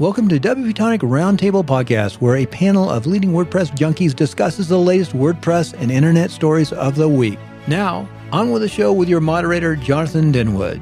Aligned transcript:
Welcome 0.00 0.28
to 0.30 0.40
WP 0.40 0.74
Tonic 0.74 1.02
Roundtable 1.02 1.64
Podcast, 1.64 2.14
where 2.14 2.38
a 2.38 2.46
panel 2.46 2.90
of 2.90 3.06
leading 3.06 3.30
WordPress 3.30 3.76
junkies 3.76 4.12
discusses 4.12 4.66
the 4.66 4.76
latest 4.76 5.12
WordPress 5.12 5.72
and 5.74 5.88
internet 5.88 6.32
stories 6.32 6.72
of 6.72 6.96
the 6.96 7.08
week. 7.08 7.38
Now, 7.68 8.08
on 8.32 8.50
with 8.50 8.62
the 8.62 8.68
show 8.68 8.92
with 8.92 9.08
your 9.08 9.20
moderator, 9.20 9.76
Jonathan 9.76 10.32
Denwood. 10.32 10.80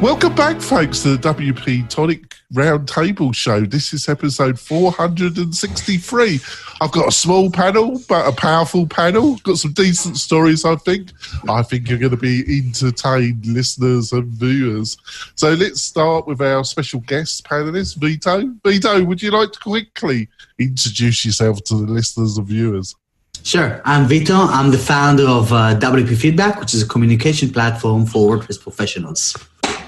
Welcome 0.00 0.34
back, 0.34 0.62
folks, 0.62 1.02
to 1.02 1.18
the 1.18 1.28
WP 1.28 1.86
Tonic 1.90 2.34
Roundtable 2.54 3.34
Show. 3.34 3.66
This 3.66 3.92
is 3.92 4.08
episode 4.08 4.58
463. 4.58 6.40
I've 6.80 6.90
got 6.90 7.08
a 7.08 7.12
small 7.12 7.50
panel, 7.50 8.00
but 8.08 8.26
a 8.26 8.32
powerful 8.32 8.86
panel. 8.86 9.36
Got 9.42 9.58
some 9.58 9.74
decent 9.74 10.16
stories, 10.16 10.64
I 10.64 10.76
think. 10.76 11.10
I 11.50 11.62
think 11.62 11.90
you're 11.90 11.98
going 11.98 12.12
to 12.12 12.16
be 12.16 12.40
entertained, 12.48 13.44
listeners 13.44 14.10
and 14.12 14.24
viewers. 14.28 14.96
So 15.34 15.52
let's 15.52 15.82
start 15.82 16.26
with 16.26 16.40
our 16.40 16.64
special 16.64 17.00
guest 17.00 17.44
panelist, 17.44 17.96
Vito. 17.96 18.54
Vito, 18.64 19.04
would 19.04 19.20
you 19.20 19.32
like 19.32 19.52
to 19.52 19.60
quickly 19.60 20.30
introduce 20.58 21.26
yourself 21.26 21.62
to 21.64 21.74
the 21.74 21.92
listeners 21.92 22.38
and 22.38 22.46
viewers? 22.46 22.96
Sure. 23.42 23.82
I'm 23.84 24.06
Vito. 24.08 24.34
I'm 24.34 24.70
the 24.70 24.78
founder 24.78 25.24
of 25.24 25.52
uh, 25.52 25.78
WP 25.78 26.16
Feedback, 26.16 26.58
which 26.58 26.72
is 26.72 26.82
a 26.82 26.88
communication 26.88 27.52
platform 27.52 28.06
for 28.06 28.38
WordPress 28.38 28.62
professionals. 28.62 29.36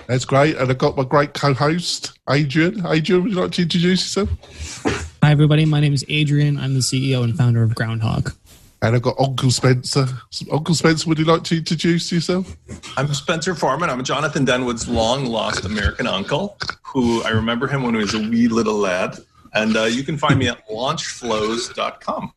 That's 0.07 0.25
great. 0.25 0.57
And 0.57 0.71
I've 0.71 0.79
got 0.79 0.97
my 0.97 1.05
great 1.05 1.35
co 1.35 1.55
host, 1.55 2.19
Adrian. 2.29 2.87
Adrian, 2.87 3.23
would 3.23 3.33
you 3.33 3.41
like 3.41 3.53
to 3.53 3.63
introduce 3.63 4.17
yourself? 4.17 5.09
Hi, 5.23 5.31
everybody. 5.31 5.65
My 5.65 5.81
name 5.81 5.95
is 5.95 6.05
Adrian. 6.09 6.59
I'm 6.59 6.75
the 6.75 6.81
CEO 6.81 7.23
and 7.23 7.37
founder 7.37 7.63
of 7.63 7.75
Groundhog. 7.75 8.33
And 8.83 8.97
I've 8.97 9.03
got 9.03 9.15
Uncle 9.21 9.53
Spencer. 9.53 10.09
Uncle 10.51 10.75
Spencer, 10.75 11.09
would 11.09 11.19
you 11.19 11.25
like 11.25 11.45
to 11.45 11.59
introduce 11.59 12.11
yourself? 12.11 12.57
I'm 12.97 13.13
Spencer 13.15 13.55
Foreman. 13.55 13.89
I'm 13.89 14.03
Jonathan 14.03 14.45
Denwood's 14.45 14.89
long 14.89 15.27
lost 15.27 15.65
American 15.65 16.09
uncle, 16.09 16.59
who 16.83 17.23
I 17.23 17.29
remember 17.29 17.69
him 17.69 17.85
when 17.85 17.95
he 17.95 18.01
was 18.01 18.15
a 18.15 18.19
wee 18.19 18.49
little 18.49 18.75
lad. 18.75 19.19
And 19.55 19.77
uh, 19.77 19.85
you 19.85 20.03
can 20.03 20.17
find 20.17 20.39
me 20.39 20.49
at 20.49 20.67
launchflows.com. 20.69 22.33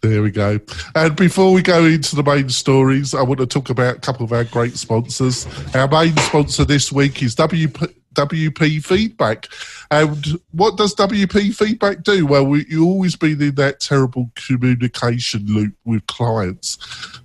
There 0.00 0.22
we 0.22 0.30
go. 0.30 0.60
And 0.94 1.16
before 1.16 1.52
we 1.52 1.62
go 1.62 1.84
into 1.84 2.16
the 2.16 2.22
main 2.22 2.48
stories, 2.48 3.14
I 3.14 3.22
want 3.22 3.40
to 3.40 3.46
talk 3.46 3.70
about 3.70 3.96
a 3.96 4.00
couple 4.00 4.24
of 4.24 4.32
our 4.32 4.44
great 4.44 4.76
sponsors. 4.76 5.46
Our 5.74 5.88
main 5.88 6.16
sponsor 6.16 6.64
this 6.64 6.92
week 6.92 7.22
is 7.22 7.34
WP, 7.36 7.94
WP 8.14 8.84
Feedback. 8.84 9.48
And 9.90 10.40
what 10.52 10.76
does 10.76 10.94
WP 10.94 11.54
Feedback 11.54 12.02
do? 12.02 12.26
Well, 12.26 12.46
we, 12.46 12.64
you 12.68 12.84
always 12.84 13.16
been 13.16 13.42
in 13.42 13.54
that 13.56 13.80
terrible 13.80 14.30
communication 14.34 15.46
loop 15.46 15.74
with 15.84 16.06
clients. 16.06 16.78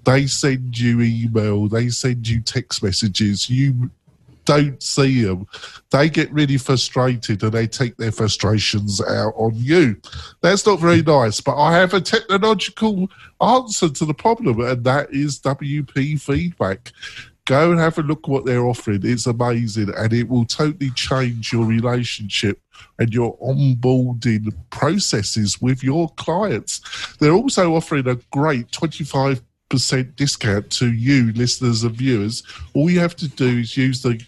They 0.04 0.28
send 0.28 0.78
you 0.78 1.02
email, 1.02 1.68
they 1.68 1.90
send 1.90 2.28
you 2.28 2.42
text 2.42 2.84
messages, 2.84 3.50
you 3.50 3.92
don't 4.50 4.82
see 4.82 5.22
them, 5.22 5.46
they 5.92 6.10
get 6.10 6.32
really 6.34 6.58
frustrated 6.58 7.44
and 7.44 7.52
they 7.52 7.68
take 7.68 7.96
their 7.98 8.12
frustrations 8.12 9.00
out 9.00 9.34
on 9.36 9.52
you. 9.54 9.96
That's 10.42 10.66
not 10.66 10.80
very 10.80 11.04
nice, 11.04 11.40
but 11.40 11.56
I 11.56 11.78
have 11.78 11.94
a 11.94 12.02
technological 12.02 13.12
answer 13.40 13.90
to 13.90 14.06
the 14.06 14.14
problem, 14.16 14.60
and 14.62 14.84
that 14.86 15.14
is 15.14 15.40
WP 15.42 16.20
feedback. 16.20 16.92
Go 17.46 17.70
and 17.70 17.80
have 17.80 18.00
a 18.00 18.02
look 18.02 18.28
what 18.28 18.46
they're 18.46 18.66
offering. 18.66 19.02
It's 19.04 19.28
amazing, 19.28 19.94
and 19.96 20.14
it 20.14 20.28
will 20.28 20.46
totally 20.46 20.90
change 20.92 21.54
your 21.54 21.66
relationship 21.66 22.60
and 22.98 23.14
your 23.14 23.38
onboarding 23.38 24.52
processes 24.72 25.62
with 25.62 25.84
your 25.84 26.10
clients. 26.16 26.82
They're 27.20 27.34
also 27.34 27.76
offering 27.76 28.08
a 28.08 28.16
great 28.32 28.72
25 28.72 29.44
percent 29.70 30.16
discount 30.16 30.70
to 30.72 30.92
you 30.92 31.32
listeners 31.34 31.84
and 31.84 31.96
viewers 31.96 32.44
all 32.74 32.90
you 32.90 33.00
have 33.00 33.16
to 33.16 33.28
do 33.28 33.60
is 33.60 33.78
use 33.78 34.02
the 34.02 34.20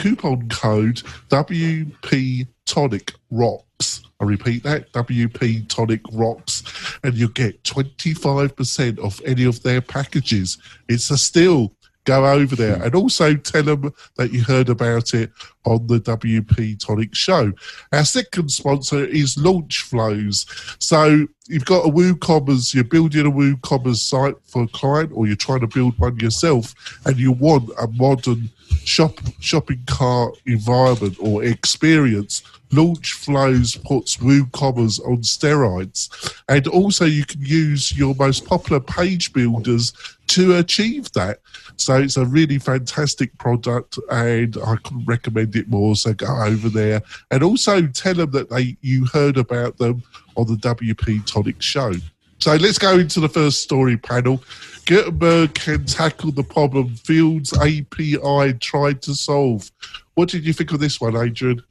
coupon 0.00 0.48
code 0.48 1.02
WP 1.28 2.46
Tonic 2.64 3.12
Rocks. 3.30 4.02
I 4.18 4.24
repeat 4.24 4.62
that 4.62 4.90
WP 4.92 5.68
Tonic 5.68 6.00
Rocks, 6.12 6.62
and 7.04 7.14
you 7.14 7.28
get 7.28 7.62
25% 7.64 8.98
off 8.98 9.20
any 9.26 9.44
of 9.44 9.62
their 9.62 9.82
packages. 9.82 10.56
It's 10.88 11.10
a 11.10 11.18
steal. 11.18 11.74
Go 12.04 12.26
over 12.26 12.56
there 12.56 12.76
hmm. 12.76 12.82
and 12.82 12.94
also 12.94 13.34
tell 13.34 13.62
them 13.62 13.92
that 14.16 14.32
you 14.32 14.42
heard 14.42 14.68
about 14.68 15.12
it 15.14 15.30
on 15.64 15.86
the 15.86 16.00
WP 16.00 16.78
Tonic 16.84 17.14
show. 17.14 17.52
Our 17.92 18.04
second 18.04 18.50
sponsor 18.50 19.04
is 19.04 19.36
Launch 19.36 19.82
Flows. 19.82 20.46
So 20.78 21.26
you've 21.48 21.66
got 21.66 21.86
a 21.86 21.90
WooCommerce, 21.90 22.74
you're 22.74 22.84
building 22.84 23.26
a 23.26 23.30
WooCommerce 23.30 23.96
site 23.96 24.36
for 24.44 24.62
a 24.62 24.68
client, 24.68 25.12
or 25.14 25.26
you're 25.26 25.36
trying 25.36 25.60
to 25.60 25.66
build 25.66 25.98
one 25.98 26.18
yourself, 26.18 26.74
and 27.04 27.18
you 27.18 27.32
want 27.32 27.70
a 27.78 27.86
modern 27.88 28.48
shop 28.84 29.18
shopping 29.40 29.82
cart 29.86 30.38
environment 30.46 31.16
or 31.20 31.44
experience, 31.44 32.42
Launch 32.72 33.12
Flows 33.14 33.76
puts 33.76 34.16
WooCommerce 34.18 35.00
on 35.06 35.18
steroids. 35.18 36.34
And 36.48 36.66
also 36.68 37.04
you 37.04 37.24
can 37.24 37.42
use 37.42 37.96
your 37.96 38.14
most 38.14 38.46
popular 38.46 38.80
page 38.80 39.32
builders 39.32 39.92
to 40.28 40.56
achieve 40.56 41.10
that. 41.12 41.40
So 41.76 41.96
it's 41.96 42.16
a 42.16 42.24
really 42.24 42.58
fantastic 42.58 43.36
product 43.38 43.98
and 44.10 44.56
I 44.64 44.76
couldn't 44.76 45.04
recommend 45.06 45.56
it 45.56 45.68
more. 45.68 45.96
So 45.96 46.14
go 46.14 46.26
over 46.26 46.68
there 46.68 47.02
and 47.30 47.42
also 47.42 47.86
tell 47.86 48.14
them 48.14 48.30
that 48.32 48.50
they 48.50 48.76
you 48.80 49.06
heard 49.06 49.36
about 49.36 49.78
them 49.78 50.02
on 50.36 50.46
the 50.46 50.54
WP 50.54 51.26
Tonic 51.26 51.60
show. 51.60 51.92
So 52.38 52.54
let's 52.54 52.78
go 52.78 52.98
into 52.98 53.20
the 53.20 53.28
first 53.28 53.62
story 53.62 53.96
panel. 53.96 54.42
Gutenberg 54.86 55.54
can 55.54 55.84
tackle 55.84 56.32
the 56.32 56.42
problem 56.42 56.94
Fields 56.96 57.52
API 57.52 58.54
tried 58.54 59.02
to 59.02 59.14
solve. 59.14 59.70
What 60.14 60.30
did 60.30 60.46
you 60.46 60.52
think 60.52 60.72
of 60.72 60.80
this 60.80 61.00
one, 61.00 61.16
Adrian? 61.16 61.62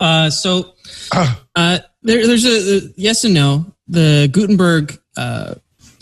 Uh, 0.00 0.30
so 0.30 0.74
uh, 1.12 1.78
there, 2.02 2.26
there's 2.26 2.44
a, 2.44 2.76
a, 2.76 2.80
yes 2.96 3.24
and 3.24 3.34
no. 3.34 3.66
The 3.88 4.28
Gutenberg 4.32 4.98
uh, 5.16 5.54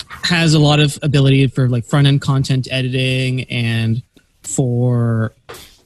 has 0.08 0.54
a 0.54 0.58
lot 0.58 0.80
of 0.80 0.98
ability 1.02 1.46
for 1.48 1.68
like 1.68 1.84
front 1.84 2.06
end 2.06 2.20
content 2.20 2.68
editing 2.70 3.44
and 3.44 4.02
for 4.42 5.32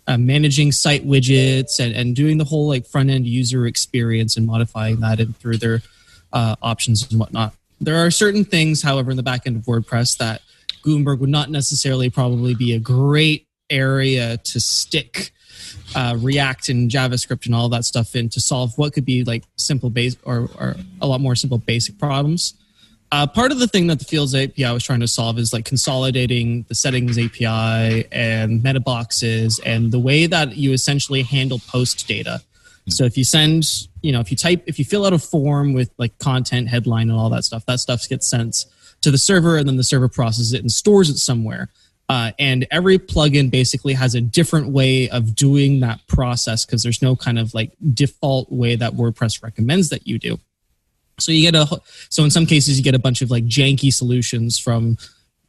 uh, 0.06 0.16
managing 0.16 0.72
site 0.72 1.06
widgets 1.06 1.80
and, 1.80 1.94
and 1.94 2.16
doing 2.16 2.38
the 2.38 2.44
whole 2.44 2.66
like 2.66 2.86
front 2.86 3.10
end 3.10 3.26
user 3.26 3.66
experience 3.66 4.36
and 4.36 4.46
modifying 4.46 5.00
that 5.00 5.20
and 5.20 5.36
through 5.36 5.58
their 5.58 5.82
uh, 6.32 6.56
options 6.62 7.08
and 7.10 7.20
whatnot. 7.20 7.54
There 7.80 8.04
are 8.04 8.10
certain 8.10 8.44
things, 8.44 8.82
however, 8.82 9.10
in 9.10 9.16
the 9.16 9.22
back 9.22 9.42
end 9.46 9.56
of 9.56 9.62
WordPress 9.64 10.18
that 10.18 10.42
Gutenberg 10.82 11.20
would 11.20 11.28
not 11.28 11.50
necessarily 11.50 12.10
probably 12.10 12.54
be 12.54 12.74
a 12.74 12.80
great 12.80 13.46
area 13.70 14.38
to 14.38 14.60
stick 14.60 15.32
uh, 15.94 16.16
React 16.18 16.68
and 16.70 16.90
JavaScript 16.90 17.46
and 17.46 17.54
all 17.54 17.68
that 17.70 17.84
stuff 17.84 18.14
in 18.14 18.28
to 18.30 18.40
solve 18.40 18.76
what 18.76 18.92
could 18.92 19.04
be 19.04 19.24
like 19.24 19.44
simple 19.56 19.90
base 19.90 20.16
or, 20.24 20.48
or 20.58 20.76
a 21.00 21.06
lot 21.06 21.20
more 21.20 21.34
simple 21.34 21.58
basic 21.58 21.98
problems. 21.98 22.54
Uh, 23.10 23.26
part 23.26 23.52
of 23.52 23.58
the 23.58 23.66
thing 23.66 23.86
that 23.86 23.98
the 23.98 24.04
Fields 24.04 24.34
API 24.34 24.70
was 24.70 24.84
trying 24.84 25.00
to 25.00 25.08
solve 25.08 25.38
is 25.38 25.52
like 25.52 25.64
consolidating 25.64 26.66
the 26.68 26.74
settings 26.74 27.18
API 27.18 28.06
and 28.12 28.62
meta 28.62 28.80
boxes 28.80 29.58
and 29.60 29.92
the 29.92 29.98
way 29.98 30.26
that 30.26 30.56
you 30.56 30.72
essentially 30.72 31.22
handle 31.22 31.58
post 31.68 32.06
data. 32.06 32.42
So 32.88 33.04
if 33.04 33.16
you 33.16 33.24
send, 33.24 33.64
you 34.02 34.12
know, 34.12 34.20
if 34.20 34.30
you 34.30 34.36
type, 34.36 34.62
if 34.66 34.78
you 34.78 34.84
fill 34.84 35.06
out 35.06 35.12
a 35.12 35.18
form 35.18 35.72
with 35.72 35.90
like 35.98 36.18
content, 36.18 36.68
headline, 36.68 37.10
and 37.10 37.18
all 37.18 37.30
that 37.30 37.44
stuff, 37.44 37.64
that 37.66 37.80
stuff 37.80 38.06
gets 38.08 38.28
sent 38.28 38.66
to 39.00 39.10
the 39.10 39.18
server, 39.18 39.56
and 39.56 39.68
then 39.68 39.76
the 39.76 39.84
server 39.84 40.08
processes 40.08 40.52
it 40.52 40.60
and 40.60 40.72
stores 40.72 41.08
it 41.08 41.18
somewhere. 41.18 41.70
Uh, 42.08 42.32
and 42.38 42.66
every 42.70 42.98
plugin 42.98 43.50
basically 43.50 43.92
has 43.92 44.14
a 44.14 44.20
different 44.20 44.68
way 44.68 45.10
of 45.10 45.34
doing 45.34 45.80
that 45.80 46.00
process 46.06 46.64
because 46.64 46.82
there's 46.82 47.02
no 47.02 47.14
kind 47.14 47.38
of 47.38 47.52
like 47.52 47.72
default 47.92 48.50
way 48.50 48.76
that 48.76 48.94
WordPress 48.94 49.42
recommends 49.42 49.90
that 49.90 50.06
you 50.06 50.18
do. 50.18 50.38
So 51.18 51.32
you 51.32 51.50
get 51.50 51.54
a 51.54 51.80
so 52.08 52.24
in 52.24 52.30
some 52.30 52.46
cases 52.46 52.78
you 52.78 52.84
get 52.84 52.94
a 52.94 52.98
bunch 52.98 53.20
of 53.20 53.30
like 53.30 53.44
janky 53.44 53.92
solutions 53.92 54.58
from 54.58 54.96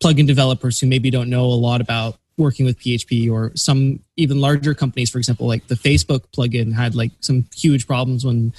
plugin 0.01 0.27
developers 0.27 0.79
who 0.79 0.87
maybe 0.87 1.09
don't 1.09 1.29
know 1.29 1.45
a 1.45 1.55
lot 1.55 1.79
about 1.79 2.17
working 2.37 2.65
with 2.65 2.79
PHP 2.79 3.31
or 3.31 3.51
some 3.55 3.99
even 4.15 4.39
larger 4.39 4.73
companies, 4.73 5.09
for 5.09 5.17
example, 5.17 5.45
like 5.45 5.67
the 5.67 5.75
Facebook 5.75 6.23
plugin 6.35 6.73
had 6.73 6.95
like 6.95 7.11
some 7.19 7.45
huge 7.55 7.85
problems 7.85 8.25
when 8.25 8.53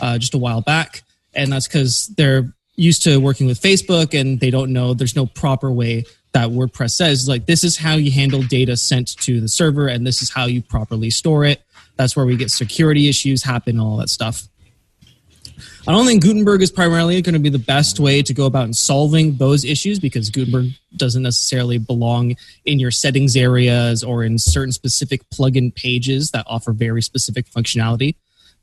uh, 0.00 0.18
just 0.18 0.34
a 0.34 0.38
while 0.38 0.60
back, 0.60 1.02
and 1.34 1.52
that's 1.52 1.66
because 1.66 2.08
they're 2.16 2.52
used 2.76 3.02
to 3.04 3.18
working 3.18 3.46
with 3.46 3.60
Facebook 3.60 4.18
and 4.18 4.40
they 4.40 4.50
don't 4.50 4.72
know 4.72 4.94
there's 4.94 5.16
no 5.16 5.26
proper 5.26 5.70
way 5.70 6.04
that 6.32 6.48
WordPress 6.48 6.92
says 6.92 7.28
like 7.28 7.46
this 7.46 7.64
is 7.64 7.76
how 7.76 7.94
you 7.94 8.10
handle 8.10 8.42
data 8.42 8.76
sent 8.76 9.16
to 9.18 9.40
the 9.40 9.48
server 9.48 9.88
and 9.88 10.06
this 10.06 10.22
is 10.22 10.30
how 10.30 10.46
you 10.46 10.62
properly 10.62 11.10
store 11.10 11.44
it. 11.44 11.62
That's 11.96 12.16
where 12.16 12.24
we 12.24 12.36
get 12.36 12.50
security 12.50 13.08
issues 13.08 13.42
happen, 13.42 13.76
and 13.76 13.80
all 13.80 13.96
that 13.98 14.08
stuff. 14.08 14.48
I 15.86 15.92
don't 15.92 16.06
think 16.06 16.22
Gutenberg 16.22 16.62
is 16.62 16.70
primarily 16.70 17.20
going 17.22 17.34
to 17.34 17.40
be 17.40 17.48
the 17.48 17.58
best 17.58 18.00
way 18.00 18.22
to 18.22 18.34
go 18.34 18.46
about 18.46 18.74
solving 18.74 19.36
those 19.36 19.64
issues 19.64 19.98
because 19.98 20.30
Gutenberg 20.30 20.72
doesn't 20.96 21.22
necessarily 21.22 21.78
belong 21.78 22.36
in 22.64 22.78
your 22.78 22.90
settings 22.90 23.36
areas 23.36 24.04
or 24.04 24.22
in 24.22 24.38
certain 24.38 24.72
specific 24.72 25.28
plugin 25.30 25.74
pages 25.74 26.30
that 26.30 26.44
offer 26.46 26.72
very 26.72 27.02
specific 27.02 27.46
functionality. 27.50 28.14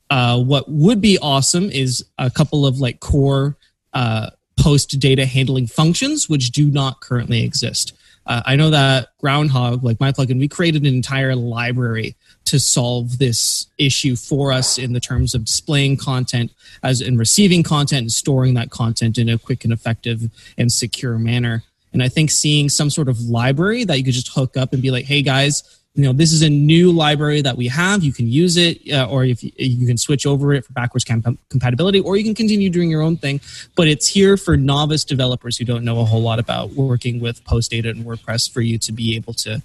Uh, 0.09 0.39
what 0.39 0.69
would 0.69 1.01
be 1.01 1.17
awesome 1.19 1.69
is 1.69 2.05
a 2.17 2.29
couple 2.29 2.65
of 2.65 2.79
like 2.79 2.99
core 2.99 3.57
uh, 3.93 4.29
post 4.59 4.99
data 4.99 5.25
handling 5.25 5.67
functions 5.67 6.27
which 6.27 6.51
do 6.51 6.69
not 6.69 6.99
currently 7.01 7.43
exist. 7.43 7.93
Uh, 8.25 8.41
I 8.45 8.55
know 8.57 8.69
that 8.71 9.09
Groundhog, 9.19 9.83
like 9.83 9.99
my 10.01 10.11
plugin, 10.11 10.37
we 10.37 10.49
created 10.49 10.81
an 10.81 10.93
entire 10.93 11.33
library 11.33 12.15
to 12.45 12.59
solve 12.59 13.19
this 13.19 13.67
issue 13.77 14.15
for 14.17 14.51
us 14.51 14.77
in 14.77 14.93
the 14.93 14.99
terms 14.99 15.33
of 15.33 15.45
displaying 15.45 15.95
content 15.95 16.51
as 16.83 16.99
in 16.99 17.17
receiving 17.17 17.63
content 17.63 18.01
and 18.01 18.11
storing 18.11 18.53
that 18.55 18.69
content 18.69 19.17
in 19.17 19.29
a 19.29 19.37
quick 19.37 19.63
and 19.63 19.71
effective 19.71 20.29
and 20.57 20.71
secure 20.71 21.17
manner. 21.17 21.63
And 21.93 22.03
I 22.03 22.09
think 22.09 22.29
seeing 22.29 22.67
some 22.67 22.89
sort 22.89 23.07
of 23.07 23.19
library 23.21 23.85
that 23.85 23.97
you 23.97 24.03
could 24.03 24.13
just 24.13 24.33
hook 24.33 24.57
up 24.57 24.73
and 24.73 24.81
be 24.81 24.91
like, 24.91 25.05
hey 25.05 25.21
guys, 25.21 25.63
you 25.97 26.03
know, 26.03 26.13
this 26.13 26.31
is 26.31 26.43
a 26.43 26.49
new 26.49 26.91
library 26.91 27.41
that 27.41 27.57
we 27.57 27.67
have. 27.69 28.03
You 28.03 28.13
can 28.13 28.27
use 28.27 28.55
it, 28.55 28.87
uh, 28.91 29.07
or 29.09 29.25
if 29.25 29.43
you, 29.43 29.51
you, 29.57 29.87
can 29.87 29.97
switch 29.97 30.27
over 30.27 30.53
it 30.53 30.63
for 30.63 30.71
backwards 30.73 31.03
comp- 31.03 31.39
compatibility, 31.49 31.99
or 31.99 32.15
you 32.17 32.23
can 32.23 32.35
continue 32.35 32.69
doing 32.69 32.91
your 32.91 33.01
own 33.01 33.17
thing. 33.17 33.41
But 33.75 33.87
it's 33.87 34.05
here 34.05 34.37
for 34.37 34.55
novice 34.55 35.03
developers 35.03 35.57
who 35.57 35.65
don't 35.65 35.83
know 35.83 35.99
a 35.99 36.05
whole 36.05 36.21
lot 36.21 36.37
about 36.37 36.69
working 36.73 37.19
with 37.19 37.43
Post 37.45 37.71
Data 37.71 37.89
and 37.89 38.05
WordPress 38.05 38.47
for 38.47 38.61
you 38.61 38.77
to 38.77 38.91
be 38.91 39.15
able 39.15 39.33
to 39.33 39.63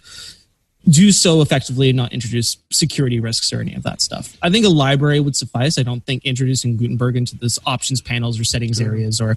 do 0.88 1.12
so 1.12 1.42
effectively 1.42 1.90
and 1.90 1.98
not 1.98 2.14
introduce 2.14 2.56
security 2.72 3.20
risks 3.20 3.52
or 3.52 3.60
any 3.60 3.74
of 3.74 3.82
that 3.82 4.00
stuff. 4.00 4.34
I 4.40 4.48
think 4.48 4.64
a 4.64 4.70
library 4.70 5.20
would 5.20 5.36
suffice. 5.36 5.78
I 5.78 5.82
don't 5.82 6.04
think 6.06 6.24
introducing 6.24 6.78
Gutenberg 6.78 7.14
into 7.14 7.36
this 7.36 7.58
options 7.66 8.00
panels 8.00 8.40
or 8.40 8.44
settings 8.44 8.80
areas 8.80 9.20
or 9.20 9.36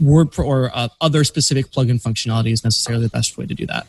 word 0.00 0.36
or 0.38 0.72
uh, 0.74 0.88
other 1.00 1.22
specific 1.22 1.66
plugin 1.66 2.02
functionality 2.02 2.52
is 2.52 2.64
necessarily 2.64 3.04
the 3.04 3.10
best 3.10 3.38
way 3.38 3.46
to 3.46 3.54
do 3.54 3.64
that. 3.66 3.86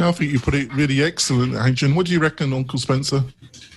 I 0.00 0.12
think 0.12 0.32
you 0.32 0.38
put 0.38 0.54
it 0.54 0.72
really 0.74 1.02
excellent, 1.02 1.54
Adrian. 1.54 1.94
What 1.94 2.06
do 2.06 2.12
you 2.12 2.20
reckon, 2.20 2.52
Uncle 2.52 2.78
Spencer? 2.78 3.24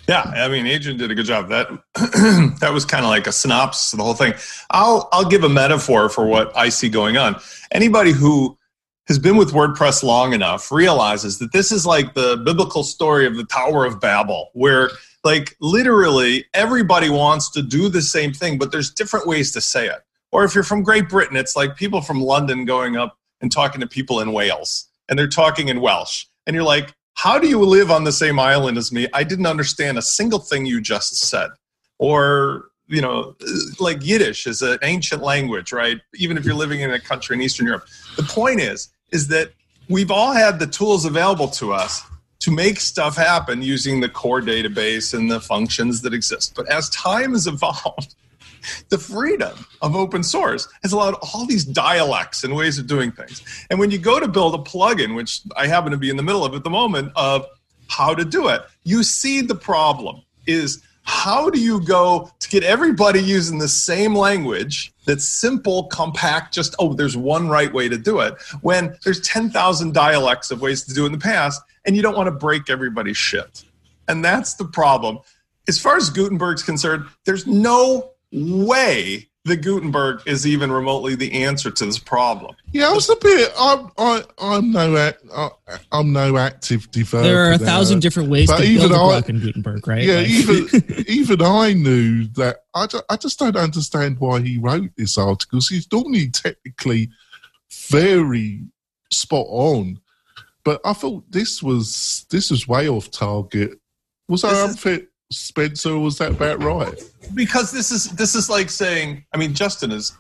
Yeah, 0.07 0.21
I 0.21 0.47
mean, 0.49 0.67
Adrian 0.67 0.97
did 0.97 1.11
a 1.11 1.15
good 1.15 1.25
job. 1.25 1.49
That 1.49 1.67
that 2.59 2.71
was 2.73 2.85
kind 2.85 3.05
of 3.05 3.09
like 3.09 3.27
a 3.27 3.31
synopsis 3.31 3.93
of 3.93 3.97
the 3.97 4.03
whole 4.03 4.13
thing. 4.13 4.33
I'll 4.69 5.09
I'll 5.11 5.27
give 5.27 5.43
a 5.43 5.49
metaphor 5.49 6.09
for 6.09 6.25
what 6.25 6.55
I 6.55 6.69
see 6.69 6.89
going 6.89 7.17
on. 7.17 7.37
Anybody 7.71 8.11
who 8.11 8.57
has 9.07 9.17
been 9.19 9.37
with 9.37 9.51
WordPress 9.51 10.03
long 10.03 10.33
enough 10.33 10.71
realizes 10.71 11.39
that 11.39 11.51
this 11.53 11.71
is 11.71 11.85
like 11.85 12.13
the 12.13 12.41
biblical 12.45 12.83
story 12.83 13.25
of 13.25 13.35
the 13.35 13.45
Tower 13.45 13.85
of 13.85 13.99
Babel, 13.99 14.49
where 14.53 14.89
like 15.23 15.55
literally 15.59 16.45
everybody 16.53 17.09
wants 17.09 17.49
to 17.51 17.61
do 17.61 17.89
the 17.89 18.01
same 18.01 18.33
thing, 18.33 18.57
but 18.57 18.71
there's 18.71 18.91
different 18.91 19.27
ways 19.27 19.51
to 19.53 19.61
say 19.61 19.87
it. 19.87 19.99
Or 20.31 20.43
if 20.43 20.55
you're 20.55 20.63
from 20.63 20.83
Great 20.83 21.09
Britain, 21.09 21.35
it's 21.35 21.55
like 21.55 21.75
people 21.75 22.01
from 22.01 22.21
London 22.21 22.65
going 22.65 22.95
up 22.95 23.17
and 23.41 23.51
talking 23.51 23.81
to 23.81 23.87
people 23.87 24.19
in 24.19 24.33
Wales 24.33 24.87
and 25.11 25.19
they're 25.19 25.27
talking 25.27 25.67
in 25.67 25.81
Welsh. 25.81 26.25
And 26.47 26.55
you're 26.55 26.63
like, 26.63 26.95
how 27.15 27.37
do 27.37 27.47
you 27.47 27.59
live 27.59 27.91
on 27.91 28.05
the 28.05 28.13
same 28.13 28.39
island 28.39 28.77
as 28.77 28.91
me? 28.91 29.07
I 29.13 29.23
didn't 29.23 29.45
understand 29.45 29.97
a 29.97 30.01
single 30.01 30.39
thing 30.39 30.65
you 30.65 30.79
just 30.81 31.17
said. 31.17 31.49
Or, 31.99 32.69
you 32.87 33.01
know, 33.01 33.35
like 33.79 34.03
Yiddish 34.03 34.47
is 34.47 34.61
an 34.61 34.79
ancient 34.81 35.21
language, 35.21 35.73
right? 35.73 35.99
Even 36.15 36.37
if 36.37 36.45
you're 36.45 36.55
living 36.55 36.79
in 36.79 36.91
a 36.91 36.99
country 36.99 37.35
in 37.35 37.41
Eastern 37.41 37.67
Europe. 37.67 37.85
The 38.15 38.23
point 38.23 38.61
is, 38.61 38.89
is 39.11 39.27
that 39.27 39.51
we've 39.89 40.09
all 40.09 40.31
had 40.31 40.57
the 40.57 40.65
tools 40.65 41.03
available 41.03 41.49
to 41.49 41.73
us 41.73 42.01
to 42.39 42.49
make 42.49 42.79
stuff 42.79 43.17
happen 43.17 43.61
using 43.61 43.99
the 43.99 44.09
core 44.09 44.41
database 44.41 45.13
and 45.13 45.29
the 45.29 45.41
functions 45.41 46.01
that 46.03 46.13
exist. 46.13 46.53
But 46.55 46.69
as 46.69 46.89
time 46.89 47.33
has 47.33 47.45
evolved, 47.45 48.15
the 48.89 48.97
freedom 48.97 49.65
of 49.81 49.95
open 49.95 50.23
source 50.23 50.67
has 50.83 50.93
allowed 50.93 51.15
all 51.21 51.45
these 51.45 51.65
dialects 51.65 52.43
and 52.43 52.55
ways 52.55 52.77
of 52.77 52.87
doing 52.87 53.11
things. 53.11 53.41
And 53.69 53.79
when 53.79 53.91
you 53.91 53.97
go 53.97 54.19
to 54.19 54.27
build 54.27 54.55
a 54.55 54.57
plugin, 54.57 55.15
which 55.15 55.41
I 55.55 55.67
happen 55.67 55.91
to 55.91 55.97
be 55.97 56.09
in 56.09 56.17
the 56.17 56.23
middle 56.23 56.45
of 56.45 56.53
at 56.53 56.63
the 56.63 56.69
moment, 56.69 57.11
of 57.15 57.45
how 57.87 58.13
to 58.13 58.23
do 58.23 58.47
it, 58.47 58.61
you 58.83 59.03
see 59.03 59.41
the 59.41 59.55
problem 59.55 60.21
is 60.47 60.81
how 61.03 61.49
do 61.49 61.59
you 61.59 61.81
go 61.81 62.31
to 62.39 62.49
get 62.49 62.63
everybody 62.63 63.21
using 63.21 63.57
the 63.57 63.67
same 63.67 64.15
language 64.15 64.93
that's 65.05 65.25
simple, 65.25 65.85
compact, 65.85 66.53
just, 66.53 66.75
oh, 66.79 66.93
there's 66.93 67.17
one 67.17 67.49
right 67.49 67.73
way 67.73 67.89
to 67.89 67.97
do 67.97 68.19
it, 68.19 68.35
when 68.61 68.95
there's 69.03 69.19
10,000 69.21 69.93
dialects 69.93 70.51
of 70.51 70.61
ways 70.61 70.83
to 70.83 70.93
do 70.93 71.03
it 71.03 71.07
in 71.07 71.11
the 71.11 71.17
past, 71.17 71.61
and 71.85 71.95
you 71.95 72.01
don't 72.01 72.15
want 72.15 72.27
to 72.27 72.31
break 72.31 72.69
everybody's 72.69 73.17
shit. 73.17 73.63
And 74.07 74.23
that's 74.23 74.53
the 74.53 74.65
problem. 74.65 75.19
As 75.67 75.79
far 75.79 75.97
as 75.97 76.09
Gutenberg's 76.09 76.63
concerned, 76.63 77.05
there's 77.25 77.47
no 77.47 78.10
way 78.31 79.27
the 79.43 79.57
Gutenberg 79.57 80.21
is 80.27 80.45
even 80.45 80.71
remotely 80.71 81.15
the 81.15 81.43
answer 81.43 81.71
to 81.71 81.85
this 81.85 81.97
problem. 81.97 82.55
Yeah, 82.71 82.89
I 82.89 82.93
was 82.93 83.09
a 83.09 83.15
bit. 83.15 83.51
I'm 83.57 83.91
I, 83.97 84.23
I'm 84.37 84.71
no 84.71 85.09
I'm 85.91 86.13
no 86.13 86.37
active 86.37 86.91
developer. 86.91 87.27
There 87.27 87.49
are 87.49 87.53
a 87.53 87.57
thousand 87.57 87.97
now, 87.97 88.01
different 88.01 88.29
ways 88.29 88.51
to 88.51 88.61
build 88.61 88.91
a 88.91 88.95
block 88.95 89.29
in 89.29 89.39
Gutenberg, 89.39 89.87
right? 89.87 90.03
Yeah, 90.03 90.17
like. 90.17 90.27
even 90.29 91.05
even 91.07 91.41
I 91.41 91.73
knew 91.73 92.25
that. 92.35 92.57
I 92.75 92.85
just, 92.85 93.03
I 93.09 93.17
just 93.17 93.39
don't 93.39 93.57
understand 93.57 94.19
why 94.19 94.41
he 94.41 94.59
wrote 94.59 94.91
this 94.95 95.17
article. 95.17 95.59
He's 95.67 95.91
normally 95.91 96.29
technically 96.29 97.09
very 97.89 98.61
spot 99.09 99.47
on, 99.49 99.99
but 100.63 100.81
I 100.85 100.93
thought 100.93 101.29
this 101.31 101.63
was 101.63 102.27
this 102.29 102.51
was 102.51 102.67
way 102.67 102.87
off 102.87 103.09
target. 103.09 103.79
Was 104.27 104.43
I 104.43 104.65
unfit? 104.65 105.10
Spencer, 105.31 105.97
was 105.97 106.17
that 106.17 106.31
about 106.31 106.61
right? 106.61 107.01
Because 107.33 107.71
this 107.71 107.91
is 107.91 108.09
this 108.11 108.35
is 108.35 108.49
like 108.49 108.69
saying, 108.69 109.25
I 109.33 109.37
mean, 109.37 109.53
Justin 109.53 109.91
is 109.91 110.11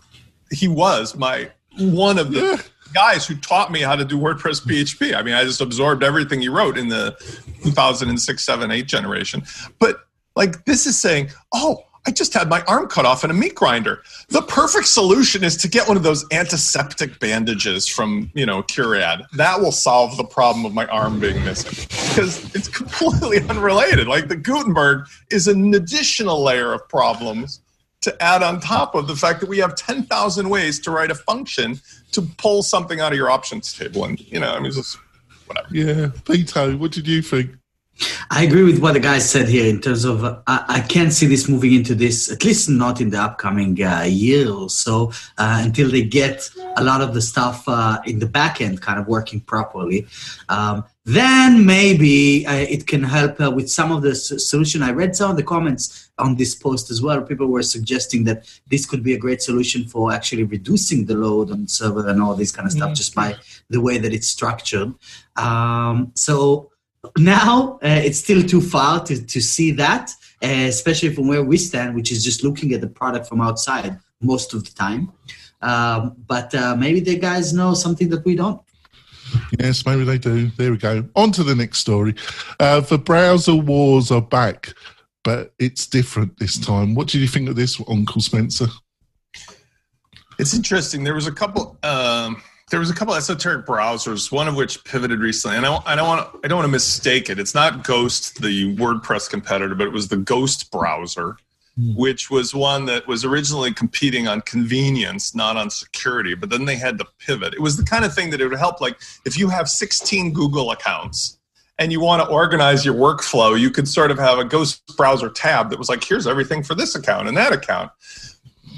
he 0.51 0.67
was 0.67 1.15
my 1.15 1.51
one 1.77 2.17
of 2.17 2.31
the 2.31 2.39
yeah. 2.41 2.57
guys 2.93 3.27
who 3.27 3.35
taught 3.35 3.71
me 3.71 3.81
how 3.81 3.95
to 3.95 4.05
do 4.05 4.17
WordPress 4.17 4.65
PHP. 4.65 5.15
I 5.15 5.21
mean, 5.21 5.33
I 5.33 5.43
just 5.43 5.61
absorbed 5.61 6.03
everything 6.03 6.41
he 6.41 6.49
wrote 6.49 6.77
in 6.77 6.87
the 6.87 7.15
2006, 7.63 8.43
7, 8.43 8.71
8 8.71 8.87
generation. 8.87 9.43
But 9.79 9.97
like 10.35 10.65
this 10.65 10.85
is 10.85 10.99
saying, 10.99 11.29
oh, 11.53 11.83
I 12.05 12.11
just 12.11 12.33
had 12.33 12.49
my 12.49 12.63
arm 12.63 12.87
cut 12.87 13.05
off 13.05 13.23
in 13.23 13.29
a 13.29 13.33
meat 13.33 13.53
grinder. 13.53 14.01
The 14.29 14.41
perfect 14.41 14.87
solution 14.87 15.43
is 15.43 15.55
to 15.57 15.67
get 15.67 15.87
one 15.87 15.97
of 15.97 16.03
those 16.03 16.25
antiseptic 16.31 17.19
bandages 17.19 17.87
from, 17.87 18.31
you 18.33 18.45
know, 18.45 18.63
Curad. 18.63 19.29
That 19.33 19.59
will 19.59 19.71
solve 19.71 20.17
the 20.17 20.23
problem 20.23 20.65
of 20.65 20.73
my 20.73 20.87
arm 20.87 21.19
being 21.19 21.43
missing 21.45 21.87
because 22.09 22.53
it's 22.55 22.67
completely 22.67 23.39
unrelated. 23.49 24.07
Like 24.07 24.29
the 24.29 24.35
Gutenberg 24.35 25.07
is 25.29 25.47
an 25.47 25.73
additional 25.75 26.41
layer 26.41 26.73
of 26.73 26.87
problems 26.89 27.61
to 28.01 28.23
add 28.23 28.41
on 28.41 28.59
top 28.59 28.95
of 28.95 29.07
the 29.07 29.15
fact 29.15 29.39
that 29.41 29.49
we 29.49 29.59
have 29.59 29.75
10,000 29.75 30.49
ways 30.49 30.79
to 30.79 30.91
write 30.91 31.11
a 31.11 31.15
function 31.15 31.79
to 32.13 32.23
pull 32.37 32.63
something 32.63 32.99
out 32.99 33.11
of 33.11 33.17
your 33.17 33.29
options 33.29 33.73
table. 33.73 34.05
And, 34.05 34.19
you 34.21 34.39
know, 34.39 34.51
I 34.51 34.59
mean, 34.59 34.71
just 34.71 34.97
whatever. 35.45 35.67
Yeah. 35.71 36.07
Vito, 36.25 36.75
what 36.77 36.91
did 36.91 37.07
you 37.07 37.21
think? 37.21 37.51
I 38.29 38.43
agree 38.43 38.63
with 38.63 38.79
what 38.79 38.93
the 38.93 38.99
guy 38.99 39.19
said 39.19 39.47
here 39.47 39.67
in 39.67 39.81
terms 39.81 40.05
of 40.05 40.23
uh, 40.23 40.41
I, 40.47 40.81
can't 40.81 41.13
see 41.13 41.27
this 41.27 41.47
moving 41.47 41.73
into 41.73 41.95
this, 41.95 42.31
at 42.31 42.43
least 42.43 42.69
not 42.69 43.01
in 43.01 43.09
the 43.09 43.19
upcoming 43.19 43.81
uh, 43.83 44.03
year 44.07 44.49
or 44.49 44.69
so, 44.69 45.11
uh, 45.37 45.61
until 45.63 45.89
they 45.89 46.03
get 46.03 46.49
a 46.77 46.83
lot 46.83 47.01
of 47.01 47.13
the 47.13 47.21
stuff 47.21 47.63
uh, 47.67 47.99
in 48.05 48.19
the 48.19 48.25
back 48.25 48.61
end 48.61 48.81
kind 48.81 48.99
of 48.99 49.07
working 49.07 49.41
properly. 49.41 50.07
Um, 50.49 50.85
then 51.03 51.65
maybe 51.65 52.45
uh, 52.45 52.53
it 52.53 52.85
can 52.85 53.03
help 53.03 53.41
uh, 53.41 53.49
with 53.49 53.69
some 53.69 53.91
of 53.91 54.03
the 54.03 54.13
solution. 54.13 54.83
I 54.83 54.91
read 54.91 55.15
some 55.15 55.31
of 55.31 55.37
the 55.37 55.43
comments 55.43 56.11
on 56.19 56.35
this 56.35 56.53
post 56.53 56.91
as 56.91 57.01
well. 57.01 57.21
People 57.23 57.47
were 57.47 57.63
suggesting 57.63 58.23
that 58.25 58.45
this 58.67 58.85
could 58.85 59.03
be 59.03 59.13
a 59.13 59.17
great 59.17 59.41
solution 59.41 59.85
for 59.85 60.11
actually 60.13 60.43
reducing 60.43 61.05
the 61.05 61.15
load 61.15 61.49
on 61.49 61.63
the 61.63 61.69
server 61.69 62.07
and 62.07 62.21
all 62.21 62.35
this 62.35 62.51
kind 62.51 62.67
of 62.67 62.71
stuff 62.71 62.89
mm-hmm. 62.89 62.93
just 62.93 63.15
by 63.15 63.35
the 63.69 63.81
way 63.81 63.97
that 63.97 64.13
it's 64.13 64.27
structured. 64.27 64.93
Um, 65.37 66.11
so 66.13 66.70
now 67.17 67.79
uh, 67.83 68.01
it's 68.03 68.19
still 68.19 68.43
too 68.43 68.61
far 68.61 69.03
to, 69.05 69.25
to 69.25 69.41
see 69.41 69.71
that, 69.71 70.11
uh, 70.43 70.47
especially 70.47 71.13
from 71.13 71.27
where 71.27 71.43
we 71.43 71.57
stand, 71.57 71.95
which 71.95 72.11
is 72.11 72.23
just 72.23 72.43
looking 72.43 72.73
at 72.73 72.81
the 72.81 72.87
product 72.87 73.27
from 73.27 73.41
outside 73.41 73.99
most 74.21 74.53
of 74.53 74.63
the 74.63 74.71
time. 74.71 75.11
Um, 75.61 76.15
but 76.27 76.53
uh, 76.55 76.75
maybe 76.75 76.99
the 76.99 77.17
guys 77.17 77.53
know 77.53 77.73
something 77.73 78.09
that 78.09 78.25
we 78.25 78.35
don't. 78.35 78.61
Yes, 79.59 79.85
maybe 79.85 80.03
they 80.03 80.17
do. 80.17 80.47
There 80.57 80.71
we 80.71 80.77
go. 80.77 81.07
On 81.15 81.31
to 81.31 81.43
the 81.43 81.55
next 81.55 81.79
story. 81.79 82.15
Uh, 82.59 82.81
the 82.81 82.97
browser 82.97 83.55
wars 83.55 84.11
are 84.11 84.21
back, 84.21 84.73
but 85.23 85.53
it's 85.59 85.87
different 85.87 86.37
this 86.37 86.57
time. 86.57 86.95
What 86.95 87.07
did 87.07 87.21
you 87.21 87.27
think 87.27 87.49
of 87.49 87.55
this, 87.55 87.81
Uncle 87.87 88.21
Spencer? 88.21 88.67
It's 90.39 90.55
interesting. 90.55 91.03
There 91.03 91.13
was 91.13 91.27
a 91.27 91.31
couple. 91.31 91.77
There 92.71 92.79
was 92.79 92.89
a 92.89 92.95
couple 92.95 93.13
esoteric 93.13 93.65
browsers, 93.65 94.31
one 94.31 94.47
of 94.47 94.55
which 94.55 94.83
pivoted 94.85 95.19
recently, 95.19 95.57
and 95.57 95.65
I, 95.65 95.77
I 95.85 95.95
don't 95.95 96.07
want 96.07 96.39
I 96.43 96.47
don't 96.47 96.57
want 96.57 96.67
to 96.67 96.71
mistake 96.71 97.29
it. 97.29 97.37
It's 97.37 97.53
not 97.53 97.83
Ghost, 97.85 98.41
the 98.41 98.75
WordPress 98.77 99.29
competitor, 99.29 99.75
but 99.75 99.87
it 99.87 99.93
was 99.93 100.07
the 100.07 100.15
Ghost 100.15 100.71
browser, 100.71 101.35
mm. 101.77 101.95
which 101.97 102.31
was 102.31 102.55
one 102.55 102.85
that 102.85 103.05
was 103.07 103.25
originally 103.25 103.73
competing 103.73 104.29
on 104.29 104.39
convenience, 104.41 105.35
not 105.35 105.57
on 105.57 105.69
security. 105.69 106.33
But 106.33 106.49
then 106.49 106.63
they 106.63 106.77
had 106.77 106.97
to 106.99 107.05
pivot. 107.19 107.53
It 107.53 107.61
was 107.61 107.75
the 107.75 107.83
kind 107.83 108.05
of 108.05 108.15
thing 108.15 108.29
that 108.29 108.39
it 108.39 108.47
would 108.47 108.57
help, 108.57 108.79
like 108.79 108.97
if 109.25 109.37
you 109.37 109.49
have 109.49 109.69
16 109.69 110.31
Google 110.31 110.71
accounts 110.71 111.37
and 111.77 111.91
you 111.91 111.99
want 111.99 112.23
to 112.23 112.29
organize 112.29 112.85
your 112.85 112.95
workflow, 112.95 113.59
you 113.59 113.69
could 113.69 113.87
sort 113.87 114.11
of 114.11 114.17
have 114.17 114.39
a 114.39 114.45
Ghost 114.45 114.95
browser 114.95 115.29
tab 115.29 115.71
that 115.71 115.79
was 115.79 115.89
like, 115.89 116.03
here's 116.03 116.25
everything 116.25 116.63
for 116.63 116.75
this 116.75 116.95
account 116.95 117.27
and 117.27 117.35
that 117.35 117.51
account. 117.51 117.91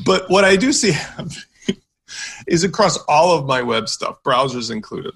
But 0.03 0.29
what 0.31 0.45
I 0.45 0.55
do 0.55 0.73
see 0.73 0.93
is 2.47 2.63
across 2.63 2.97
all 3.07 3.37
of 3.37 3.45
my 3.45 3.61
web 3.61 3.89
stuff, 3.89 4.21
browsers 4.23 4.71
included. 4.71 5.13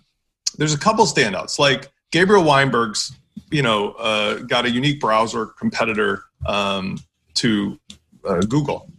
There's 0.57 0.73
a 0.73 0.79
couple 0.79 1.05
standouts, 1.05 1.59
like 1.59 1.91
Gabriel 2.11 2.43
Weinberg's, 2.43 3.13
you 3.51 3.61
know, 3.61 3.91
uh, 3.93 4.35
got 4.39 4.65
a 4.65 4.69
unique 4.71 4.99
browser 4.99 5.45
competitor 5.45 6.23
um, 6.45 6.97
to 7.35 7.79
uh, 8.25 8.41
Google. 8.41 8.89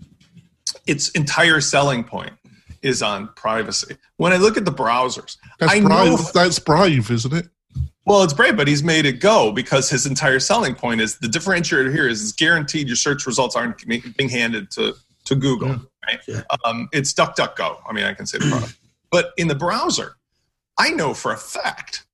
Its 0.86 1.08
entire 1.10 1.60
selling 1.60 2.04
point 2.04 2.32
is 2.82 3.02
on 3.02 3.28
privacy. 3.34 3.96
When 4.16 4.32
I 4.32 4.36
look 4.36 4.56
at 4.56 4.64
the 4.64 4.72
browsers, 4.72 5.36
That's 5.58 5.72
I 5.72 5.80
brave. 5.80 5.88
know 5.88 6.16
That's 6.32 6.58
brave, 6.58 7.10
isn't 7.10 7.32
it? 7.32 7.48
well, 8.04 8.22
it's 8.22 8.32
brave, 8.32 8.56
but 8.56 8.66
he's 8.68 8.82
made 8.82 9.04
it 9.04 9.20
go 9.20 9.52
because 9.52 9.90
his 9.90 10.06
entire 10.06 10.40
selling 10.40 10.74
point 10.74 11.00
is 11.00 11.18
the 11.18 11.26
differentiator 11.26 11.92
here 11.92 12.08
is 12.08 12.22
it's 12.22 12.32
guaranteed 12.32 12.86
your 12.86 12.96
search 12.96 13.26
results 13.26 13.54
aren't 13.56 13.86
being 13.86 14.28
handed 14.30 14.70
to, 14.72 14.94
to 15.24 15.34
Google, 15.34 15.68
Yeah. 15.68 15.78
Right? 16.08 16.20
Yeah. 16.26 16.42
Um, 16.64 16.88
it's 16.92 17.12
DuckDuckGo. 17.12 17.78
I 17.88 17.92
mean, 17.92 18.04
I 18.04 18.14
can 18.14 18.26
say 18.26 18.38
the 18.38 18.48
product. 18.48 18.74
But 19.10 19.32
in 19.38 19.48
the 19.48 19.54
browser, 19.54 20.16
I 20.76 20.90
know 20.90 21.14
for 21.14 21.32
a 21.32 21.36
fact 21.38 22.04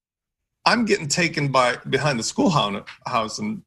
I'm 0.65 0.85
getting 0.85 1.09
taken 1.09 1.49
by 1.49 1.77
behind 1.91 2.21
the 2.21 2.23
schoolhouse 2.23 3.41
and 3.41 3.63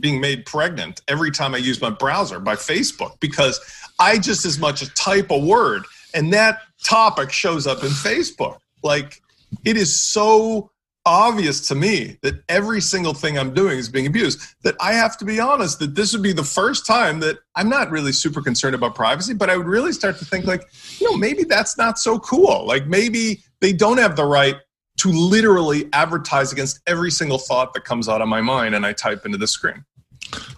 being 0.00 0.20
made 0.20 0.44
pregnant 0.44 1.00
every 1.06 1.30
time 1.30 1.54
I 1.54 1.58
use 1.58 1.80
my 1.80 1.90
browser 1.90 2.40
by 2.40 2.56
Facebook 2.56 3.20
because 3.20 3.60
I 4.00 4.18
just 4.18 4.44
as 4.44 4.58
much 4.58 4.82
as 4.82 4.88
type 4.94 5.30
a 5.30 5.38
word 5.38 5.84
and 6.12 6.32
that 6.32 6.62
topic 6.84 7.30
shows 7.30 7.68
up 7.68 7.84
in 7.84 7.90
Facebook. 7.90 8.58
Like 8.82 9.22
it 9.64 9.76
is 9.76 9.94
so 9.94 10.71
obvious 11.04 11.66
to 11.68 11.74
me 11.74 12.18
that 12.22 12.42
every 12.48 12.80
single 12.80 13.14
thing 13.14 13.38
I'm 13.38 13.52
doing 13.52 13.78
is 13.78 13.88
being 13.88 14.06
abused 14.06 14.40
that 14.62 14.76
I 14.80 14.92
have 14.92 15.16
to 15.18 15.24
be 15.24 15.40
honest 15.40 15.78
that 15.80 15.94
this 15.94 16.12
would 16.12 16.22
be 16.22 16.32
the 16.32 16.44
first 16.44 16.86
time 16.86 17.20
that 17.20 17.38
I'm 17.56 17.68
not 17.68 17.90
really 17.90 18.12
super 18.12 18.40
concerned 18.40 18.74
about 18.74 18.94
privacy, 18.94 19.34
but 19.34 19.50
I 19.50 19.56
would 19.56 19.66
really 19.66 19.92
start 19.92 20.18
to 20.18 20.24
think 20.24 20.44
like, 20.44 20.68
you 20.98 21.10
know, 21.10 21.16
maybe 21.16 21.44
that's 21.44 21.76
not 21.76 21.98
so 21.98 22.18
cool. 22.20 22.66
Like 22.66 22.86
maybe 22.86 23.42
they 23.60 23.72
don't 23.72 23.98
have 23.98 24.16
the 24.16 24.24
right 24.24 24.56
to 24.98 25.08
literally 25.08 25.88
advertise 25.92 26.52
against 26.52 26.80
every 26.86 27.10
single 27.10 27.38
thought 27.38 27.74
that 27.74 27.84
comes 27.84 28.08
out 28.08 28.20
of 28.20 28.28
my 28.28 28.40
mind 28.40 28.74
and 28.74 28.86
I 28.86 28.92
type 28.92 29.26
into 29.26 29.38
the 29.38 29.46
screen. 29.46 29.84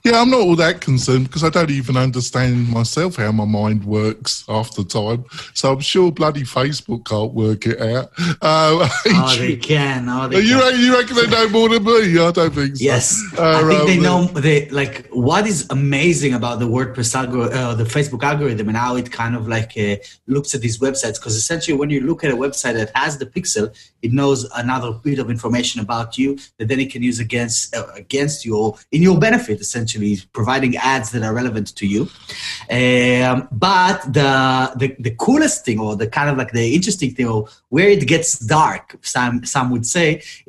Yeah, 0.05 0.21
I'm 0.21 0.31
not 0.31 0.41
all 0.41 0.57
that 0.57 0.81
concerned 0.81 1.25
because 1.27 1.43
I 1.45 1.49
don't 1.51 1.71
even 1.71 1.97
understand 1.97 2.69
myself 2.69 3.17
how 3.17 3.33
my 3.33 3.45
mind 3.47 3.85
works 3.85 4.45
half 4.49 4.75
the 4.75 4.85
time. 4.85 5.25
So 5.55 5.73
I'm 5.73 5.81
sure 5.81 6.13
bloody 6.13 6.43
Facebook 6.43 7.07
can't 7.07 7.33
work 7.33 7.67
it 7.67 7.81
out. 7.81 8.11
Uh, 8.43 8.89
Oh, 9.07 9.37
they 9.39 9.57
can. 9.57 10.09
Oh, 10.09 10.29
they 10.29 10.41
you, 10.41 10.59
can. 10.59 10.61
reckon, 10.61 10.81
you 10.81 10.99
reckon 10.99 11.17
they 11.17 11.27
know 11.29 11.49
more 11.49 11.69
than 11.69 11.85
me? 11.85 12.19
I 12.19 12.31
don't 12.31 12.55
think 12.55 12.77
so. 12.77 12.85
Yes, 12.85 13.23
Uh, 13.39 13.63
I 13.65 13.69
think 13.69 13.87
they 13.87 13.99
know 13.99 14.25
they 14.27 14.69
like 14.71 15.09
what 15.11 15.47
is 15.47 15.67
amazing 15.71 16.35
about 16.35 16.59
the 16.59 16.67
WordPress 16.67 17.15
algorithm, 17.15 17.57
uh, 17.59 17.75
the 17.75 17.85
Facebook 17.85 18.23
algorithm, 18.23 18.69
and 18.69 18.77
how 18.77 18.97
it 18.97 19.11
kind 19.11 19.35
of 19.35 19.49
like 19.49 19.73
uh, 19.79 19.97
looks 20.27 20.55
at 20.55 20.61
these 20.61 20.79
websites. 20.79 21.15
Because 21.15 21.37
essentially, 21.37 21.77
when 21.77 21.91
you 21.91 22.01
look 22.01 22.25
at 22.25 22.31
a 22.31 22.37
website 22.37 22.75
that 22.75 22.91
has 22.95 23.17
the 23.19 23.27
pixel, 23.27 23.75
it 24.03 24.13
knows 24.13 24.45
another 24.57 24.93
bit 24.93 25.19
of 25.19 25.31
information 25.31 25.81
about 25.81 26.19
you 26.19 26.37
that 26.59 26.69
then 26.69 26.79
it 26.81 26.93
can 26.93 27.03
use 27.03 27.21
against 27.21 27.75
uh, 27.75 27.87
against 27.95 28.45
you 28.45 28.57
or 28.57 28.77
in 28.93 29.01
your 29.03 29.19
benefit, 29.19 29.64
essentially 29.67 30.13
providing 30.39 30.73
ads 30.93 31.09
that 31.13 31.23
are 31.29 31.35
relevant 31.41 31.69
to 31.81 31.85
you. 31.95 32.03
Um, 32.79 33.37
but 33.69 33.99
the, 34.19 34.31
the 34.81 34.89
the 35.07 35.15
coolest 35.27 35.59
thing, 35.67 35.79
or 35.85 35.93
the 36.03 36.09
kind 36.17 36.29
of 36.31 36.37
like 36.41 36.53
the 36.59 36.67
interesting 36.79 37.11
thing, 37.15 37.29
or 37.35 37.41
where 37.75 37.91
it 37.97 38.03
gets 38.15 38.31
dark, 38.59 38.85
some 39.15 39.35
some 39.55 39.67
would 39.75 39.87
say, 39.97 40.09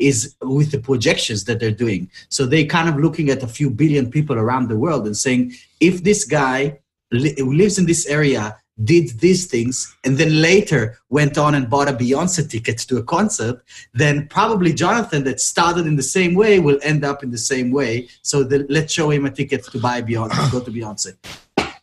is 0.10 0.18
with 0.56 0.70
the 0.76 0.82
projections 0.90 1.40
that 1.48 1.58
they're 1.60 1.80
doing. 1.86 2.02
So 2.36 2.42
they 2.46 2.64
kind 2.78 2.88
of 2.90 2.96
looking 3.06 3.28
at 3.34 3.44
a 3.48 3.52
few 3.58 3.70
billion 3.82 4.06
people 4.16 4.38
around 4.44 4.66
the 4.68 4.80
world 4.86 5.04
and 5.08 5.18
saying, 5.26 5.44
if 5.80 5.96
this 6.08 6.22
guy 6.40 6.80
li- 7.24 7.36
lives 7.62 7.76
in 7.80 7.86
this 7.92 8.04
area 8.20 8.44
did 8.84 9.20
these 9.20 9.46
things 9.46 9.96
and 10.04 10.18
then 10.18 10.42
later 10.42 10.98
went 11.10 11.38
on 11.38 11.56
and 11.56 11.70
bought 11.70 11.88
a 11.88 11.94
Beyonce 11.94 12.50
ticket 12.50 12.78
to 12.80 12.98
a 12.98 13.04
concert, 13.04 13.64
then 13.94 14.28
probably 14.28 14.74
Jonathan 14.74 15.24
that 15.24 15.40
started 15.40 15.88
in 15.88 15.96
the 15.96 16.04
same 16.04 16.34
way 16.34 16.60
will 16.60 16.80
end 16.84 17.06
up 17.06 17.24
in 17.24 17.32
the 17.32 17.38
same 17.38 17.72
way. 17.72 18.10
So 18.22 18.44
the, 18.44 18.66
let's 18.70 18.92
show 18.92 19.10
him 19.10 19.26
a 19.26 19.32
ticket 19.32 19.64
to 19.66 19.80
buy 19.80 20.02
Beyonce, 20.02 20.52
go 20.52 20.60
to 20.60 20.72
Beyonce. 20.72 21.16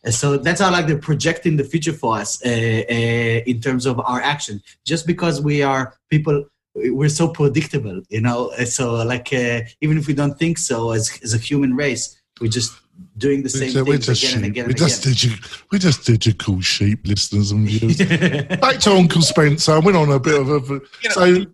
And 0.03 0.13
so 0.13 0.37
that's 0.37 0.59
how 0.59 0.71
like 0.71 0.87
they're 0.87 0.97
projecting 0.97 1.55
the 1.55 1.63
future 1.63 1.93
for 1.93 2.17
us 2.17 2.43
uh, 2.45 2.49
uh, 2.49 2.91
in 2.91 3.61
terms 3.61 3.85
of 3.85 3.99
our 4.01 4.21
action. 4.21 4.61
Just 4.85 5.07
because 5.07 5.41
we 5.41 5.63
are 5.63 5.95
people, 6.09 6.45
we're 6.75 7.09
so 7.09 7.29
predictable, 7.29 8.01
you 8.09 8.19
know. 8.19 8.51
And 8.57 8.67
So 8.67 8.95
like 8.95 9.31
uh, 9.31 9.61
even 9.81 9.97
if 9.97 10.07
we 10.07 10.13
don't 10.13 10.37
think 10.37 10.57
so, 10.57 10.91
as 10.91 11.19
as 11.23 11.33
a 11.33 11.37
human 11.37 11.75
race, 11.75 12.21
we're 12.41 12.51
just 12.51 12.73
doing 13.17 13.43
the 13.43 13.49
same 13.49 13.73
We're 13.85 13.97
things 13.97 14.05
just, 14.07 14.23
again 14.23 14.35
and 14.35 14.43
sheep. 14.45 14.51
again 14.51 14.63
we're, 14.65 14.69
and 14.69 14.77
just 14.77 15.05
again. 15.05 15.15
digi- 15.37 15.63
we're 15.71 15.79
just 15.79 16.05
digital 16.05 16.61
sheep 16.61 16.99
listeners 17.05 17.51
and 17.51 17.67
viewers. 17.67 17.97
Back 18.59 18.79
to 18.79 18.91
Uncle 18.91 19.21
Spencer. 19.21 19.73
I 19.73 19.79
went 19.79 19.97
on 19.97 20.11
a 20.11 20.19
bit 20.19 20.39
of 20.39 20.47
a. 20.49 20.73
You 20.73 20.79
know, 21.15 21.45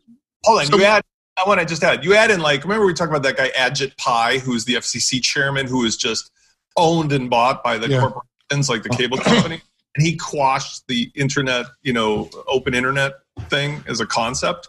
Hold 0.46 0.60
on, 0.62 0.66
So- 0.68 0.78
you 0.78 0.84
add. 0.86 1.04
I 1.38 1.48
want 1.48 1.62
to 1.62 1.66
just 1.66 1.82
add. 1.84 2.04
You 2.04 2.16
add 2.16 2.32
in 2.32 2.42
like 2.42 2.64
remember 2.64 2.86
we 2.86 2.94
talked 2.94 3.10
about 3.12 3.24
that 3.24 3.38
guy 3.38 3.50
Ajit 3.52 3.96
Pai, 3.98 4.40
who's 4.40 4.66
the 4.66 4.74
FCC 4.74 5.22
chairman, 5.22 5.68
who 5.68 5.86
is 5.86 5.96
just 5.96 6.32
owned 6.76 7.14
and 7.14 7.30
bought 7.30 7.64
by 7.64 7.78
the 7.78 7.88
Yeah. 7.90 8.02
corporations 8.02 8.70
like 8.70 8.84
the 8.84 8.90
cable 8.90 9.18
company, 9.18 9.62
and 9.96 10.06
he 10.06 10.18
quashed 10.18 10.86
the 10.88 11.10
internet, 11.16 11.66
you 11.82 11.94
know, 11.94 12.30
open 12.48 12.74
internet 12.74 13.14
thing 13.50 13.82
as 13.88 14.02
a 14.02 14.06
concept. 14.06 14.68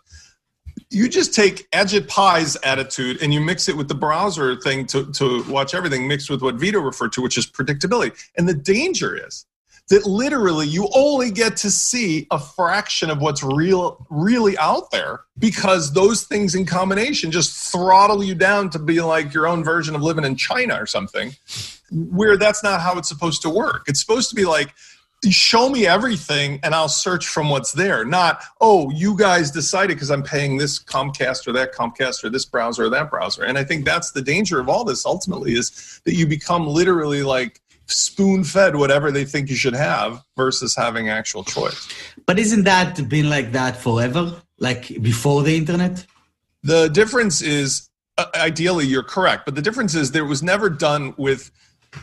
You 0.90 1.08
just 1.08 1.34
take 1.34 1.70
Ajit 1.70 2.08
Pai's 2.08 2.56
attitude 2.64 3.22
and 3.22 3.32
you 3.32 3.40
mix 3.40 3.68
it 3.68 3.76
with 3.76 3.88
the 3.88 3.94
browser 3.94 4.56
thing 4.56 4.86
to, 4.86 5.10
to 5.12 5.44
watch 5.44 5.72
everything 5.72 6.08
mixed 6.08 6.28
with 6.28 6.42
what 6.42 6.56
Vito 6.56 6.80
referred 6.80 7.12
to, 7.12 7.22
which 7.22 7.38
is 7.38 7.46
predictability. 7.46 8.12
And 8.36 8.48
the 8.48 8.54
danger 8.54 9.16
is 9.16 9.46
that 9.90 10.06
literally 10.06 10.66
you 10.66 10.88
only 10.94 11.30
get 11.30 11.56
to 11.58 11.70
see 11.70 12.26
a 12.30 12.38
fraction 12.38 13.10
of 13.10 13.20
what's 13.20 13.42
real 13.42 14.06
really 14.08 14.56
out 14.56 14.90
there 14.92 15.22
because 15.38 15.92
those 15.92 16.22
things 16.22 16.54
in 16.54 16.64
combination 16.64 17.30
just 17.30 17.72
throttle 17.72 18.22
you 18.22 18.34
down 18.34 18.70
to 18.70 18.78
be 18.78 19.00
like 19.00 19.34
your 19.34 19.46
own 19.46 19.62
version 19.62 19.94
of 19.94 20.02
living 20.02 20.24
in 20.24 20.36
China 20.36 20.80
or 20.80 20.86
something 20.86 21.34
where 21.90 22.36
that's 22.36 22.62
not 22.62 22.80
how 22.80 22.96
it's 22.96 23.08
supposed 23.08 23.42
to 23.42 23.50
work 23.50 23.82
it's 23.88 24.00
supposed 24.00 24.30
to 24.30 24.36
be 24.36 24.44
like 24.44 24.72
show 25.28 25.68
me 25.68 25.86
everything 25.86 26.58
and 26.62 26.74
I'll 26.74 26.88
search 26.88 27.26
from 27.26 27.50
what's 27.50 27.72
there 27.72 28.04
not 28.06 28.42
oh 28.62 28.90
you 28.90 29.16
guys 29.16 29.50
decided 29.50 29.94
because 29.96 30.10
I'm 30.10 30.22
paying 30.22 30.56
this 30.56 30.82
Comcast 30.82 31.46
or 31.46 31.52
that 31.52 31.74
Comcast 31.74 32.24
or 32.24 32.30
this 32.30 32.46
browser 32.46 32.84
or 32.84 32.88
that 32.88 33.10
browser 33.10 33.44
and 33.44 33.58
I 33.58 33.64
think 33.64 33.84
that's 33.84 34.12
the 34.12 34.22
danger 34.22 34.60
of 34.60 34.68
all 34.68 34.84
this 34.84 35.04
ultimately 35.04 35.52
is 35.52 36.00
that 36.04 36.14
you 36.14 36.26
become 36.26 36.66
literally 36.66 37.22
like 37.22 37.60
spoon 37.90 38.44
fed 38.44 38.76
whatever 38.76 39.10
they 39.10 39.24
think 39.24 39.50
you 39.50 39.56
should 39.56 39.74
have 39.74 40.22
versus 40.36 40.74
having 40.76 41.08
actual 41.08 41.44
choice. 41.44 41.88
But 42.26 42.38
isn't 42.38 42.64
that 42.64 43.08
been 43.08 43.28
like 43.28 43.52
that 43.52 43.76
forever? 43.76 44.40
Like 44.58 45.02
before 45.02 45.42
the 45.42 45.56
internet? 45.56 46.06
The 46.62 46.88
difference 46.88 47.40
is, 47.40 47.88
uh, 48.18 48.26
ideally, 48.34 48.86
you're 48.86 49.02
correct, 49.02 49.44
but 49.44 49.54
the 49.54 49.62
difference 49.62 49.94
is 49.94 50.12
there 50.12 50.24
was 50.24 50.42
never 50.42 50.70
done 50.70 51.14
with. 51.16 51.50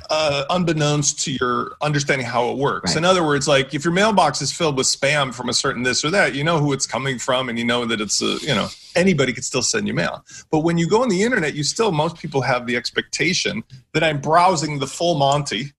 Uh, 0.09 0.43
unbeknownst 0.49 1.19
to 1.23 1.31
your 1.31 1.77
understanding 1.81 2.27
how 2.27 2.49
it 2.49 2.57
works. 2.57 2.91
Right. 2.91 2.97
In 2.97 3.05
other 3.05 3.23
words, 3.25 3.47
like 3.47 3.73
if 3.73 3.85
your 3.85 3.93
mailbox 3.93 4.41
is 4.41 4.51
filled 4.51 4.75
with 4.75 4.85
spam 4.85 5.33
from 5.33 5.47
a 5.47 5.53
certain 5.53 5.83
this 5.83 6.03
or 6.03 6.09
that, 6.11 6.35
you 6.35 6.43
know 6.43 6.59
who 6.59 6.73
it's 6.73 6.85
coming 6.85 7.17
from, 7.17 7.47
and 7.47 7.57
you 7.57 7.63
know 7.63 7.85
that 7.85 8.01
it's 8.01 8.21
a 8.21 8.37
you 8.41 8.53
know 8.53 8.67
anybody 8.95 9.31
could 9.31 9.45
still 9.45 9.61
send 9.61 9.87
you 9.87 9.93
mail. 9.93 10.25
But 10.51 10.59
when 10.59 10.77
you 10.77 10.89
go 10.89 11.03
on 11.03 11.09
the 11.09 11.23
internet, 11.23 11.53
you 11.55 11.63
still 11.63 11.93
most 11.93 12.17
people 12.17 12.41
have 12.41 12.67
the 12.67 12.75
expectation 12.75 13.63
that 13.93 14.03
I'm 14.03 14.19
browsing 14.19 14.79
the 14.79 14.87
full 14.87 15.15
Monty 15.15 15.71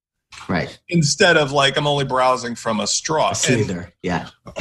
Right. 0.49 0.79
instead 0.89 1.37
of 1.37 1.53
like 1.53 1.77
I'm 1.77 1.87
only 1.87 2.05
browsing 2.07 2.55
from 2.55 2.81
a 2.81 2.87
straw. 2.87 3.27
A 3.27 3.29
And- 3.31 3.37
slither. 3.37 3.93
Yeah. 4.03 4.29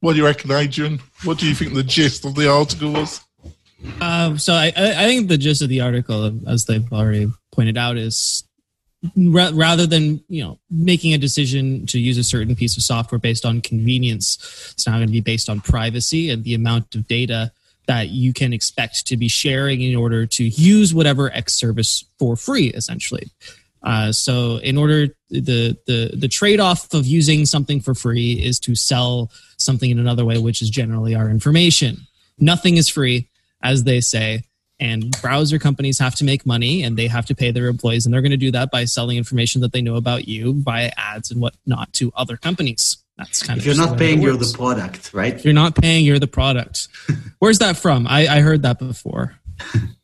what 0.00 0.12
do 0.12 0.14
you 0.14 0.24
reckon, 0.24 0.50
Adrian? 0.50 1.00
What 1.24 1.38
do 1.38 1.46
you 1.46 1.54
think 1.54 1.74
the 1.74 1.82
gist 1.84 2.24
of 2.24 2.34
the 2.34 2.50
article 2.50 2.92
was? 2.92 3.20
Uh, 4.00 4.36
so 4.36 4.54
I, 4.54 4.72
I 4.76 5.04
I 5.04 5.06
think 5.06 5.28
the 5.28 5.38
gist 5.38 5.62
of 5.62 5.68
the 5.68 5.80
article, 5.82 6.32
as 6.48 6.64
they've 6.64 6.90
already 6.92 7.30
pointed 7.58 7.76
out, 7.76 7.96
is 7.96 8.44
ra- 9.16 9.50
rather 9.52 9.84
than 9.84 10.22
you 10.28 10.44
know 10.44 10.60
making 10.70 11.12
a 11.12 11.18
decision 11.18 11.86
to 11.86 11.98
use 11.98 12.16
a 12.16 12.22
certain 12.22 12.54
piece 12.54 12.76
of 12.76 12.84
software 12.84 13.18
based 13.18 13.44
on 13.44 13.60
convenience, 13.60 14.36
it's 14.72 14.86
now 14.86 14.94
going 14.94 15.08
to 15.08 15.12
be 15.12 15.20
based 15.20 15.50
on 15.50 15.60
privacy 15.60 16.30
and 16.30 16.44
the 16.44 16.54
amount 16.54 16.94
of 16.94 17.08
data 17.08 17.50
that 17.88 18.10
you 18.10 18.32
can 18.32 18.52
expect 18.52 19.06
to 19.08 19.16
be 19.16 19.26
sharing 19.26 19.80
in 19.80 19.96
order 19.96 20.24
to 20.24 20.44
use 20.44 20.94
whatever 20.94 21.32
X 21.32 21.54
service 21.54 22.04
for 22.16 22.36
free, 22.36 22.68
essentially. 22.68 23.26
Uh, 23.82 24.12
so, 24.12 24.58
in 24.58 24.78
order 24.78 25.08
the 25.30 25.76
the 25.88 26.12
the 26.14 26.28
trade 26.28 26.60
off 26.60 26.94
of 26.94 27.06
using 27.06 27.44
something 27.44 27.80
for 27.80 27.94
free 27.94 28.34
is 28.34 28.60
to 28.60 28.76
sell 28.76 29.32
something 29.56 29.90
in 29.90 29.98
another 29.98 30.24
way, 30.24 30.38
which 30.38 30.62
is 30.62 30.70
generally 30.70 31.16
our 31.16 31.28
information. 31.28 31.96
Nothing 32.38 32.76
is 32.76 32.88
free, 32.88 33.28
as 33.64 33.82
they 33.82 34.00
say, 34.00 34.44
and 34.80 35.10
browser 35.20 35.58
companies 35.58 35.98
have 35.98 36.14
to 36.16 36.24
make 36.24 36.46
money 36.46 36.82
and 36.82 36.96
they 36.96 37.06
have 37.08 37.26
to 37.26 37.34
pay 37.34 37.50
their 37.50 37.66
employees, 37.66 38.06
and 38.06 38.12
they're 38.12 38.22
going 38.22 38.30
to 38.30 38.36
do 38.36 38.50
that 38.52 38.70
by 38.70 38.84
selling 38.84 39.16
information 39.16 39.60
that 39.62 39.72
they 39.72 39.82
know 39.82 39.96
about 39.96 40.28
you 40.28 40.54
via 40.62 40.90
ads 40.96 41.30
and 41.30 41.40
whatnot 41.40 41.92
to 41.94 42.12
other 42.16 42.36
companies. 42.36 42.98
That's 43.16 43.42
kind 43.42 43.58
of 43.58 43.66
If 43.66 43.72
of 43.72 43.76
you're 43.76 43.86
not 43.86 43.98
the 43.98 44.04
way 44.04 44.12
it 44.12 44.14
paying, 44.14 44.22
you're 44.22 44.36
the 44.36 44.54
product, 44.56 45.12
right? 45.12 45.34
If 45.34 45.44
you're 45.44 45.54
not 45.54 45.74
paying, 45.74 46.04
you're 46.04 46.20
the 46.20 46.28
product. 46.28 46.88
Where's 47.40 47.58
that 47.58 47.76
from? 47.76 48.06
I, 48.06 48.28
I 48.28 48.40
heard 48.40 48.62
that 48.62 48.78
before. 48.78 49.34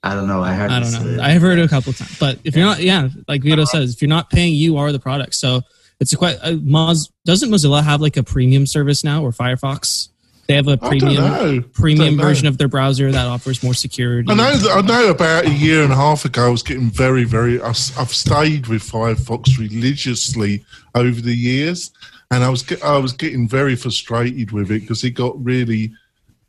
I 0.02 0.14
don't 0.14 0.26
know. 0.26 0.43
I 0.43 0.54
heard 0.54 0.71
I 0.71 0.81
don't 0.81 1.16
know. 1.16 1.23
I've 1.23 1.40
heard 1.40 1.61
it 1.61 1.64
a 1.64 1.69
couple 1.69 1.90
of 1.90 1.99
times. 1.99 2.19
But 2.19 2.38
if 2.43 2.57
you're 2.57 2.66
not, 2.66 2.81
yeah, 2.81 3.09
like 3.28 3.43
Vito 3.43 3.64
says, 3.64 3.95
if 3.95 4.02
you're 4.02 4.09
not 4.09 4.31
paying, 4.31 4.54
you 4.54 4.78
are 4.78 4.90
the 4.90 4.99
product. 4.99 5.35
So 5.35 5.62
it's 6.00 6.12
a 6.12 6.16
quite. 6.16 6.38
Uh, 6.43 6.52
Moz 6.52 7.11
doesn't 7.25 7.50
Mozilla 7.50 7.83
have 7.83 8.00
like 8.00 8.16
a 8.16 8.25
premium 8.25 8.66
service 8.66 9.04
now 9.04 9.23
or 9.23 9.31
Firefox? 9.31 10.09
They 10.47 10.55
have 10.55 10.69
a 10.69 10.77
premium 10.77 11.63
premium 11.73 12.19
version 12.19 12.47
of 12.47 12.59
their 12.59 12.69
browser 12.69 13.11
that 13.11 13.27
offers 13.27 13.63
more 13.63 13.75
security. 13.75 14.31
I 14.31 14.35
know. 14.35 14.59
I 14.71 14.83
know. 14.83 15.11
About 15.11 15.47
a 15.47 15.51
year 15.51 15.83
and 15.83 15.93
a 15.93 15.97
half 15.97 16.25
ago, 16.25 16.47
I 16.47 16.51
was 16.51 16.63
getting 16.63 16.91
very, 16.91 17.25
very. 17.25 17.61
I've, 17.61 17.79
I've 17.99 18.13
stayed 18.13 18.67
with 18.67 18.83
Firefox 18.83 19.59
religiously 19.59 20.65
over 20.95 21.21
the 21.21 21.35
years, 21.35 21.93
and 22.31 22.45
I 22.45 22.51
was 22.51 22.65
I 22.83 22.99
was 22.99 23.13
getting 23.13 23.49
very 23.49 23.75
frustrated 23.77 24.53
with 24.53 24.71
it 24.71 24.83
because 24.83 25.03
it 25.03 25.13
got 25.13 25.43
really, 25.43 25.93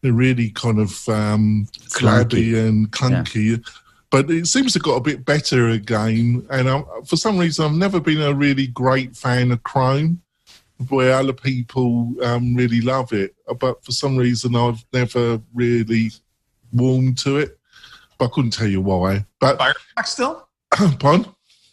really 0.03 0.49
kind 0.49 0.79
of 0.79 1.07
um, 1.07 1.67
flabby 1.89 2.57
and 2.57 2.91
clunky. 2.91 3.51
Yeah. 3.51 3.57
But 4.11 4.29
it 4.29 4.47
seems 4.47 4.73
to 4.73 4.79
have 4.79 4.83
got 4.83 4.95
a 4.95 5.01
bit 5.01 5.25
better 5.25 5.69
again, 5.69 6.45
and 6.49 6.69
I, 6.69 6.83
for 7.05 7.15
some 7.15 7.37
reason, 7.37 7.65
I've 7.65 7.73
never 7.73 7.99
been 7.99 8.21
a 8.21 8.33
really 8.33 8.67
great 8.67 9.15
fan 9.15 9.51
of 9.51 9.63
Chrome, 9.63 10.21
where 10.89 11.13
other 11.13 11.33
people 11.33 12.13
um, 12.23 12.55
really 12.55 12.81
love 12.81 13.13
it. 13.13 13.35
But 13.59 13.83
for 13.83 13.91
some 13.91 14.17
reason, 14.17 14.55
I've 14.55 14.83
never 14.91 15.41
really 15.53 16.11
warmed 16.73 17.17
to 17.19 17.37
it. 17.37 17.57
But 18.17 18.25
I 18.25 18.27
couldn't 18.29 18.51
tell 18.51 18.67
you 18.67 18.81
why. 18.81 19.25
But 19.39 19.59
Firefox 19.59 20.05
still? 20.07 20.47
pardon? 20.99 21.27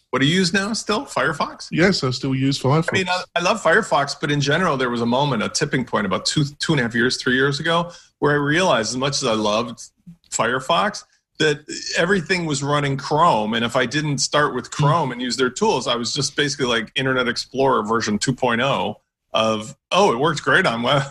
What 0.09 0.21
do 0.21 0.27
you 0.27 0.35
use 0.35 0.53
now 0.53 0.73
still? 0.73 1.05
Firefox? 1.05 1.69
Yes, 1.71 2.03
I 2.03 2.11
still 2.11 2.35
use 2.35 2.61
Firefox. 2.61 2.89
I 2.91 2.97
mean, 2.97 3.09
I, 3.09 3.23
I, 3.35 3.41
love 3.41 3.63
Firefox, 3.63 4.15
but 4.19 4.29
in 4.29 4.39
general, 4.39 4.77
there 4.77 4.91
was 4.91 5.01
a 5.01 5.07
moment, 5.07 5.41
a 5.41 5.49
tipping 5.49 5.83
point 5.85 6.05
about 6.05 6.25
two, 6.25 6.43
two 6.59 6.73
and 6.73 6.79
a 6.79 6.83
half 6.83 6.93
years, 6.93 7.19
three 7.19 7.33
years 7.33 7.59
ago, 7.59 7.91
where 8.19 8.33
I 8.33 8.35
realized 8.35 8.91
as 8.91 8.97
much 8.97 9.13
as 9.13 9.23
I 9.23 9.33
loved 9.33 9.81
Firefox, 10.29 11.03
that 11.39 11.65
everything 11.97 12.45
was 12.45 12.61
running 12.63 12.97
Chrome. 12.97 13.53
And 13.53 13.65
if 13.65 13.75
I 13.75 13.85
didn't 13.85 14.19
start 14.19 14.53
with 14.53 14.67
hmm. 14.67 14.83
Chrome 14.83 15.11
and 15.11 15.21
use 15.21 15.37
their 15.37 15.49
tools, 15.49 15.87
I 15.87 15.95
was 15.95 16.13
just 16.13 16.35
basically 16.35 16.67
like 16.67 16.91
Internet 16.95 17.27
Explorer 17.27 17.83
version 17.83 18.19
2.0 18.19 18.95
of, 19.33 19.75
oh, 19.91 20.13
it 20.13 20.19
works 20.19 20.39
great 20.41 20.65
on 20.65 20.83
web, 20.83 21.03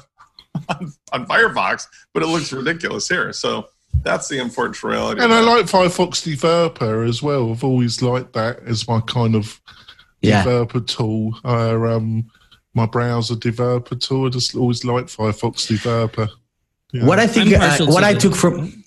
on, 0.69 0.93
on 1.13 1.27
Firefox, 1.27 1.87
but 2.15 2.23
it 2.23 2.27
looks 2.27 2.53
ridiculous 2.53 3.09
here. 3.09 3.33
So 3.33 3.69
that's 4.03 4.29
the 4.29 4.39
unfortunate 4.39 4.89
reality. 4.89 5.23
And 5.23 5.33
I 5.33 5.41
like 5.41 5.67
Firefox 5.67 6.23
Developer 6.25 7.03
as 7.03 7.23
well. 7.23 7.51
I've 7.51 7.65
always 7.65 8.01
liked 8.01 8.33
that 8.35 8.61
as 8.65 8.87
my 8.87 9.01
kind 9.01 9.35
of 9.35 9.61
yeah. 10.21 10.45
developer 10.45 10.81
tool. 10.81 11.39
Uh, 11.45 11.81
um, 11.85 12.31
my 12.75 12.87
browser 12.87 13.37
developer 13.37 13.95
tool. 13.95 14.27
I 14.27 14.31
just 14.31 14.55
always 14.55 14.85
liked 14.85 15.09
Firefox 15.09 15.67
Developer. 15.67 16.29
Yeah. 16.93 17.07
What 17.07 17.19
I 17.19 17.27
think, 17.27 17.55
uh, 17.55 17.87
what 17.87 18.05
I 18.05 18.15
took 18.15 18.35
from, 18.35 18.85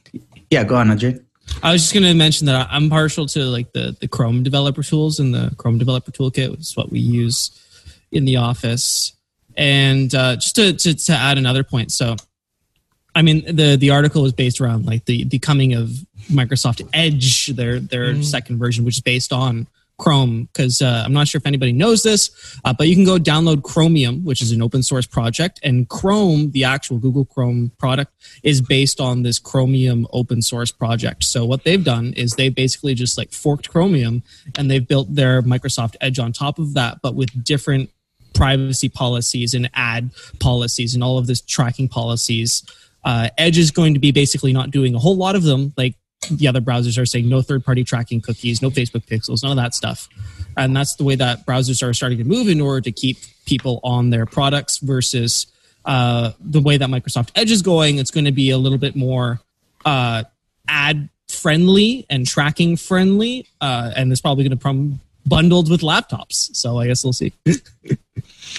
yeah, 0.49 0.63
go 0.63 0.75
on, 0.75 0.87
Ajay. 0.87 1.24
I 1.63 1.71
was 1.71 1.81
just 1.83 1.93
going 1.93 2.03
to 2.03 2.13
mention 2.13 2.47
that 2.47 2.67
I'm 2.69 2.89
partial 2.89 3.25
to 3.27 3.43
like 3.45 3.71
the 3.73 3.95
the 3.99 4.07
Chrome 4.07 4.43
developer 4.43 4.83
tools 4.83 5.19
and 5.19 5.33
the 5.33 5.53
Chrome 5.57 5.77
developer 5.77 6.11
toolkit, 6.11 6.51
which 6.51 6.59
is 6.61 6.77
what 6.77 6.91
we 6.91 6.99
use 6.99 7.51
in 8.11 8.25
the 8.25 8.37
office. 8.37 9.13
And 9.57 10.13
uh, 10.13 10.35
just 10.35 10.55
to, 10.57 10.73
to, 10.73 10.93
to 10.93 11.13
add 11.13 11.37
another 11.37 11.63
point, 11.63 11.91
so 11.91 12.15
I 13.15 13.21
mean, 13.21 13.55
the 13.55 13.77
the 13.77 13.91
article 13.91 14.21
was 14.21 14.33
based 14.33 14.59
around 14.59 14.85
like 14.85 15.05
the 15.05 15.23
the 15.23 15.39
coming 15.39 15.73
of 15.73 15.91
Microsoft 16.29 16.87
Edge, 16.93 17.47
their 17.47 17.79
their 17.79 18.13
mm. 18.13 18.23
second 18.23 18.59
version, 18.59 18.83
which 18.83 18.97
is 18.97 19.01
based 19.01 19.31
on 19.31 19.67
Chrome. 19.97 20.49
Because 20.51 20.81
uh, 20.81 21.03
I'm 21.05 21.13
not 21.13 21.27
sure 21.27 21.39
if 21.39 21.45
anybody 21.45 21.71
knows 21.71 22.03
this, 22.03 22.59
uh, 22.63 22.73
but 22.73 22.87
you 22.87 22.95
can 22.95 23.05
go 23.05 23.17
download 23.17 23.63
Chromium, 23.63 24.23
which 24.23 24.41
is 24.41 24.51
an 24.51 24.61
open 24.61 24.83
source 24.83 25.05
project, 25.05 25.59
and 25.63 25.87
Chrome, 25.89 26.51
the 26.51 26.63
actual 26.63 26.97
Google 26.97 27.25
Chrome 27.25 27.71
product, 27.77 28.11
is 28.43 28.61
based 28.61 28.99
on 28.99 29.23
this 29.23 29.39
Chromium 29.39 30.07
open 30.11 30.41
source 30.41 30.71
project. 30.71 31.23
So 31.23 31.45
what 31.45 31.63
they've 31.63 31.83
done 31.83 32.13
is 32.13 32.33
they 32.33 32.49
basically 32.49 32.93
just 32.93 33.17
like 33.17 33.31
forked 33.31 33.69
Chromium, 33.69 34.23
and 34.57 34.69
they've 34.69 34.87
built 34.87 35.13
their 35.13 35.41
Microsoft 35.41 35.95
Edge 36.01 36.19
on 36.19 36.33
top 36.33 36.59
of 36.59 36.73
that, 36.73 36.99
but 37.01 37.15
with 37.15 37.43
different 37.43 37.89
privacy 38.33 38.89
policies 38.89 39.53
and 39.53 39.69
ad 39.73 40.11
policies 40.39 40.93
and 40.93 41.01
all 41.01 41.17
of 41.17 41.25
this 41.25 41.39
tracking 41.39 41.87
policies 41.87 42.63
uh, 43.05 43.29
Edge 43.37 43.57
is 43.57 43.71
going 43.71 43.93
to 43.93 43.99
be 43.99 44.11
basically 44.11 44.51
not 44.51 44.71
doing 44.71 44.95
a 44.95 44.99
whole 44.99 45.15
lot 45.15 45.35
of 45.35 45.43
them, 45.43 45.73
like 45.77 45.95
the 46.29 46.47
other 46.47 46.61
browsers 46.61 47.01
are 47.01 47.05
saying 47.05 47.27
no 47.27 47.41
third 47.41 47.63
party 47.63 47.83
tracking 47.83 48.21
cookies, 48.21 48.61
no 48.61 48.69
Facebook 48.69 49.05
pixels, 49.05 49.43
none 49.43 49.51
of 49.51 49.57
that 49.57 49.73
stuff. 49.73 50.09
And 50.57 50.75
that's 50.75 50.95
the 50.95 51.03
way 51.03 51.15
that 51.15 51.45
browsers 51.45 51.87
are 51.87 51.93
starting 51.93 52.17
to 52.17 52.23
move 52.23 52.47
in 52.47 52.61
order 52.61 52.81
to 52.81 52.91
keep 52.91 53.17
people 53.45 53.79
on 53.83 54.09
their 54.09 54.25
products 54.25 54.77
versus 54.77 55.47
uh, 55.85 56.31
the 56.39 56.61
way 56.61 56.77
that 56.77 56.89
Microsoft 56.89 57.31
Edge 57.35 57.51
is 57.51 57.61
going. 57.61 57.97
It's 57.97 58.11
going 58.11 58.25
to 58.25 58.31
be 58.31 58.49
a 58.49 58.57
little 58.57 58.77
bit 58.77 58.95
more 58.95 59.41
uh, 59.85 60.23
ad 60.67 61.09
friendly 61.27 62.05
and 62.09 62.25
tracking 62.25 62.77
friendly. 62.77 63.47
Uh, 63.61 63.91
and 63.95 64.11
it's 64.11 64.21
probably 64.21 64.43
going 64.43 64.57
to 64.57 64.63
come 64.63 64.99
bundled 65.25 65.69
with 65.69 65.81
laptops. 65.81 66.55
So 66.55 66.79
I 66.79 66.87
guess 66.87 67.03
we'll 67.03 67.13
see. 67.13 67.33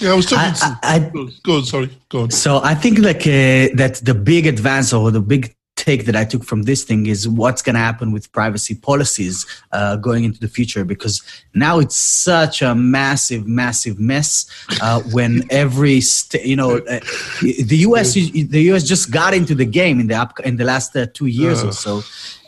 Yeah, 0.00 0.12
I 0.12 0.14
was 0.14 0.26
talking. 0.26 0.52
I, 0.62 0.96
I, 0.96 0.98
go 1.42 1.56
on, 1.56 1.64
sorry, 1.64 1.90
go 2.10 2.22
on. 2.22 2.30
So 2.30 2.60
I 2.62 2.74
think 2.74 2.98
like 2.98 3.26
uh, 3.26 3.72
that 3.76 4.00
the 4.02 4.12
big 4.14 4.46
advance 4.46 4.92
or 4.92 5.10
the 5.10 5.20
big 5.22 5.55
take 5.86 6.04
that 6.06 6.16
I 6.16 6.24
took 6.24 6.44
from 6.44 6.64
this 6.64 6.82
thing 6.82 7.06
is 7.06 7.28
what's 7.28 7.62
going 7.62 7.74
to 7.74 7.80
happen 7.80 8.10
with 8.10 8.30
privacy 8.32 8.74
policies 8.74 9.46
uh, 9.70 9.94
going 9.96 10.24
into 10.24 10.40
the 10.40 10.48
future 10.48 10.84
because 10.84 11.22
now 11.54 11.78
it's 11.78 11.96
such 11.96 12.60
a 12.60 12.74
massive, 12.74 13.46
massive 13.46 13.98
mess. 13.98 14.46
Uh, 14.82 15.00
when 15.12 15.44
every 15.50 16.00
st- 16.00 16.44
you 16.44 16.56
know 16.56 16.78
uh, 16.78 17.00
the 17.40 17.78
U.S. 17.88 18.14
the 18.14 18.62
U.S. 18.70 18.82
just 18.82 19.10
got 19.10 19.32
into 19.32 19.54
the 19.54 19.64
game 19.64 20.00
in 20.00 20.08
the 20.08 20.14
up 20.14 20.40
in 20.40 20.56
the 20.56 20.64
last 20.64 20.96
uh, 20.96 21.06
two 21.14 21.26
years 21.26 21.62
or 21.62 21.72
so, 21.72 21.96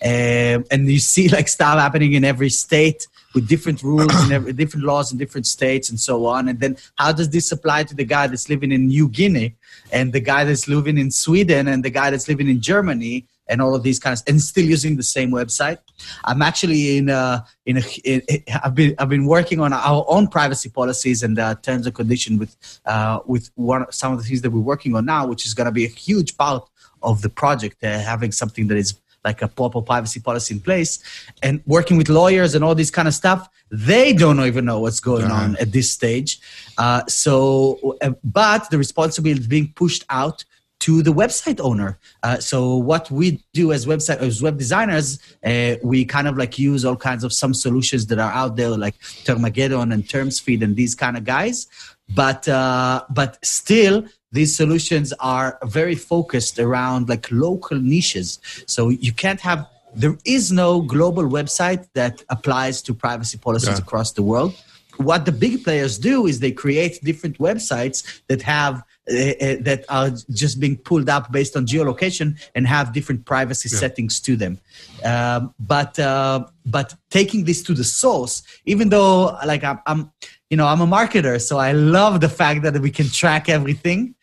um, 0.03 0.64
and 0.72 0.90
you 0.90 0.98
see 0.98 1.29
like 1.37 1.48
stuff 1.48 1.79
happening 1.79 2.14
in 2.14 2.24
every 2.24 2.51
state 2.51 3.07
with 3.35 3.46
different 3.48 3.83
rules 3.83 4.14
and 4.22 4.33
every, 4.33 4.53
different 4.53 4.85
laws 4.85 5.12
in 5.12 5.18
different 5.18 5.46
states 5.46 5.90
and 5.90 6.01
so 6.01 6.27
on. 6.27 6.48
And 6.48 6.59
then 6.59 6.77
how 6.96 7.12
does 7.12 7.29
this 7.31 7.53
apply 7.53 7.85
to 7.85 7.94
the 7.94 8.05
guy 8.05 8.27
that's 8.27 8.48
living 8.48 8.72
in 8.72 8.87
New 8.87 9.09
Guinea 9.09 9.55
and 9.92 10.12
the 10.12 10.20
guy 10.20 10.44
that's 10.44 10.68
living 10.68 10.98
in 10.98 11.11
Sweden 11.11 11.68
and 11.68 11.85
the 11.85 11.90
guy 11.90 12.11
that's 12.11 12.29
living 12.29 12.48
in 12.48 12.61
Germany 12.61 13.27
and 13.48 13.62
all 13.62 13.74
of 13.74 13.83
these 13.83 13.98
kinds 13.98 14.22
and 14.27 14.40
still 14.40 14.64
using 14.64 14.96
the 14.96 15.03
same 15.03 15.31
website. 15.31 15.79
I'm 16.24 16.42
actually 16.42 16.98
in 16.98 17.09
a, 17.09 17.44
in 17.66 17.79
a 17.79 17.83
in, 18.05 18.22
I've 18.62 18.74
been 18.74 18.94
I've 18.98 19.09
been 19.09 19.27
working 19.27 19.61
on 19.61 19.72
our 19.72 20.05
own 20.09 20.29
privacy 20.29 20.68
policies 20.68 21.22
and 21.22 21.38
uh, 21.38 21.55
terms 21.57 21.87
and 21.87 21.94
condition 21.94 22.38
with 22.38 22.57
uh, 22.85 23.20
with 23.27 23.51
one 23.55 23.90
some 23.90 24.12
of 24.12 24.18
the 24.18 24.24
things 24.24 24.42
that 24.42 24.51
we're 24.51 24.61
working 24.61 24.94
on 24.94 25.07
now, 25.07 25.27
which 25.27 25.46
is 25.46 25.55
going 25.55 25.66
to 25.66 25.72
be 25.72 25.85
a 25.85 25.88
huge 25.88 26.37
part 26.37 26.68
of 27.03 27.22
the 27.22 27.29
project, 27.29 27.83
uh, 27.83 27.98
having 27.98 28.33
something 28.33 28.68
that 28.68 28.77
is 28.77 28.94
like 29.24 29.42
a 29.42 29.48
proper 29.48 29.81
privacy 29.83 30.20
policy 30.20 30.55
in 30.55 30.61
place 30.61 31.01
and 31.42 31.61
working 31.66 31.96
with 31.98 32.09
lawyers 32.09 32.55
and 32.55 32.64
all 32.64 32.74
this 32.74 32.90
kind 32.90 33.09
of 33.09 33.14
stuff 33.14 33.48
they 33.70 34.12
don't 34.12 34.40
even 34.40 34.64
know 34.64 34.81
what's 34.81 35.00
going 35.00 35.24
uh-huh. 35.24 35.42
on 35.44 35.57
at 35.59 35.72
this 35.72 35.90
stage 35.90 36.40
uh, 36.78 37.02
so 37.07 37.96
uh, 38.02 38.11
but 38.24 38.68
the 38.70 38.78
responsibility 38.78 39.40
is 39.40 39.46
being 39.46 39.72
pushed 39.74 40.04
out 40.11 40.44
to 40.81 41.02
the 41.02 41.12
website 41.12 41.61
owner. 41.61 41.98
Uh, 42.22 42.38
so 42.38 42.76
what 42.76 43.11
we 43.11 43.42
do 43.52 43.72
as 43.72 43.85
website 43.85 44.18
as 44.18 44.40
web 44.40 44.57
designers, 44.57 45.18
uh, 45.44 45.74
we 45.83 46.04
kind 46.04 46.28
of 46.28 46.38
like 46.38 46.59
use 46.59 46.85
all 46.85 46.96
kinds 46.96 47.24
of 47.24 47.33
some 47.33 47.52
solutions 47.52 48.07
that 48.07 48.18
are 48.18 48.31
out 48.31 48.57
there, 48.57 48.70
like 48.70 48.96
Termageddon 49.24 49.92
and 49.92 50.04
TermsFeed 50.04 50.62
and 50.62 50.76
these 50.76 50.94
kind 50.94 51.16
of 51.16 51.24
guys. 51.24 51.66
But 52.14 52.48
uh, 52.48 53.04
but 53.11 53.44
still, 53.44 54.04
these 54.33 54.57
solutions 54.57 55.12
are 55.20 55.59
very 55.64 55.94
focused 55.94 56.59
around 56.59 57.09
like 57.09 57.31
local 57.31 57.78
niches 57.78 58.38
so 58.66 58.90
you 58.90 59.12
can't 59.12 59.40
have 59.40 59.66
there 59.94 60.16
is 60.24 60.53
no 60.53 60.81
global 60.83 61.24
website 61.24 61.87
that 61.94 62.22
applies 62.29 62.83
to 62.83 62.94
privacy 62.94 63.38
policies 63.38 63.79
yeah. 63.79 63.85
across 63.85 64.12
the 64.12 64.22
world 64.22 64.55
what 64.98 65.24
the 65.24 65.33
big 65.33 65.64
players 65.64 65.98
do 65.98 66.27
is 66.27 66.40
they 66.40 66.53
create 66.53 67.01
different 67.03 67.38
websites 67.38 68.20
that 68.27 68.42
have 68.42 68.83
uh, 69.11 69.14
uh, 69.14 69.57
that 69.61 69.85
are 69.88 70.11
just 70.31 70.61
being 70.61 70.77
pulled 70.77 71.09
up 71.09 71.33
based 71.33 71.57
on 71.57 71.64
geolocation 71.64 72.38
and 72.55 72.66
have 72.66 72.92
different 72.92 73.24
privacy 73.24 73.68
yeah. 73.72 73.79
settings 73.79 74.20
to 74.20 74.37
them 74.37 74.59
um, 75.05 75.55
but 75.59 75.98
uh, 75.98 76.44
but 76.66 76.94
taking 77.11 77.44
this 77.44 77.62
to 77.62 77.74
the 77.74 77.85
source 77.85 78.42
even 78.66 78.88
though 78.88 79.38
like 79.46 79.64
I'm, 79.64 79.79
I'm 79.87 80.12
you 80.51 80.57
know 80.57 80.67
i'm 80.67 80.81
a 80.81 80.87
marketer 80.87 81.41
so 81.41 81.59
i 81.59 81.73
love 81.73 82.21
the 82.21 82.29
fact 82.29 82.63
that 82.63 82.79
we 82.79 82.91
can 82.91 83.09
track 83.09 83.49
everything. 83.49 84.15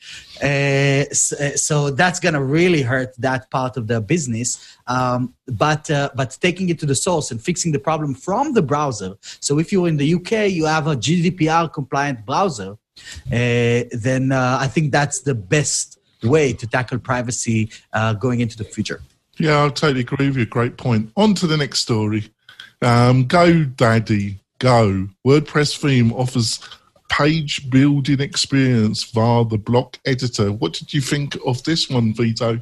Uh, 0.41 1.05
so, 1.13 1.37
uh, 1.37 1.55
so, 1.55 1.89
that's 1.91 2.19
gonna 2.19 2.43
really 2.43 2.81
hurt 2.81 3.15
that 3.17 3.49
part 3.51 3.77
of 3.77 3.87
the 3.87 4.01
business. 4.01 4.77
Um, 4.85 5.33
but 5.47 5.89
uh, 5.89 6.09
but 6.13 6.37
taking 6.41 6.67
it 6.67 6.77
to 6.79 6.85
the 6.85 6.95
source 6.95 7.31
and 7.31 7.41
fixing 7.41 7.71
the 7.71 7.79
problem 7.79 8.13
from 8.13 8.53
the 8.53 8.61
browser. 8.61 9.15
So 9.39 9.59
if 9.59 9.71
you're 9.71 9.87
in 9.87 9.97
the 9.97 10.13
uk 10.15 10.31
you 10.57 10.65
have 10.65 10.87
a 10.87 10.95
gdpr 10.95 11.71
compliant 11.71 12.25
browser 12.25 12.71
uh, 12.71 13.79
then 14.07 14.31
uh, 14.31 14.57
i 14.59 14.67
think 14.67 14.91
that's 14.91 15.21
the 15.21 15.35
best 15.35 15.99
way 16.23 16.53
to 16.53 16.65
tackle 16.67 16.99
privacy 16.99 17.69
uh, 17.93 18.13
going 18.13 18.41
into 18.41 18.57
the 18.57 18.65
future. 18.65 19.01
Yeah 19.37 19.65
i 19.65 19.69
totally 19.69 20.01
agree 20.01 20.27
with 20.27 20.37
you. 20.37 20.45
Great 20.45 20.75
point. 20.77 21.11
On 21.15 21.33
to 21.35 21.47
the 21.47 21.57
next 21.57 21.79
story. 21.79 22.23
Um, 22.81 23.25
GoDaddy 23.25 24.39
Go. 24.59 25.09
WordPress 25.25 25.77
theme 25.77 26.13
offers 26.13 26.59
page 27.09 27.69
building 27.69 28.19
experience 28.19 29.03
via 29.03 29.45
the 29.45 29.57
block 29.57 29.99
editor. 30.05 30.51
What 30.51 30.73
did 30.73 30.93
you 30.93 31.01
think 31.01 31.37
of 31.45 31.63
this 31.63 31.89
one, 31.89 32.13
Vito? 32.13 32.59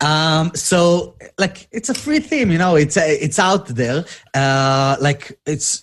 Um, 0.00 0.52
so 0.54 1.16
like 1.38 1.68
it's 1.72 1.90
a 1.90 1.94
free 1.94 2.20
theme, 2.20 2.50
you 2.50 2.58
know, 2.58 2.76
it's 2.76 2.96
uh, 2.96 3.04
it's 3.06 3.38
out 3.38 3.66
there. 3.66 4.04
Uh, 4.34 4.96
like 5.00 5.38
it's 5.46 5.82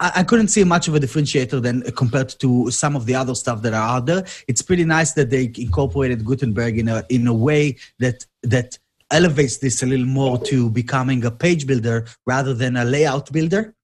I, 0.00 0.22
couldn't 0.22 0.48
see 0.48 0.62
much 0.64 0.86
of 0.86 0.94
a 0.94 1.00
differentiator 1.00 1.60
than 1.60 1.82
compared 1.92 2.28
to 2.40 2.70
some 2.70 2.94
of 2.94 3.06
the 3.06 3.14
other 3.16 3.34
stuff 3.34 3.62
that 3.62 3.74
are 3.74 3.96
out 3.96 4.06
there. 4.06 4.24
It's 4.46 4.62
pretty 4.62 4.84
nice 4.84 5.12
that 5.14 5.30
they 5.30 5.50
incorporated 5.56 6.24
Gutenberg 6.24 6.78
in 6.78 6.88
a 6.88 7.04
in 7.08 7.26
a 7.26 7.34
way 7.34 7.76
that 7.98 8.24
that 8.44 8.78
elevates 9.10 9.58
this 9.58 9.82
a 9.82 9.86
little 9.86 10.06
more 10.06 10.38
to 10.38 10.70
becoming 10.70 11.24
a 11.24 11.30
page 11.30 11.66
builder 11.66 12.06
rather 12.26 12.54
than 12.54 12.76
a 12.76 12.84
layout 12.84 13.30
builder. 13.32 13.74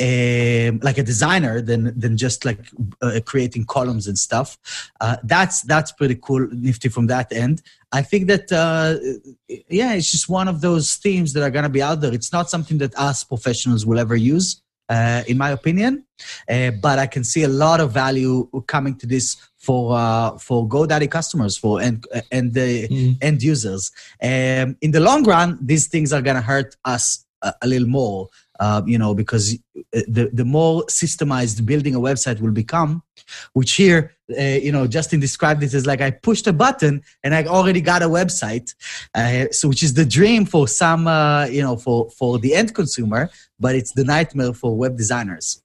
Um, 0.00 0.80
like 0.82 0.98
a 0.98 1.02
designer 1.02 1.60
than 1.60 1.98
than 1.98 2.16
just 2.16 2.44
like 2.44 2.60
uh, 3.00 3.20
creating 3.24 3.64
columns 3.66 4.06
and 4.06 4.18
stuff. 4.18 4.58
Uh, 5.00 5.16
that's 5.24 5.62
that's 5.62 5.92
pretty 5.92 6.16
cool, 6.20 6.48
nifty 6.52 6.88
from 6.88 7.06
that 7.06 7.32
end. 7.32 7.62
I 7.92 8.02
think 8.02 8.26
that 8.26 8.50
uh, 8.52 8.96
yeah, 9.68 9.94
it's 9.94 10.10
just 10.10 10.28
one 10.28 10.48
of 10.48 10.60
those 10.60 10.96
themes 10.96 11.32
that 11.34 11.42
are 11.42 11.50
gonna 11.50 11.68
be 11.68 11.82
out 11.82 12.00
there. 12.00 12.12
It's 12.12 12.32
not 12.32 12.50
something 12.50 12.78
that 12.78 12.96
us 12.98 13.24
professionals 13.24 13.86
will 13.86 13.98
ever 13.98 14.16
use. 14.16 14.60
Uh, 14.86 15.22
in 15.26 15.38
my 15.38 15.48
opinion, 15.48 16.04
uh, 16.46 16.70
but 16.82 16.98
I 16.98 17.06
can 17.06 17.24
see 17.24 17.42
a 17.42 17.48
lot 17.48 17.80
of 17.80 17.92
value 17.92 18.50
coming 18.66 18.96
to 18.96 19.06
this 19.06 19.34
for 19.56 19.96
uh, 19.96 20.36
for 20.36 20.68
GoDaddy 20.68 21.10
customers, 21.10 21.56
for 21.56 21.80
and 21.80 22.04
and 22.30 22.52
the 22.52 22.86
mm. 22.88 23.16
end 23.22 23.42
users. 23.42 23.90
Um, 24.22 24.76
in 24.82 24.90
the 24.90 25.00
long 25.00 25.24
run, 25.24 25.58
these 25.62 25.86
things 25.86 26.12
are 26.12 26.20
gonna 26.20 26.42
hurt 26.42 26.76
us 26.84 27.24
a, 27.40 27.54
a 27.62 27.66
little 27.66 27.88
more 27.88 28.28
uh, 28.60 28.82
you 28.86 28.98
know, 28.98 29.14
because 29.14 29.54
uh, 29.76 30.00
the, 30.08 30.30
the 30.32 30.44
more 30.44 30.84
systemized 30.86 31.64
building 31.66 31.94
a 31.94 32.00
website 32.00 32.40
will 32.40 32.52
become, 32.52 33.02
which 33.52 33.72
here, 33.72 34.12
uh, 34.38 34.42
you 34.42 34.72
know, 34.72 34.86
Justin 34.86 35.20
described 35.20 35.62
it 35.62 35.74
as 35.74 35.86
like 35.86 36.00
I 36.00 36.10
pushed 36.10 36.46
a 36.46 36.52
button 36.52 37.02
and 37.22 37.34
I 37.34 37.44
already 37.44 37.80
got 37.80 38.02
a 38.02 38.08
website. 38.08 38.74
Uh, 39.14 39.46
so, 39.50 39.68
which 39.68 39.82
is 39.82 39.94
the 39.94 40.04
dream 40.04 40.46
for 40.46 40.68
some, 40.68 41.06
uh, 41.06 41.46
you 41.46 41.62
know, 41.62 41.76
for, 41.76 42.10
for 42.10 42.38
the 42.38 42.54
end 42.54 42.74
consumer, 42.74 43.30
but 43.58 43.74
it's 43.74 43.92
the 43.92 44.04
nightmare 44.04 44.52
for 44.52 44.76
web 44.76 44.96
designers. 44.96 45.62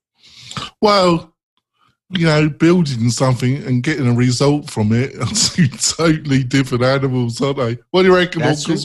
Well, 0.80 1.34
you 2.10 2.26
know, 2.26 2.48
building 2.48 3.08
something 3.10 3.62
and 3.64 3.84
getting 3.84 4.08
a 4.08 4.12
result 4.12 4.68
from 4.68 4.92
it 4.92 5.16
are 5.20 5.26
two 5.26 5.68
totally 5.68 6.42
different 6.42 6.82
animals, 6.82 7.40
aren't 7.40 7.58
they? 7.58 7.78
What 7.90 8.02
do 8.02 8.08
you 8.08 8.16
reckon, 8.16 8.42
Uncle? 8.42 8.76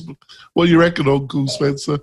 What 0.53 0.65
do 0.65 0.71
you 0.71 0.79
reckon, 0.79 1.07
Uncle 1.07 1.47
Spencer? 1.47 1.99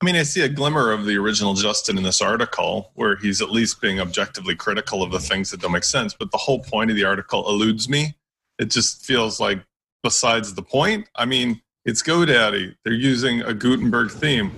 I 0.00 0.04
mean, 0.04 0.14
I 0.14 0.22
see 0.22 0.42
a 0.42 0.48
glimmer 0.48 0.92
of 0.92 1.06
the 1.06 1.16
original 1.16 1.54
Justin 1.54 1.98
in 1.98 2.04
this 2.04 2.22
article 2.22 2.92
where 2.94 3.16
he's 3.16 3.42
at 3.42 3.50
least 3.50 3.80
being 3.80 3.98
objectively 3.98 4.54
critical 4.54 5.02
of 5.02 5.10
the 5.10 5.18
things 5.18 5.50
that 5.50 5.60
don't 5.60 5.72
make 5.72 5.82
sense. 5.82 6.14
But 6.14 6.30
the 6.30 6.38
whole 6.38 6.60
point 6.62 6.90
of 6.90 6.96
the 6.96 7.04
article 7.04 7.48
eludes 7.48 7.88
me. 7.88 8.14
It 8.60 8.70
just 8.70 9.04
feels 9.04 9.40
like 9.40 9.60
besides 10.04 10.54
the 10.54 10.62
point. 10.62 11.08
I 11.16 11.24
mean, 11.24 11.62
it's 11.84 12.00
GoDaddy. 12.02 12.76
They're 12.84 12.92
using 12.92 13.42
a 13.42 13.52
Gutenberg 13.52 14.12
theme. 14.12 14.52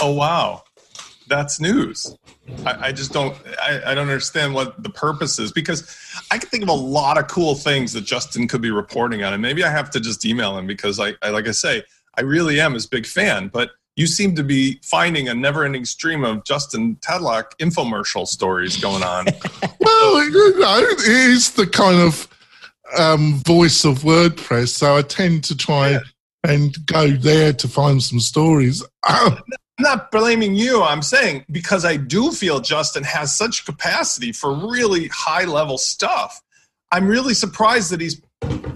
Oh, 0.00 0.12
wow. 0.12 0.62
That's 1.28 1.60
news. 1.60 2.16
I, 2.64 2.88
I 2.88 2.92
just 2.92 3.12
don't 3.12 3.36
I, 3.60 3.80
I, 3.86 3.94
don't 3.94 4.08
understand 4.08 4.52
what 4.52 4.82
the 4.82 4.90
purpose 4.90 5.38
is 5.38 5.52
because 5.52 5.96
I 6.32 6.38
can 6.38 6.48
think 6.48 6.64
of 6.64 6.68
a 6.68 6.72
lot 6.72 7.18
of 7.18 7.28
cool 7.28 7.54
things 7.54 7.92
that 7.92 8.00
Justin 8.00 8.48
could 8.48 8.60
be 8.60 8.72
reporting 8.72 9.22
on. 9.22 9.32
And 9.32 9.40
maybe 9.40 9.62
I 9.62 9.70
have 9.70 9.90
to 9.90 10.00
just 10.00 10.24
email 10.24 10.58
him 10.58 10.66
because 10.66 10.98
I, 10.98 11.14
I 11.22 11.30
like 11.30 11.46
I 11.46 11.52
say, 11.52 11.84
I 12.16 12.22
really 12.22 12.60
am 12.60 12.74
his 12.74 12.86
big 12.86 13.06
fan. 13.06 13.48
But 13.48 13.70
you 14.00 14.06
seem 14.06 14.34
to 14.34 14.42
be 14.42 14.80
finding 14.82 15.28
a 15.28 15.34
never-ending 15.34 15.84
stream 15.84 16.24
of 16.24 16.42
Justin 16.44 16.96
Tadlock 16.96 17.54
infomercial 17.58 18.26
stories 18.26 18.78
going 18.78 19.02
on. 19.02 19.26
well, 19.80 20.24
you 20.24 20.58
know, 20.58 20.78
it 20.78 21.06
is 21.06 21.50
the 21.50 21.66
kind 21.66 22.00
of 22.00 22.26
um, 22.98 23.42
voice 23.44 23.84
of 23.84 23.98
WordPress, 23.98 24.68
so 24.68 24.96
I 24.96 25.02
tend 25.02 25.44
to 25.44 25.56
try 25.56 25.90
yeah. 25.90 26.00
and 26.44 26.74
go 26.86 27.10
there 27.10 27.52
to 27.52 27.68
find 27.68 28.02
some 28.02 28.20
stories. 28.20 28.82
I'm 29.04 29.36
not 29.78 30.10
blaming 30.10 30.54
you. 30.54 30.82
I'm 30.82 31.02
saying 31.02 31.44
because 31.50 31.84
I 31.84 31.98
do 31.98 32.32
feel 32.32 32.60
Justin 32.60 33.04
has 33.04 33.36
such 33.36 33.66
capacity 33.66 34.32
for 34.32 34.54
really 34.54 35.08
high-level 35.08 35.76
stuff. 35.76 36.40
I'm 36.90 37.06
really 37.06 37.34
surprised 37.34 37.90
that 37.90 38.00
he's 38.00 38.22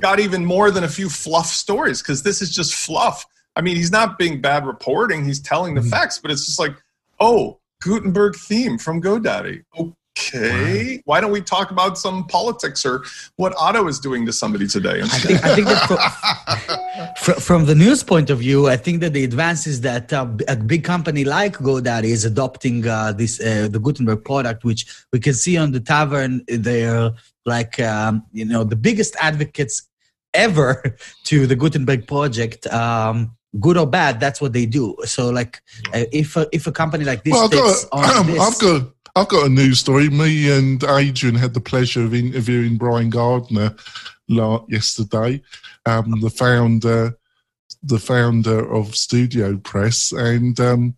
got 0.01 0.21
even 0.21 0.45
more 0.45 0.71
than 0.71 0.85
a 0.85 0.89
few 0.89 1.09
fluff 1.09 1.47
stories 1.47 2.03
because 2.03 2.23
this 2.23 2.43
is 2.43 2.55
just 2.55 2.75
fluff 2.75 3.25
I 3.57 3.61
mean, 3.61 3.77
he's 3.77 3.93
not 3.93 4.19
being 4.19 4.41
bad 4.41 4.67
reporting. 4.67 5.25
He's 5.25 5.41
telling 5.41 5.75
the 5.75 5.81
mm-hmm. 5.81 5.91
facts, 5.91 6.19
but 6.19 6.31
it's 6.31 6.47
just 6.47 6.59
like, 6.59 6.75
oh, 7.21 7.59
Gutenberg 7.83 8.37
theme 8.37 8.79
from 8.79 9.01
GoDaddy. 9.01 9.63
Okay, 9.79 10.97
wow. 10.97 11.03
why 11.05 11.21
don't 11.21 11.31
we 11.33 11.41
talk 11.41 11.71
about 11.71 11.99
some 11.99 12.27
politics 12.27 12.87
or 12.87 13.05
what 13.37 13.55
Otto 13.59 13.87
is 13.89 13.99
doing 13.99 14.25
to 14.27 14.33
somebody 14.33 14.67
today? 14.67 15.03
I 15.03 15.07
think, 15.07 15.45
I 15.45 15.55
think 15.55 15.67
that 15.67 17.19
from, 17.19 17.35
from, 17.41 17.67
the 17.67 17.75
news 17.75 18.03
point 18.03 18.31
of 18.31 18.39
view, 18.39 18.69
I 18.69 18.77
think 18.77 19.01
that 19.01 19.13
the 19.13 19.25
advances 19.25 19.83
that 19.83 20.13
uh, 20.13 20.27
a 20.49 20.57
big 20.57 20.83
company 20.85 21.25
like 21.25 21.59
GoDaddy 21.59 22.05
is 22.05 22.25
adopting 22.25 22.87
uh, 22.87 23.13
this 23.13 23.41
uh, 23.41 23.69
the 23.71 23.79
Gutenberg 23.79 24.25
product, 24.25 24.65
which 24.65 24.87
we 25.13 25.21
can 25.21 25.35
see 25.35 25.57
on 25.57 25.73
the 25.73 25.81
tavern, 25.81 26.43
they're 26.49 27.13
like 27.45 27.79
um, 27.81 28.25
you 28.33 28.45
know 28.45 28.65
the 28.65 28.77
biggest 28.77 29.15
advocates 29.21 29.89
ever 30.33 30.97
to 31.25 31.47
the 31.47 31.57
Gutenberg 31.57 32.07
project. 32.07 32.67
Um, 32.69 33.37
good 33.61 33.77
or 33.77 33.87
bad, 33.87 34.21
that's 34.21 34.41
what 34.41 34.53
they 34.53 34.67
do. 34.67 34.97
So, 35.05 35.31
like, 35.31 35.63
uh, 35.93 36.05
if 36.13 36.37
a, 36.37 36.47
if 36.53 36.67
a 36.67 36.73
company 36.73 37.05
like 37.05 37.25
this, 37.25 37.33
well, 37.33 37.45
I've 37.45 37.51
got, 37.51 38.17
um, 38.17 38.27
this, 38.33 38.41
I've 38.41 38.61
got 38.61 38.91
I've 39.17 39.29
got 39.29 39.47
a 39.47 39.49
news 39.49 39.79
story. 39.79 40.09
Me 40.09 40.51
and 40.51 40.83
Adrian 40.83 41.37
had 41.37 41.55
the 41.55 41.61
pleasure 41.61 42.03
of 42.03 42.15
interviewing 42.15 42.77
Brian 42.77 43.11
Gardner 43.11 43.75
yesterday, 44.27 45.41
um, 45.87 46.21
the 46.21 46.31
founder 46.31 47.17
the 47.83 47.99
founder 47.99 48.73
of 48.73 48.97
Studio 48.97 49.59
Press, 49.59 50.11
and 50.13 50.59
um, 50.59 50.97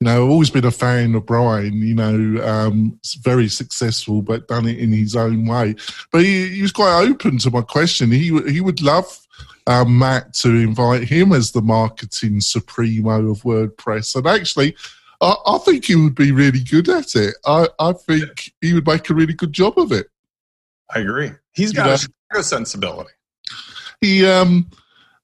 you 0.00 0.04
know, 0.04 0.24
I've 0.24 0.30
always 0.30 0.50
been 0.50 0.66
a 0.66 0.70
fan 0.70 1.14
of 1.14 1.26
Brian. 1.26 1.82
You 1.82 1.94
know, 1.94 2.46
um, 2.46 3.00
very 3.22 3.48
successful, 3.48 4.22
but 4.22 4.46
done 4.46 4.68
it 4.68 4.78
in 4.78 4.92
his 4.92 5.16
own 5.16 5.46
way. 5.46 5.74
But 6.12 6.22
he, 6.22 6.48
he 6.48 6.62
was 6.62 6.72
quite 6.72 7.08
open 7.08 7.38
to 7.38 7.50
my 7.50 7.62
question. 7.62 8.12
He 8.12 8.38
he 8.50 8.60
would 8.60 8.82
love 8.82 9.26
um, 9.68 9.98
Matt 9.98 10.32
to 10.34 10.48
invite 10.48 11.06
him 11.06 11.32
as 11.32 11.52
the 11.52 11.60
marketing 11.60 12.40
supremo 12.40 13.30
of 13.30 13.42
WordPress. 13.42 14.16
And 14.16 14.26
actually, 14.26 14.74
I, 15.20 15.34
I 15.46 15.58
think 15.58 15.84
he 15.84 15.94
would 15.94 16.14
be 16.14 16.32
really 16.32 16.64
good 16.64 16.88
at 16.88 17.14
it. 17.14 17.34
I, 17.44 17.68
I 17.78 17.92
think 17.92 18.54
he 18.62 18.72
would 18.72 18.86
make 18.86 19.10
a 19.10 19.14
really 19.14 19.34
good 19.34 19.52
job 19.52 19.78
of 19.78 19.92
it. 19.92 20.06
I 20.94 21.00
agree. 21.00 21.32
He's 21.52 21.72
got 21.72 21.82
you 21.82 21.88
know, 21.88 21.94
a 21.94 21.98
Chicago 21.98 22.42
sensibility. 22.42 23.10
He 24.00 24.24
um 24.24 24.70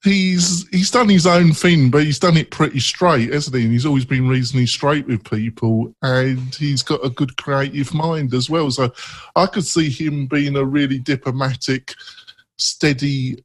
he's 0.02 0.68
he's 0.68 0.90
done 0.90 1.08
his 1.08 1.26
own 1.26 1.52
thing, 1.52 1.90
but 1.90 2.04
he's 2.04 2.18
done 2.18 2.36
it 2.36 2.50
pretty 2.50 2.80
straight, 2.80 3.32
hasn't 3.32 3.56
he? 3.56 3.62
And 3.62 3.72
he's 3.72 3.86
always 3.86 4.04
been 4.04 4.28
reasonably 4.28 4.66
straight 4.66 5.06
with 5.06 5.24
people, 5.24 5.94
and 6.02 6.54
he's 6.54 6.82
got 6.82 7.02
a 7.02 7.08
good 7.08 7.38
creative 7.38 7.94
mind 7.94 8.34
as 8.34 8.50
well. 8.50 8.70
So 8.70 8.92
I 9.36 9.46
could 9.46 9.64
see 9.64 9.88
him 9.88 10.26
being 10.26 10.56
a 10.56 10.64
really 10.64 10.98
diplomatic, 10.98 11.94
steady 12.58 13.42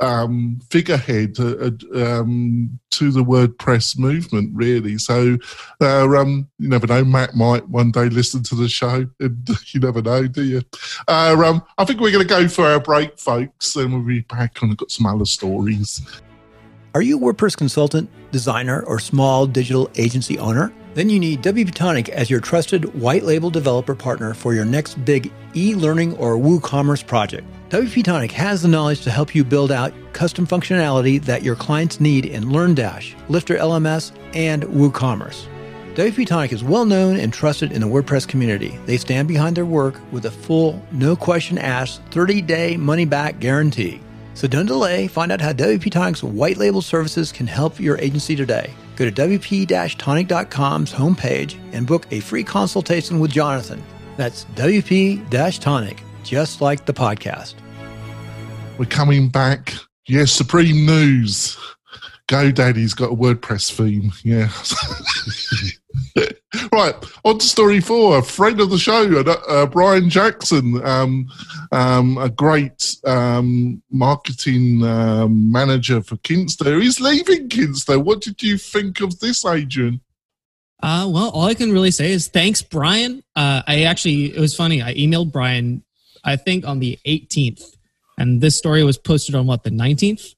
um, 0.00 0.60
figurehead 0.70 1.38
uh, 1.38 1.70
uh, 1.94 2.20
um, 2.20 2.78
to 2.90 3.10
the 3.10 3.22
WordPress 3.22 3.98
movement, 3.98 4.50
really. 4.54 4.98
So 4.98 5.36
uh, 5.80 6.08
um, 6.16 6.48
you 6.58 6.68
never 6.68 6.86
know. 6.86 7.04
Matt 7.04 7.34
might 7.34 7.68
one 7.68 7.90
day 7.90 8.08
listen 8.08 8.42
to 8.44 8.54
the 8.54 8.68
show, 8.68 9.06
and 9.20 9.48
you 9.72 9.80
never 9.80 10.02
know, 10.02 10.26
do 10.26 10.42
you? 10.42 10.62
Uh, 11.06 11.36
um, 11.44 11.62
I 11.78 11.84
think 11.84 12.00
we're 12.00 12.12
going 12.12 12.26
to 12.26 12.34
go 12.34 12.48
for 12.48 12.66
our 12.66 12.80
break, 12.80 13.18
folks, 13.18 13.76
and 13.76 13.92
we'll 13.92 14.02
be 14.02 14.20
back 14.20 14.60
and 14.60 14.70
we've 14.70 14.78
got 14.78 14.90
some 14.90 15.06
other 15.06 15.26
stories. 15.26 16.00
Are 16.92 17.02
you 17.02 17.16
a 17.16 17.20
WordPress 17.20 17.56
consultant, 17.56 18.10
designer, 18.32 18.82
or 18.82 18.98
small 18.98 19.46
digital 19.46 19.88
agency 19.94 20.40
owner? 20.40 20.72
Then 20.94 21.08
you 21.08 21.20
need 21.20 21.40
WP 21.40 21.72
Tonic 21.72 22.08
as 22.08 22.28
your 22.28 22.40
trusted 22.40 23.00
white 23.00 23.22
label 23.22 23.48
developer 23.48 23.94
partner 23.94 24.34
for 24.34 24.54
your 24.54 24.64
next 24.64 25.04
big 25.04 25.32
e 25.54 25.76
learning 25.76 26.16
or 26.16 26.34
WooCommerce 26.34 27.06
project. 27.06 27.46
WP 27.68 28.02
Tonic 28.02 28.32
has 28.32 28.62
the 28.62 28.66
knowledge 28.68 29.02
to 29.02 29.10
help 29.12 29.36
you 29.36 29.44
build 29.44 29.70
out 29.70 29.94
custom 30.12 30.48
functionality 30.48 31.22
that 31.22 31.44
your 31.44 31.54
clients 31.54 32.00
need 32.00 32.26
in 32.26 32.46
LearnDash, 32.46 33.14
Lifter 33.28 33.56
LMS, 33.56 34.10
and 34.34 34.64
WooCommerce. 34.64 35.46
WP 35.94 36.26
Tonic 36.26 36.52
is 36.52 36.64
well 36.64 36.84
known 36.84 37.20
and 37.20 37.32
trusted 37.32 37.70
in 37.70 37.80
the 37.80 37.86
WordPress 37.86 38.26
community. 38.26 38.76
They 38.86 38.96
stand 38.96 39.28
behind 39.28 39.56
their 39.56 39.64
work 39.64 39.94
with 40.10 40.24
a 40.24 40.30
full, 40.32 40.84
no 40.90 41.14
question 41.14 41.56
asked, 41.56 42.02
30 42.10 42.42
day 42.42 42.76
money 42.76 43.04
back 43.04 43.38
guarantee. 43.38 44.00
So 44.40 44.48
don't 44.48 44.64
delay. 44.64 45.06
Find 45.06 45.30
out 45.32 45.42
how 45.42 45.52
WP 45.52 45.92
Tonic's 45.92 46.22
white 46.22 46.56
label 46.56 46.80
services 46.80 47.30
can 47.30 47.46
help 47.46 47.78
your 47.78 47.98
agency 47.98 48.34
today. 48.34 48.72
Go 48.96 49.04
to 49.04 49.12
WP-Tonic.com's 49.12 50.94
homepage 50.94 51.60
and 51.74 51.86
book 51.86 52.06
a 52.10 52.20
free 52.20 52.42
consultation 52.42 53.20
with 53.20 53.32
Jonathan. 53.32 53.84
That's 54.16 54.46
WP-Tonic, 54.54 56.02
just 56.24 56.62
like 56.62 56.86
the 56.86 56.94
podcast. 56.94 57.52
We're 58.78 58.86
coming 58.86 59.28
back. 59.28 59.74
Yes, 60.06 60.32
Supreme 60.32 60.86
News. 60.86 61.58
GoDaddy's 62.28 62.94
got 62.94 63.12
a 63.12 63.14
WordPress 63.14 63.70
theme. 63.70 64.10
Yeah. 64.24 64.48
right, 66.72 66.94
on 67.24 67.38
to 67.38 67.46
story 67.46 67.80
four. 67.80 68.18
A 68.18 68.22
friend 68.22 68.60
of 68.60 68.70
the 68.70 68.78
show, 68.78 69.20
uh, 69.20 69.36
uh, 69.48 69.66
Brian 69.66 70.10
Jackson, 70.10 70.84
um, 70.84 71.28
um, 71.72 72.18
a 72.18 72.28
great 72.28 72.96
um, 73.04 73.82
marketing 73.90 74.82
um, 74.84 75.50
manager 75.50 76.02
for 76.02 76.16
Kinsta. 76.16 76.80
He's 76.80 77.00
leaving 77.00 77.48
Kinsta. 77.48 78.02
What 78.02 78.20
did 78.20 78.42
you 78.42 78.58
think 78.58 79.00
of 79.00 79.18
this, 79.20 79.44
Adrian? 79.44 80.00
Uh, 80.82 81.08
well, 81.08 81.30
all 81.30 81.44
I 81.44 81.54
can 81.54 81.72
really 81.72 81.90
say 81.90 82.10
is 82.10 82.28
thanks, 82.28 82.62
Brian. 82.62 83.22
Uh, 83.36 83.62
I 83.66 83.82
actually, 83.82 84.34
it 84.34 84.40
was 84.40 84.56
funny. 84.56 84.82
I 84.82 84.94
emailed 84.94 85.30
Brian, 85.30 85.84
I 86.24 86.36
think 86.36 86.66
on 86.66 86.78
the 86.78 86.98
18th, 87.06 87.76
and 88.18 88.40
this 88.40 88.56
story 88.56 88.82
was 88.82 88.96
posted 88.98 89.34
on 89.34 89.46
what, 89.46 89.62
the 89.62 89.70
19th? 89.70 90.34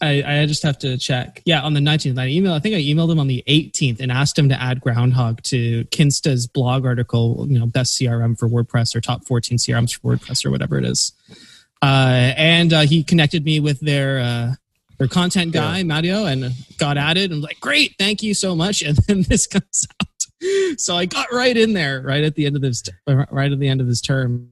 I, 0.00 0.42
I 0.42 0.46
just 0.46 0.62
have 0.62 0.78
to 0.78 0.96
check. 0.96 1.42
Yeah, 1.44 1.62
on 1.62 1.74
the 1.74 1.80
19th, 1.80 2.18
I 2.18 2.28
email. 2.28 2.52
I 2.52 2.60
think 2.60 2.74
I 2.74 2.80
emailed 2.80 3.10
him 3.10 3.18
on 3.18 3.26
the 3.26 3.42
18th 3.48 4.00
and 4.00 4.12
asked 4.12 4.38
him 4.38 4.48
to 4.48 4.60
add 4.60 4.80
Groundhog 4.80 5.42
to 5.44 5.84
Kinsta's 5.86 6.46
blog 6.46 6.84
article. 6.84 7.46
You 7.48 7.58
know, 7.58 7.66
best 7.66 7.98
CRM 7.98 8.38
for 8.38 8.48
WordPress 8.48 8.94
or 8.94 9.00
top 9.00 9.26
14 9.26 9.58
CRMs 9.58 9.98
for 9.98 10.16
WordPress 10.16 10.44
or 10.44 10.50
whatever 10.50 10.78
it 10.78 10.84
is. 10.84 11.12
Uh, 11.82 12.32
and 12.36 12.72
uh, 12.72 12.80
he 12.80 13.04
connected 13.04 13.44
me 13.44 13.60
with 13.60 13.80
their 13.80 14.18
uh, 14.20 14.54
their 14.98 15.08
content 15.08 15.52
guy, 15.52 15.78
yeah. 15.78 15.84
Mario, 15.84 16.26
and 16.26 16.52
got 16.76 16.96
it. 17.16 17.30
And 17.30 17.40
like, 17.40 17.60
great, 17.60 17.94
thank 17.98 18.22
you 18.22 18.34
so 18.34 18.54
much. 18.54 18.82
And 18.88 18.96
then 19.06 19.22
this 19.22 19.46
comes 19.46 19.86
out. 20.00 20.80
So 20.80 20.96
I 20.96 21.06
got 21.06 21.32
right 21.32 21.56
in 21.56 21.72
there, 21.72 22.00
right 22.00 22.22
at 22.22 22.34
the 22.34 22.46
end 22.46 22.56
of 22.56 22.62
this, 22.62 22.82
right 23.06 23.50
at 23.50 23.58
the 23.58 23.68
end 23.68 23.80
of 23.80 23.86
this 23.86 24.00
term. 24.00 24.50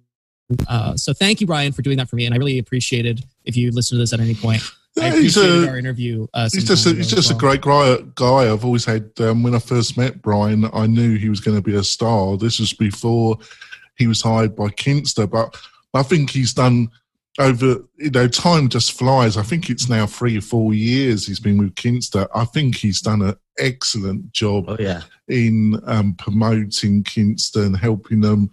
Uh, 0.68 0.96
so 0.96 1.12
thank 1.12 1.40
you, 1.40 1.46
Brian, 1.46 1.72
for 1.72 1.82
doing 1.82 1.96
that 1.98 2.08
for 2.08 2.16
me, 2.16 2.24
and 2.24 2.34
I 2.34 2.38
really 2.38 2.58
appreciated 2.58 3.24
if 3.44 3.56
you 3.56 3.70
listen 3.72 3.96
to 3.96 4.00
this 4.00 4.12
at 4.12 4.20
any 4.20 4.34
point. 4.34 4.62
I 4.98 5.10
he's 5.10 5.36
a, 5.36 5.68
our 5.68 5.78
interview. 5.78 6.26
Uh, 6.32 6.48
he's 6.52 6.64
just 6.64 6.86
a, 6.86 6.94
he's 6.94 7.10
just 7.10 7.30
well. 7.30 7.36
a 7.36 7.40
great 7.40 7.60
guy. 7.60 7.98
Guy 8.14 8.52
I've 8.52 8.64
always 8.64 8.84
had. 8.84 9.10
Um, 9.20 9.42
when 9.42 9.54
I 9.54 9.58
first 9.58 9.96
met 9.96 10.22
Brian, 10.22 10.68
I 10.72 10.86
knew 10.86 11.16
he 11.16 11.28
was 11.28 11.40
going 11.40 11.56
to 11.56 11.62
be 11.62 11.74
a 11.74 11.84
star. 11.84 12.36
This 12.36 12.58
was 12.58 12.72
before 12.72 13.38
he 13.96 14.06
was 14.06 14.22
hired 14.22 14.56
by 14.56 14.68
Kinsta, 14.68 15.28
but 15.28 15.56
I 15.94 16.02
think 16.02 16.30
he's 16.30 16.54
done 16.54 16.88
over. 17.38 17.84
You 17.98 18.10
know, 18.10 18.28
time 18.28 18.68
just 18.68 18.92
flies. 18.92 19.36
I 19.36 19.42
think 19.42 19.68
it's 19.68 19.88
now 19.88 20.06
three 20.06 20.38
or 20.38 20.42
four 20.42 20.72
years 20.74 21.26
he's 21.26 21.40
been 21.40 21.58
with 21.58 21.74
Kinsta. 21.74 22.28
I 22.34 22.44
think 22.44 22.76
he's 22.76 23.00
done 23.00 23.22
an 23.22 23.36
excellent 23.58 24.32
job. 24.32 24.64
Oh, 24.68 24.76
yeah. 24.78 25.02
in 25.28 25.80
um, 25.86 26.14
promoting 26.14 27.04
Kinsta 27.04 27.66
and 27.66 27.76
helping 27.76 28.20
them. 28.20 28.50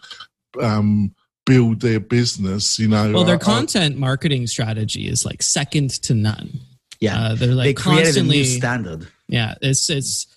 Um, 0.62 1.14
build 1.46 1.82
their 1.82 2.00
business 2.00 2.80
you 2.80 2.88
know 2.88 3.12
well 3.12 3.24
their 3.24 3.38
content 3.38 3.98
marketing 3.98 4.48
strategy 4.48 5.08
is 5.08 5.26
like 5.26 5.42
second 5.42 5.90
to 5.90 6.14
none. 6.14 6.60
Yeah. 7.00 7.20
Uh, 7.20 7.36
they're 7.36 7.54
like 7.54 7.66
they 7.66 7.74
constantly 7.74 8.38
a 8.38 8.44
new 8.44 8.46
standard. 8.46 9.08
Yeah 9.28 9.56
it's 9.62 9.90
it's 9.90 10.28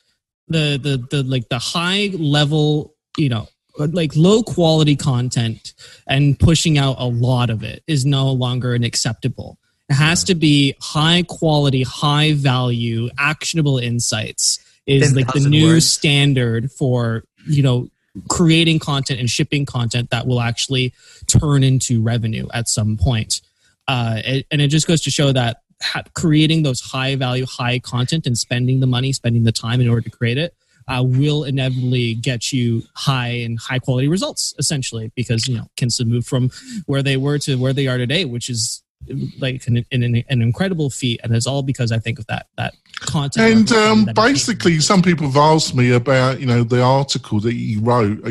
the 0.48 0.78
the 0.82 1.06
the 1.10 1.22
like 1.22 1.48
the 1.48 1.58
high 1.58 2.10
level 2.18 2.94
you 3.16 3.28
know 3.28 3.48
like 3.78 4.16
low 4.16 4.42
quality 4.42 4.96
content 4.96 5.74
and 6.08 6.38
pushing 6.38 6.78
out 6.78 6.96
a 6.98 7.06
lot 7.06 7.50
of 7.50 7.62
it 7.62 7.82
is 7.86 8.06
no 8.06 8.32
longer 8.32 8.74
an 8.74 8.84
acceptable 8.84 9.58
it 9.88 9.94
has 9.94 10.24
to 10.24 10.34
be 10.34 10.74
high 10.80 11.22
quality 11.28 11.82
high 11.82 12.32
value 12.32 13.08
actionable 13.18 13.78
insights 13.78 14.58
is 14.86 15.14
like 15.14 15.26
the 15.32 15.40
new 15.40 15.74
words. 15.74 15.88
standard 15.88 16.70
for 16.72 17.24
you 17.46 17.62
know 17.62 17.88
creating 18.28 18.78
content 18.78 19.20
and 19.20 19.28
shipping 19.28 19.66
content 19.66 20.10
that 20.10 20.26
will 20.26 20.40
actually 20.40 20.92
turn 21.26 21.62
into 21.62 22.02
revenue 22.02 22.46
at 22.52 22.68
some 22.68 22.96
point. 22.96 23.40
Uh, 23.88 24.20
and 24.50 24.60
it 24.60 24.68
just 24.68 24.86
goes 24.86 25.00
to 25.02 25.10
show 25.10 25.32
that 25.32 25.62
creating 26.14 26.62
those 26.62 26.80
high 26.80 27.14
value, 27.16 27.46
high 27.46 27.78
content 27.78 28.26
and 28.26 28.36
spending 28.36 28.80
the 28.80 28.86
money, 28.86 29.12
spending 29.12 29.44
the 29.44 29.52
time 29.52 29.80
in 29.80 29.88
order 29.88 30.02
to 30.02 30.10
create 30.10 30.38
it 30.38 30.54
uh, 30.88 31.02
will 31.04 31.44
inevitably 31.44 32.14
get 32.14 32.52
you 32.52 32.82
high 32.94 33.28
and 33.28 33.58
high 33.58 33.78
quality 33.78 34.08
results 34.08 34.54
essentially 34.58 35.10
because, 35.14 35.48
you 35.48 35.56
know, 35.56 35.68
Kinsta 35.76 36.06
move 36.06 36.26
from 36.26 36.50
where 36.86 37.02
they 37.02 37.16
were 37.16 37.38
to 37.40 37.56
where 37.56 37.72
they 37.72 37.88
are 37.88 37.98
today, 37.98 38.24
which 38.24 38.48
is 38.48 38.82
like 39.38 39.66
an, 39.66 39.84
an, 39.92 40.24
an 40.28 40.42
incredible 40.42 40.90
feat. 40.90 41.20
And 41.22 41.34
it's 41.34 41.46
all 41.46 41.62
because 41.62 41.92
I 41.92 41.98
think 41.98 42.18
of 42.18 42.26
that, 42.26 42.46
that. 42.56 42.74
And 43.36 43.70
um, 43.72 44.08
basically, 44.14 44.80
some 44.80 45.02
people 45.02 45.26
have 45.26 45.36
asked 45.36 45.74
me 45.74 45.92
about, 45.92 46.40
you 46.40 46.46
know, 46.46 46.64
the 46.64 46.82
article 46.82 47.40
that 47.40 47.52
he 47.52 47.78
wrote. 47.80 48.22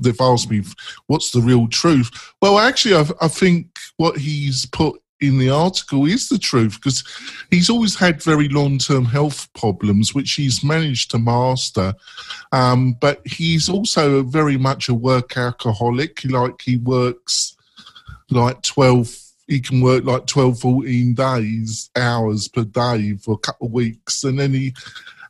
they've 0.00 0.20
asked 0.20 0.50
me, 0.50 0.62
what's 1.06 1.30
the 1.30 1.40
real 1.40 1.68
truth? 1.68 2.10
Well, 2.40 2.58
actually, 2.58 2.94
I, 2.94 3.04
I 3.20 3.28
think 3.28 3.78
what 3.96 4.16
he's 4.16 4.66
put 4.66 5.00
in 5.20 5.38
the 5.38 5.48
article 5.48 6.04
is 6.04 6.28
the 6.28 6.38
truth 6.38 6.76
because 6.76 7.02
he's 7.50 7.70
always 7.70 7.94
had 7.94 8.22
very 8.22 8.48
long 8.48 8.78
term 8.78 9.04
health 9.04 9.48
problems, 9.54 10.14
which 10.14 10.32
he's 10.32 10.64
managed 10.64 11.10
to 11.10 11.18
master. 11.18 11.94
Um, 12.52 12.94
but 13.00 13.26
he's 13.26 13.68
also 13.68 14.22
very 14.22 14.56
much 14.56 14.88
a 14.88 14.94
work 14.94 15.36
alcoholic. 15.36 16.24
Like 16.24 16.60
he 16.62 16.76
works 16.78 17.56
like 18.30 18.62
12 18.62 19.25
he 19.46 19.60
can 19.60 19.80
work 19.80 20.04
like 20.04 20.26
12, 20.26 20.60
14 20.60 21.14
days, 21.14 21.90
hours 21.96 22.48
per 22.48 22.64
day 22.64 23.14
for 23.14 23.34
a 23.34 23.38
couple 23.38 23.68
of 23.68 23.72
weeks. 23.72 24.24
And 24.24 24.38
then 24.38 24.52
he, 24.52 24.74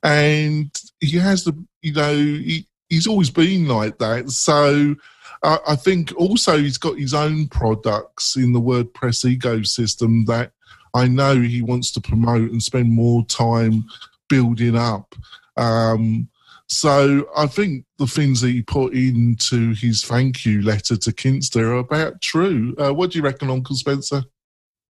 and 0.03 0.71
he 1.01 1.19
has 1.19 1.45
the, 1.45 1.53
you 1.83 1.93
know, 1.93 2.15
he, 2.15 2.67
he's 2.89 3.07
always 3.07 3.31
been 3.31 3.69
like 3.69 3.99
that. 3.99 4.31
So 4.31 4.95
I, 5.43 5.59
I 5.69 5.77
think 5.77 6.15
also 6.17 6.59
he's 6.59 6.79
got 6.79 6.99
his 6.99 7.15
own 7.15 7.49
products 7.49 8.37
in 8.37 8.53
the 8.53 8.61
WordPress 8.61 9.39
ecosystem 9.39 10.27
that 10.27 10.53
I 10.95 11.07
know 11.09 11.41
he 11.41 11.61
wants 11.61 11.91
to 11.93 12.01
promote 12.01 12.51
and 12.51 12.63
spend 12.63 12.91
more 12.91 13.25
time 13.27 13.85
building 14.29 14.77
up. 14.77 15.15
Um, 15.57 16.29
so 16.69 17.29
I 17.37 17.47
think 17.47 17.85
the 17.99 18.07
things 18.07 18.41
that 18.41 18.51
he 18.51 18.63
put 18.63 18.93
into 18.93 19.73
his 19.75 20.05
thank 20.05 20.45
you 20.45 20.63
letter 20.63 20.97
to 20.97 21.13
Kinsta 21.13 21.61
are 21.61 21.75
about 21.75 22.21
true. 22.21 22.75
Uh, 22.79 22.93
what 22.93 23.13
do 23.13 23.19
you 23.19 23.25
reckon, 23.25 23.51
Uncle 23.51 23.77
Spencer? 23.77 24.25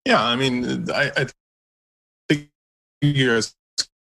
Yeah, 0.06 0.24
I 0.24 0.36
mean, 0.36 0.90
I, 0.92 1.12
I 1.16 1.28
think 2.28 2.50
you 3.02 3.28
guys 3.28 3.56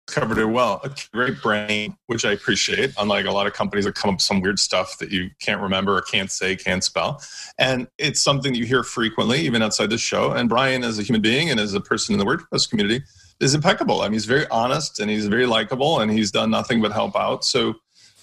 covered 0.07 0.39
it 0.39 0.45
well. 0.45 0.81
A 0.83 0.91
great 1.13 1.41
brain, 1.41 1.95
which 2.07 2.25
I 2.25 2.31
appreciate, 2.31 2.93
unlike 2.97 3.25
a 3.25 3.31
lot 3.31 3.47
of 3.47 3.53
companies 3.53 3.85
that 3.85 3.95
come 3.95 4.09
up 4.09 4.15
with 4.15 4.21
some 4.21 4.41
weird 4.41 4.59
stuff 4.59 4.97
that 4.97 5.11
you 5.11 5.29
can't 5.39 5.61
remember 5.61 5.95
or 5.95 6.01
can't 6.01 6.31
say, 6.31 6.55
can't 6.55 6.83
spell. 6.83 7.21
And 7.57 7.87
it's 7.97 8.19
something 8.19 8.53
that 8.53 8.59
you 8.59 8.65
hear 8.65 8.83
frequently, 8.83 9.41
even 9.41 9.61
outside 9.61 9.91
the 9.91 9.97
show. 9.97 10.31
And 10.31 10.49
Brian, 10.49 10.83
as 10.83 10.97
a 10.99 11.03
human 11.03 11.21
being 11.21 11.49
and 11.49 11.59
as 11.59 11.73
a 11.73 11.81
person 11.81 12.13
in 12.13 12.19
the 12.19 12.25
WordPress 12.25 12.67
community, 12.69 13.03
is 13.39 13.53
impeccable. 13.53 14.01
I 14.01 14.05
mean, 14.05 14.13
he's 14.13 14.25
very 14.25 14.47
honest 14.49 14.99
and 14.99 15.09
he's 15.09 15.27
very 15.27 15.45
likable 15.45 15.99
and 16.01 16.11
he's 16.11 16.31
done 16.31 16.51
nothing 16.51 16.81
but 16.81 16.91
help 16.91 17.15
out. 17.15 17.45
So 17.45 17.75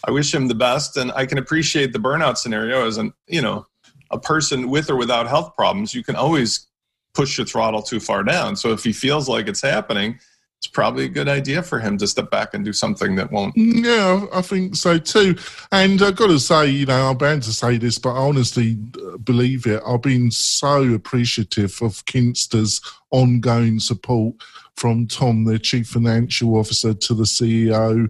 I 0.06 0.10
wish 0.10 0.34
him 0.34 0.48
the 0.48 0.54
best. 0.54 0.96
And 0.96 1.10
I 1.12 1.26
can 1.26 1.38
appreciate 1.38 1.92
the 1.92 1.98
burnout 1.98 2.36
scenario 2.36 2.86
as 2.86 2.98
an, 2.98 3.12
you 3.26 3.42
know, 3.42 3.66
a 4.10 4.18
person 4.18 4.68
with 4.68 4.90
or 4.90 4.96
without 4.96 5.26
health 5.26 5.56
problems. 5.56 5.94
You 5.94 6.04
can 6.04 6.16
always 6.16 6.66
push 7.14 7.38
your 7.38 7.46
throttle 7.46 7.82
too 7.82 7.98
far 7.98 8.22
down. 8.22 8.56
So 8.56 8.72
if 8.72 8.84
he 8.84 8.92
feels 8.92 9.28
like 9.28 9.48
it's 9.48 9.62
happening, 9.62 10.18
it's 10.58 10.66
probably 10.66 11.04
a 11.04 11.08
good 11.08 11.28
idea 11.28 11.62
for 11.62 11.78
him 11.78 11.98
to 11.98 12.06
step 12.06 12.30
back 12.30 12.54
and 12.54 12.64
do 12.64 12.72
something 12.72 13.16
that 13.16 13.30
won't. 13.30 13.54
Yeah, 13.56 14.26
I 14.32 14.42
think 14.42 14.74
so 14.76 14.98
too. 14.98 15.36
And 15.70 16.00
I've 16.02 16.16
got 16.16 16.28
to 16.28 16.38
say, 16.38 16.68
you 16.68 16.86
know, 16.86 17.10
I'm 17.10 17.18
bound 17.18 17.42
to 17.44 17.52
say 17.52 17.78
this, 17.78 17.98
but 17.98 18.14
I 18.14 18.18
honestly 18.18 18.78
uh, 19.02 19.18
believe 19.18 19.66
it. 19.66 19.82
I've 19.86 20.02
been 20.02 20.30
so 20.30 20.82
appreciative 20.94 21.78
of 21.82 22.04
Kinsta's 22.06 22.80
ongoing 23.10 23.80
support 23.80 24.34
from 24.76 25.06
Tom, 25.06 25.44
their 25.44 25.58
chief 25.58 25.88
financial 25.88 26.56
officer, 26.56 26.94
to 26.94 27.14
the 27.14 27.24
CEO, 27.24 28.08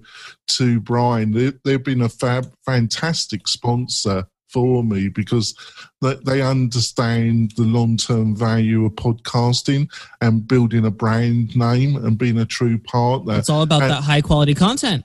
to 0.48 0.80
Brian. 0.80 1.32
They, 1.32 1.52
they've 1.64 1.82
been 1.82 2.02
a 2.02 2.08
fab, 2.08 2.52
fantastic 2.64 3.46
sponsor 3.48 4.26
for 4.48 4.82
me 4.82 5.08
because 5.08 5.54
they 6.00 6.40
understand 6.42 7.52
the 7.56 7.62
long 7.62 7.96
term 7.96 8.34
value 8.34 8.84
of 8.84 8.92
podcasting 8.92 9.88
and 10.20 10.46
building 10.46 10.84
a 10.86 10.90
brand 10.90 11.56
name 11.56 11.96
and 11.96 12.18
being 12.18 12.38
a 12.38 12.46
true 12.46 12.78
partner. 12.78 13.38
It's 13.38 13.50
all 13.50 13.62
about 13.62 13.82
and, 13.82 13.90
that 13.90 14.02
high 14.02 14.20
quality 14.20 14.54
content. 14.54 15.04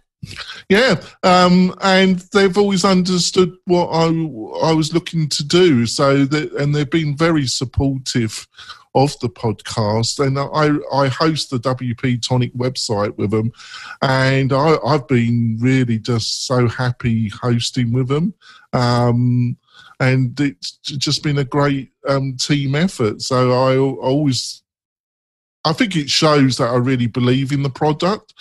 Yeah, 0.70 1.02
um, 1.24 1.74
and 1.82 2.20
they've 2.32 2.58
always 2.58 2.86
understood 2.86 3.54
what 3.66 3.88
I 3.88 4.06
I 4.06 4.74
was 4.74 4.94
looking 4.94 5.28
to 5.30 5.44
do. 5.44 5.86
So 5.88 6.26
that 6.26 6.54
and 6.54 6.76
they've 6.76 6.90
been 6.90 7.18
very 7.18 7.48
supportive 7.48 8.48
of 8.96 9.18
the 9.20 9.30
podcast. 9.30 10.26
And 10.26 10.38
I, 10.38 10.78
I 10.96 11.08
host 11.08 11.50
the 11.50 11.60
WP 11.60 12.22
Tonic 12.22 12.54
website 12.54 13.16
with 13.18 13.32
them. 13.32 13.52
And 14.02 14.52
I, 14.52 14.78
have 14.86 15.08
been 15.08 15.58
really 15.60 16.00
just 16.00 16.46
so 16.46 16.68
happy 16.68 17.30
hosting 17.30 17.94
with 17.94 18.08
them. 18.08 18.34
Um, 18.74 19.58
and 20.00 20.40
it's 20.40 20.72
just 20.84 21.24
been 21.24 21.38
a 21.38 21.44
great 21.44 21.92
um, 22.08 22.36
team 22.38 22.76
effort. 22.76 23.22
So 23.22 23.52
I, 23.52 23.74
I 23.74 23.78
always 23.78 24.64
I 25.64 25.74
think 25.74 25.96
it 25.96 26.10
shows 26.10 26.58
that 26.58 26.70
I 26.70 26.78
really 26.78 27.08
believe 27.08 27.52
in 27.52 27.62
the 27.62 27.70
product 27.70 28.34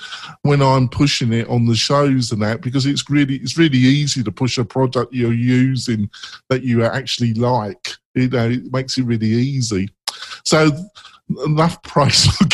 when 0.42 0.62
I'm 0.62 0.88
pushing 0.88 1.32
it 1.32 1.48
on 1.48 1.66
the 1.66 1.74
shows 1.74 2.32
and 2.32 2.40
that 2.40 2.62
because 2.62 2.86
it's 2.86 3.10
really 3.10 3.36
it's 3.36 3.58
really 3.58 3.78
easy 3.78 4.22
to 4.22 4.32
push 4.32 4.56
a 4.56 4.64
product 4.64 5.12
you're 5.12 5.32
using 5.32 6.08
that 6.48 6.62
you 6.62 6.82
actually 6.84 7.34
like. 7.34 7.90
You 8.14 8.28
know, 8.28 8.48
it 8.48 8.72
makes 8.72 8.96
it 8.96 9.04
really 9.04 9.28
easy. 9.28 9.90
So 10.44 10.70
enough 11.44 11.82
price 11.82 12.26
for 12.36 12.44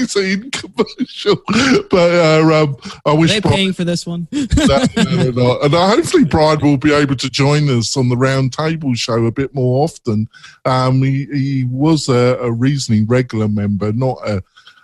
Kingston. 0.00 0.22
I 0.22 0.36
think 0.36 0.46
it's 0.46 0.60
commercial, 0.60 1.42
but 1.90 2.14
uh, 2.14 2.62
um, 2.62 2.76
I 3.04 3.12
wish. 3.12 3.30
Are 3.30 3.40
they 3.40 3.48
paying 3.48 3.72
for 3.72 3.84
this 3.84 4.06
one? 4.06 4.28
no, 4.32 4.84
no, 4.96 5.30
no, 5.30 5.60
and 5.60 5.74
uh, 5.74 5.88
hopefully 5.88 6.24
Brian 6.24 6.60
will 6.60 6.76
be 6.76 6.92
able 6.92 7.16
to 7.16 7.30
join 7.30 7.68
us 7.68 7.96
on 7.96 8.08
the 8.08 8.16
round 8.16 8.52
table 8.52 8.94
show 8.94 9.26
a 9.26 9.32
bit 9.32 9.54
more 9.54 9.84
often. 9.84 10.28
Um, 10.64 11.02
he, 11.02 11.26
he 11.26 11.64
was 11.64 12.08
a, 12.08 12.38
a 12.40 12.50
reasoning 12.50 13.06
regular 13.06 13.48
member, 13.48 13.92
not 13.92 14.18
a 14.26 14.42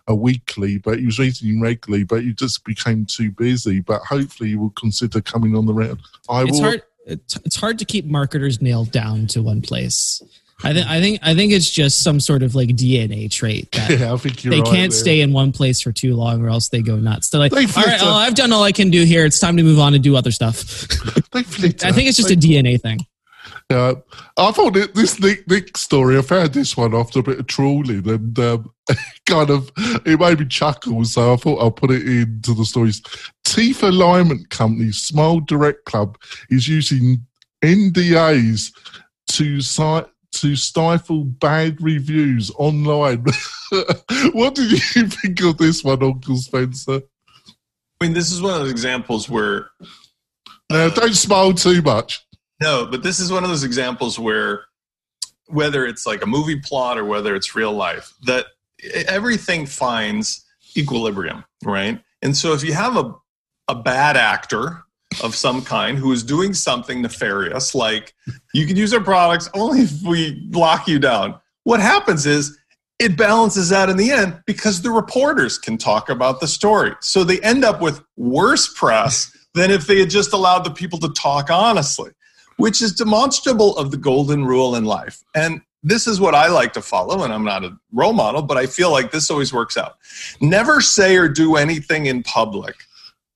a 0.09 0.15
weekly, 0.15 0.79
but 0.79 1.01
he 1.01 1.07
was 1.07 1.19
reasoning 1.19 1.61
regularly, 1.61 2.05
but 2.05 2.23
he 2.23 2.33
just 2.33 2.65
became 2.65 3.05
too 3.07 3.33
busy. 3.33 3.81
But 3.81 4.03
hopefully, 4.03 4.51
he 4.51 4.57
will 4.57 4.71
consider 4.71 5.21
coming 5.21 5.57
on 5.57 5.67
the 5.67 5.75
round. 5.75 6.01
I 6.29 6.43
it's 6.43 6.53
will. 6.53 6.63
Hard, 6.63 6.83
it's, 7.07 7.37
it's 7.45 7.57
hard 7.57 7.79
to 7.81 7.85
keep 7.85 8.05
marketers 8.05 8.63
nailed 8.63 8.93
down 8.93 9.27
to 9.29 9.43
one 9.43 9.63
place 9.63 10.23
I 10.64 10.73
think 10.73 10.87
I 10.87 11.01
think 11.01 11.21
I 11.23 11.35
think 11.35 11.53
it's 11.53 11.71
just 11.71 12.03
some 12.03 12.19
sort 12.19 12.42
of 12.42 12.55
like 12.55 12.71
DNA 12.71 13.31
trait 13.31 13.71
that 13.73 13.90
Yeah, 14.01 14.14
I 14.14 14.16
think 14.16 14.42
you're 14.42 14.53
they 14.53 14.61
right 14.61 14.66
can't 14.71 14.90
there. 14.90 14.99
stay 14.99 15.21
in 15.21 15.33
one 15.33 15.53
place 15.53 15.83
for 15.83 15.92
too 15.92 16.16
long, 16.16 16.42
or 16.42 16.49
else 16.49 16.69
they 16.71 16.81
go 16.81 16.97
nuts. 16.97 17.29
They're 17.29 17.38
like, 17.38 17.53
They 17.53 17.66
all 17.66 17.85
right, 17.85 18.03
I've 18.03 18.35
done 18.35 18.53
all 18.53 18.62
I 18.62 18.73
can 18.73 18.90
do 18.90 19.05
here. 19.05 19.27
It's 19.27 19.38
time 19.38 19.57
to 19.59 19.62
move 19.62 19.79
on 19.79 19.92
and 19.95 20.03
do 20.03 20.16
other 20.16 20.31
stuff. 20.31 20.59
I 21.35 21.42
think 21.42 22.09
it's 22.09 22.16
just 22.16 22.31
a 22.31 22.37
DNA 22.37 22.81
thing. 22.81 23.01
Yeah, 23.71 23.95
I 24.37 24.53
thought 24.53 24.75
this 24.75 25.21
Nick 25.21 25.49
Nick 25.49 25.77
story. 25.77 26.16
I 26.16 26.23
found 26.23 26.55
this 26.55 26.77
one 26.77 26.95
after 26.95 27.19
a 27.19 27.23
bit 27.23 27.40
of 27.40 27.47
trawling, 27.49 28.09
and 28.09 28.38
um, 28.38 28.73
kind 29.27 29.51
of 29.51 29.71
it 29.77 30.21
made 30.21 30.38
me 30.38 30.47
chuckle. 30.47 31.05
So 31.05 31.33
I 31.33 31.37
thought 31.37 31.61
I'll 31.61 31.71
put 31.73 31.90
it 31.90 32.07
into 32.07 32.55
the 32.55 32.64
stories. 32.64 33.03
Teeth 33.45 33.83
Alignment 33.83 34.49
Company, 34.51 34.92
Smile 34.92 35.40
Direct 35.40 35.85
Club, 35.85 36.16
is 36.49 36.69
using 36.69 37.27
NDAs 37.62 38.73
to 39.33 39.61
cite 39.61 40.07
to 40.40 40.57
stifle 40.57 41.25
bad 41.25 41.81
reviews 41.81 42.51
online. 42.57 43.25
what 44.33 44.55
did 44.55 44.70
you 44.70 44.79
think 45.09 45.40
of 45.42 45.59
this 45.59 45.83
one, 45.83 46.03
Uncle 46.03 46.37
Spencer? 46.37 47.03
I 48.01 48.05
mean, 48.05 48.12
this 48.12 48.31
is 48.31 48.42
one 48.42 48.55
of 48.55 48.61
those 48.61 48.70
examples 48.70 49.29
where 49.29 49.70
Now, 50.70 50.87
uh, 50.87 50.88
don't 50.90 51.14
smile 51.14 51.55
too 51.55 51.81
much. 51.83 52.27
No, 52.61 52.87
but 52.87 53.03
this 53.03 53.20
is 53.20 53.33
one 53.33 53.44
of 53.44 53.51
those 53.51 53.64
examples 53.64 54.18
where 54.18 54.64
whether 55.49 55.87
it's 55.87 56.07
like 56.07 56.22
a 56.22 56.27
movie 56.27 56.61
plot 56.61 56.99
or 56.99 57.05
whether 57.05 57.35
it's 57.35 57.55
real 57.55 57.72
life, 57.72 58.12
that 58.25 58.46
everything 59.07 59.66
finds 59.66 60.44
equilibrium, 60.77 61.44
right? 61.64 62.03
And 62.22 62.37
so 62.37 62.53
if 62.53 62.64
you 62.64 62.72
have 62.72 62.96
a, 62.96 63.14
a 63.68 63.75
bad 63.75 64.16
actor 64.16 64.83
of 65.23 65.35
some 65.35 65.63
kind 65.63 65.99
who 65.99 66.13
is 66.13 66.23
doing 66.23 66.55
something 66.55 67.03
nefarious, 67.03 67.75
like 67.75 68.15
you 68.55 68.67
can 68.67 68.77
use 68.77 68.93
our 68.93 69.03
products 69.03 69.49
only 69.55 69.81
if 69.81 70.03
we 70.03 70.49
lock 70.51 70.89
you 70.89 70.99
down, 70.99 71.39
what 71.65 71.81
happens 71.81 72.27
is 72.27 72.59
it 72.99 73.17
balances 73.17 73.73
out 73.73 73.91
in 73.91 73.97
the 73.97 74.11
end 74.11 74.41
because 74.47 74.83
the 74.83 74.91
reporters 74.91 75.59
can 75.59 75.77
talk 75.77 76.09
about 76.09 76.41
the 76.41 76.49
story. 76.49 76.93
So 77.01 77.25
they 77.25 77.41
end 77.41 77.65
up 77.65 77.81
with 77.81 78.03
worse 78.17 78.73
press 78.73 79.31
than 79.55 79.71
if 79.71 79.87
they 79.87 80.01
had 80.01 80.11
just 80.11 80.33
allowed 80.33 80.65
the 80.65 80.71
people 80.71 80.99
to 81.01 81.09
talk 81.11 81.51
honestly 81.51 82.11
which 82.57 82.83
is 82.83 82.93
demonstrable 82.93 83.77
of 83.77 83.91
the 83.91 83.97
golden 83.97 84.45
rule 84.45 84.75
in 84.77 84.85
life. 84.85 85.23
And 85.35 85.61
this 85.83 86.07
is 86.07 86.21
what 86.21 86.35
I 86.35 86.49
like 86.49 86.73
to 86.73 86.83
follow, 86.83 87.23
and 87.23 87.33
I'm 87.33 87.45
not 87.45 87.65
a 87.65 87.77
role 87.93 88.13
model, 88.13 88.43
but 88.43 88.57
I 88.57 88.67
feel 88.67 88.91
like 88.91 89.13
this 89.13 89.31
always 89.31 89.53
works 89.53 89.77
out. 89.77 89.97
Never 90.41 90.81
say 90.81 91.17
or 91.17 91.29
do 91.29 91.57
anything 91.57 92.07
in 92.07 92.23
public. 92.23 92.75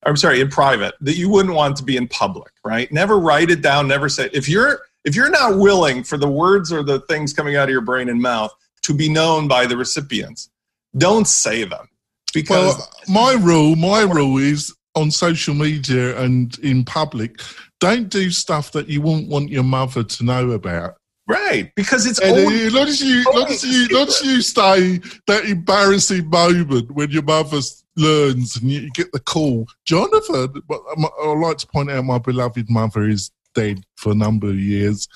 I'm 0.06 0.16
sorry, 0.16 0.40
in 0.40 0.48
private 0.48 0.94
that 1.02 1.16
you 1.16 1.28
wouldn't 1.28 1.54
want 1.54 1.76
to 1.76 1.84
be 1.84 1.96
in 1.96 2.08
public, 2.08 2.52
right? 2.64 2.90
Never 2.90 3.18
write 3.18 3.50
it 3.50 3.60
down, 3.62 3.86
never 3.88 4.08
say 4.08 4.30
if 4.32 4.48
you're 4.48 4.80
if 5.04 5.14
you're 5.14 5.30
not 5.30 5.58
willing 5.58 6.02
for 6.04 6.16
the 6.18 6.28
words 6.28 6.72
or 6.72 6.82
the 6.82 7.00
things 7.00 7.32
coming 7.32 7.56
out 7.56 7.64
of 7.64 7.70
your 7.70 7.80
brain 7.80 8.08
and 8.08 8.20
mouth 8.20 8.52
to 8.82 8.94
be 8.94 9.08
known 9.08 9.48
by 9.48 9.66
the 9.66 9.76
recipients, 9.76 10.50
don't 10.98 11.26
say 11.26 11.64
them. 11.64 11.88
Because 12.34 12.76
Well, 12.76 12.90
my 13.08 13.32
rule, 13.32 13.76
my 13.76 14.02
rule 14.02 14.36
is 14.38 14.74
on 14.94 15.10
social 15.10 15.54
media 15.54 16.18
and 16.20 16.56
in 16.60 16.84
public, 16.84 17.40
don't 17.80 18.08
do 18.08 18.30
stuff 18.30 18.72
that 18.72 18.88
you 18.88 19.00
wouldn't 19.00 19.28
want 19.28 19.50
your 19.50 19.62
mother 19.64 20.02
to 20.02 20.24
know 20.24 20.50
about. 20.52 20.96
right, 21.26 21.70
because 21.76 22.06
it's 22.06 22.18
And 22.18 22.36
always 22.36 22.74
not 22.74 22.88
as 22.88 23.00
you, 23.00 23.22
not 23.32 23.62
you, 23.62 23.88
not 23.88 24.20
you 24.22 24.42
stay 24.42 25.00
that 25.28 25.44
embarrassing 25.44 26.28
moment 26.28 26.90
when 26.90 27.10
your 27.10 27.22
mother 27.22 27.58
s- 27.58 27.84
learns 28.00 28.56
and 28.56 28.70
you 28.70 28.90
get 28.90 29.12
the 29.12 29.20
call, 29.20 29.66
Jonathan. 29.84 30.62
But 30.68 30.80
I'd 30.90 31.38
like 31.38 31.58
to 31.58 31.66
point 31.66 31.90
out 31.90 32.04
my 32.04 32.18
beloved 32.18 32.68
mother 32.70 33.08
is 33.08 33.30
dead 33.54 33.84
for 33.96 34.12
a 34.12 34.14
number 34.14 34.48
of 34.48 34.58
years, 34.58 35.08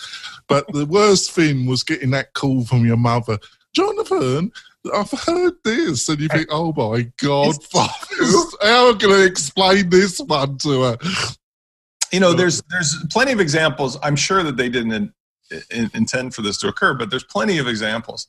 but 0.49 0.67
the 0.73 0.87
worst 0.87 1.33
thing 1.33 1.67
was 1.67 1.83
getting 1.83 2.11
that 2.11 2.35
call 2.35 2.65
from 2.65 2.85
your 2.85 2.97
mother, 2.97 3.39
Jonathan. 3.75 4.53
I've 4.95 5.11
heard 5.11 5.55
this, 5.65 6.09
and 6.11 6.21
you 6.21 6.29
think, 6.29 6.49
"Oh 6.51 6.73
my 6.77 7.11
God, 7.17 7.57
how 7.73 8.89
am 8.89 8.95
I 8.95 8.99
going 8.99 9.15
to 9.15 9.25
explain 9.25 9.89
this 9.89 10.21
one 10.21 10.59
to 10.59 10.83
her?" 10.83 10.99
you 12.15 12.21
know 12.21 12.33
there's 12.33 12.63
there's 12.71 12.97
plenty 13.11 13.33
of 13.33 13.41
examples 13.41 13.99
i'm 14.03 14.15
sure 14.15 14.45
that 14.45 14.57
they 14.57 14.69
didn't 14.69 15.13
intend 15.71 16.35
for 16.35 16.43
this 16.43 16.57
to 16.57 16.69
occur 16.69 16.95
but 16.95 17.11
there's 17.11 17.25
plenty 17.25 17.59
of 17.59 17.69
examples 17.69 18.29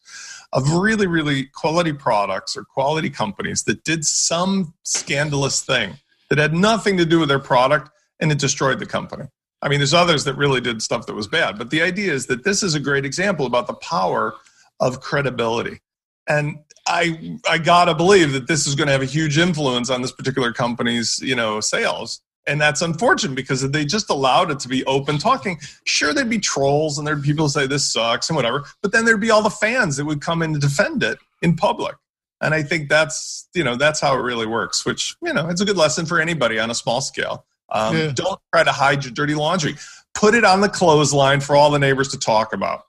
of 0.53 0.71
really 0.73 1.07
really 1.07 1.45
quality 1.45 1.93
products 1.93 2.55
or 2.55 2.63
quality 2.63 3.09
companies 3.09 3.63
that 3.63 3.83
did 3.83 4.05
some 4.05 4.73
scandalous 4.83 5.61
thing 5.61 5.93
that 6.29 6.37
had 6.37 6.53
nothing 6.53 6.97
to 6.97 7.05
do 7.05 7.19
with 7.19 7.29
their 7.29 7.39
product 7.39 7.89
and 8.19 8.31
it 8.31 8.39
destroyed 8.39 8.79
the 8.79 8.85
company. 8.85 9.25
I 9.61 9.69
mean 9.69 9.79
there's 9.79 9.93
others 9.93 10.23
that 10.25 10.35
really 10.35 10.61
did 10.61 10.81
stuff 10.81 11.05
that 11.07 11.13
was 11.13 11.27
bad 11.27 11.57
but 11.57 11.69
the 11.69 11.81
idea 11.81 12.13
is 12.13 12.25
that 12.27 12.43
this 12.43 12.63
is 12.63 12.75
a 12.75 12.79
great 12.79 13.05
example 13.05 13.45
about 13.45 13.67
the 13.67 13.73
power 13.75 14.35
of 14.79 15.01
credibility. 15.01 15.79
And 16.27 16.59
i 16.87 17.37
i 17.49 17.57
gotta 17.57 17.95
believe 17.95 18.31
that 18.33 18.47
this 18.47 18.67
is 18.67 18.75
going 18.75 18.87
to 18.87 18.93
have 18.93 19.01
a 19.01 19.05
huge 19.05 19.37
influence 19.37 19.89
on 19.89 20.01
this 20.01 20.11
particular 20.11 20.53
company's 20.53 21.19
you 21.19 21.35
know 21.35 21.59
sales 21.59 22.21
and 22.47 22.59
that's 22.61 22.81
unfortunate 22.81 23.35
because 23.35 23.63
if 23.63 23.71
they 23.71 23.85
just 23.85 24.09
allowed 24.09 24.51
it 24.51 24.59
to 24.59 24.67
be 24.67 24.83
open 24.85 25.17
talking 25.17 25.59
sure 25.85 26.13
there'd 26.13 26.29
be 26.29 26.39
trolls 26.39 26.97
and 26.97 27.07
there'd 27.07 27.21
be 27.21 27.27
people 27.29 27.49
say 27.49 27.65
this 27.67 27.91
sucks 27.91 28.29
and 28.29 28.35
whatever 28.35 28.63
but 28.81 28.91
then 28.91 29.05
there'd 29.05 29.21
be 29.21 29.31
all 29.31 29.41
the 29.41 29.49
fans 29.49 29.97
that 29.97 30.05
would 30.05 30.21
come 30.21 30.41
in 30.41 30.53
to 30.53 30.59
defend 30.59 31.03
it 31.03 31.17
in 31.41 31.55
public 31.55 31.95
and 32.41 32.53
i 32.53 32.61
think 32.61 32.89
that's 32.89 33.47
you 33.53 33.63
know 33.63 33.75
that's 33.75 33.99
how 33.99 34.15
it 34.17 34.21
really 34.21 34.45
works 34.45 34.85
which 34.85 35.15
you 35.21 35.33
know 35.33 35.47
it's 35.49 35.61
a 35.61 35.65
good 35.65 35.77
lesson 35.77 36.05
for 36.05 36.19
anybody 36.19 36.59
on 36.59 36.69
a 36.71 36.75
small 36.75 37.01
scale 37.01 37.45
um, 37.69 37.97
Yeah. 37.97 38.11
don't 38.13 38.39
try 38.53 38.63
to 38.63 38.71
hide 38.71 39.03
your 39.03 39.13
dirty 39.13 39.35
laundry 39.35 39.75
put 40.13 40.35
it 40.35 40.43
on 40.45 40.61
the 40.61 40.69
clothesline 40.69 41.39
for 41.41 41.55
all 41.55 41.71
the 41.71 41.79
neighbors 41.79 42.09
to 42.09 42.19
talk 42.19 42.53
about 42.53 42.83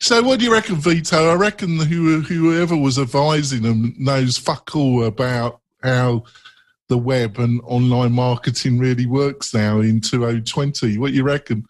So, 0.00 0.20
what 0.22 0.38
do 0.40 0.44
you 0.44 0.52
reckon, 0.52 0.76
Vito? 0.76 1.30
I 1.30 1.34
reckon 1.34 1.78
who, 1.78 2.20
whoever 2.22 2.76
was 2.76 2.98
advising 2.98 3.62
them 3.62 3.94
knows 3.96 4.36
fuck 4.36 4.74
all 4.74 5.04
about 5.04 5.60
how 5.82 6.24
the 6.88 6.98
web 6.98 7.38
and 7.38 7.60
online 7.64 8.12
marketing 8.12 8.78
really 8.78 9.06
works 9.06 9.54
now 9.54 9.80
in 9.80 10.00
2020. 10.00 10.98
What 10.98 11.08
do 11.08 11.14
you 11.14 11.24
reckon? 11.24 11.64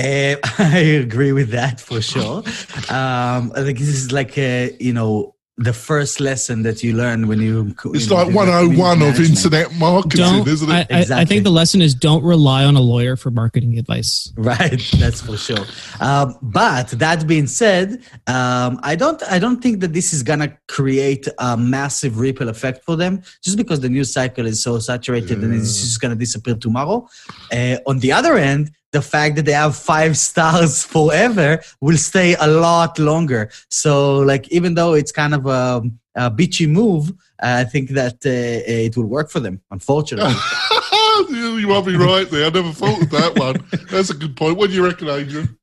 Uh, 0.00 0.36
I 0.58 0.78
agree 1.02 1.32
with 1.32 1.50
that 1.50 1.80
for 1.80 2.00
sure. 2.00 2.42
Um, 2.90 3.52
I 3.54 3.64
think 3.64 3.78
this 3.78 3.88
is 3.88 4.12
like 4.12 4.38
a, 4.38 4.74
you 4.80 4.94
know 4.94 5.34
the 5.58 5.72
first 5.72 6.20
lesson 6.20 6.62
that 6.62 6.84
you 6.84 6.92
learn 6.94 7.26
when 7.26 7.40
you. 7.40 7.74
It's 7.86 8.08
you 8.08 8.14
like 8.14 8.28
do 8.28 8.34
101 8.34 9.02
of 9.02 9.20
internet 9.20 9.74
marketing, 9.74 10.24
Don't. 10.24 10.48
isn't 10.48 10.70
it? 10.70 10.86
I, 10.88 11.16
I, 11.16 11.20
I 11.22 11.24
think 11.24 11.42
the 11.42 11.50
lesson 11.50 11.82
is 11.82 11.94
don't 11.94 12.22
rely 12.22 12.64
on 12.64 12.76
a 12.76 12.80
lawyer 12.80 13.16
for 13.16 13.32
marketing 13.32 13.76
advice. 13.76 14.32
Right, 14.36 14.80
that's 14.98 15.20
for 15.20 15.36
sure. 15.36 15.66
Um, 16.00 16.38
but 16.40 16.90
that 16.90 17.26
being 17.26 17.48
said, 17.48 18.02
um, 18.28 18.78
I 18.84 18.94
don't, 18.94 19.20
I 19.24 19.40
don't 19.40 19.60
think 19.60 19.80
that 19.80 19.92
this 19.92 20.12
is 20.12 20.22
gonna 20.22 20.56
create 20.68 21.26
a 21.38 21.56
massive 21.56 22.20
ripple 22.20 22.48
effect 22.48 22.84
for 22.84 22.94
them, 22.94 23.22
just 23.42 23.56
because 23.56 23.80
the 23.80 23.88
news 23.88 24.12
cycle 24.12 24.46
is 24.46 24.62
so 24.62 24.78
saturated 24.78 25.42
and 25.42 25.52
it's 25.52 25.80
just 25.80 26.00
gonna 26.00 26.14
disappear 26.14 26.54
tomorrow. 26.54 27.08
Uh, 27.52 27.78
on 27.84 27.98
the 27.98 28.12
other 28.12 28.36
end, 28.36 28.70
the 28.92 29.02
fact 29.02 29.36
that 29.36 29.44
they 29.44 29.52
have 29.52 29.76
five 29.76 30.16
stars 30.28 30.84
forever 30.84 31.60
will 31.80 31.96
stay 31.96 32.34
a 32.34 32.46
lot 32.46 32.98
longer. 32.98 33.50
So, 33.70 34.18
like, 34.18 34.48
even 34.48 34.74
though 34.74 34.94
it's 34.94 35.12
kind 35.12 35.34
of 35.34 35.46
a, 35.46 35.82
a 36.14 36.30
bitchy 36.30 36.68
move, 36.68 37.12
I 37.40 37.64
think 37.64 37.90
that 37.90 38.14
uh, 38.26 38.70
it 38.70 38.96
will 38.96 39.06
work 39.06 39.30
for 39.30 39.40
them. 39.40 39.60
Unfortunately. 39.70 40.34
you 41.30 41.68
might 41.68 41.84
be 41.84 41.96
right 41.96 42.28
there. 42.30 42.46
I 42.46 42.50
never 42.50 42.72
thought 42.72 43.02
of 43.02 43.10
that 43.10 43.38
one. 43.38 43.56
That's 43.90 44.10
a 44.10 44.14
good 44.14 44.36
point. 44.36 44.56
What 44.56 44.70
do 44.70 44.76
you 44.76 44.84
reckon, 44.84 45.08
Adrian? 45.08 45.58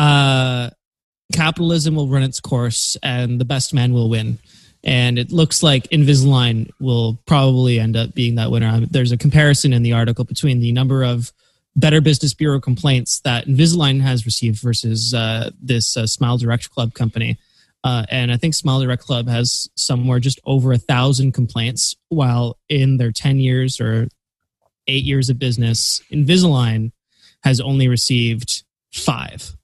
uh, 0.00 0.70
capitalism 1.32 1.94
will 1.94 2.08
run 2.08 2.22
its 2.22 2.40
course 2.40 2.96
and 3.02 3.40
the 3.40 3.44
best 3.44 3.74
man 3.74 3.92
will 3.92 4.08
win. 4.08 4.38
And 4.82 5.18
it 5.18 5.30
looks 5.30 5.62
like 5.62 5.88
Invisalign 5.90 6.70
will 6.80 7.20
probably 7.26 7.78
end 7.78 7.96
up 7.96 8.14
being 8.14 8.36
that 8.36 8.50
winner. 8.50 8.68
Um, 8.68 8.86
There's 8.90 9.12
a 9.12 9.18
comparison 9.18 9.74
in 9.74 9.82
the 9.82 9.92
article 9.92 10.24
between 10.24 10.60
the 10.60 10.72
number 10.72 11.04
of 11.04 11.32
Better 11.76 12.00
Business 12.00 12.34
Bureau 12.34 12.60
complaints 12.60 13.20
that 13.20 13.46
Invisalign 13.46 14.00
has 14.00 14.26
received 14.26 14.60
versus 14.60 15.14
uh, 15.14 15.50
this 15.60 15.96
uh, 15.96 16.06
Smile 16.06 16.36
Direct 16.36 16.70
Club 16.70 16.94
company. 16.94 17.38
Uh, 17.82 18.04
and 18.10 18.30
I 18.30 18.36
think 18.36 18.54
Smile 18.54 18.80
Direct 18.80 19.02
Club 19.02 19.28
has 19.28 19.68
somewhere 19.74 20.18
just 20.18 20.40
over 20.44 20.72
a 20.72 20.78
thousand 20.78 21.32
complaints, 21.32 21.96
while 22.08 22.58
in 22.68 22.98
their 22.98 23.12
10 23.12 23.38
years 23.38 23.80
or 23.80 24.08
eight 24.86 25.04
years 25.04 25.30
of 25.30 25.38
business, 25.38 26.02
Invisalign 26.12 26.92
has 27.42 27.60
only 27.60 27.88
received 27.88 28.64
five 28.92 29.56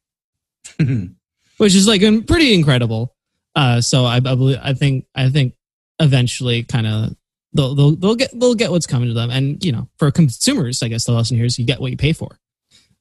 which 0.79 1.75
is 1.75 1.87
like 1.87 2.01
pretty 2.27 2.55
incredible. 2.55 3.15
Uh, 3.55 3.81
so 3.81 4.05
I, 4.05 4.17
I 4.17 4.21
believe 4.21 4.59
I 4.63 4.75
think 4.75 5.07
I 5.15 5.31
think 5.31 5.55
eventually 5.99 6.63
kind 6.63 6.87
of 6.87 7.17
they'll, 7.57 7.75
they'll 7.75 7.97
they'll 7.97 8.15
get 8.15 8.31
they'll 8.39 8.55
get 8.55 8.71
what's 8.71 8.87
coming 8.87 9.09
to 9.09 9.15
them, 9.15 9.31
and 9.31 9.63
you 9.65 9.73
know 9.73 9.89
for 9.99 10.11
consumers, 10.11 10.83
I 10.83 10.89
guess 10.89 11.05
the 11.05 11.13
lesson 11.13 11.37
here 11.37 11.47
is 11.47 11.59
you 11.59 11.67
get 11.67 11.81
what 11.81 11.91
you 11.91 11.97
pay 11.97 12.13
for. 12.13 12.39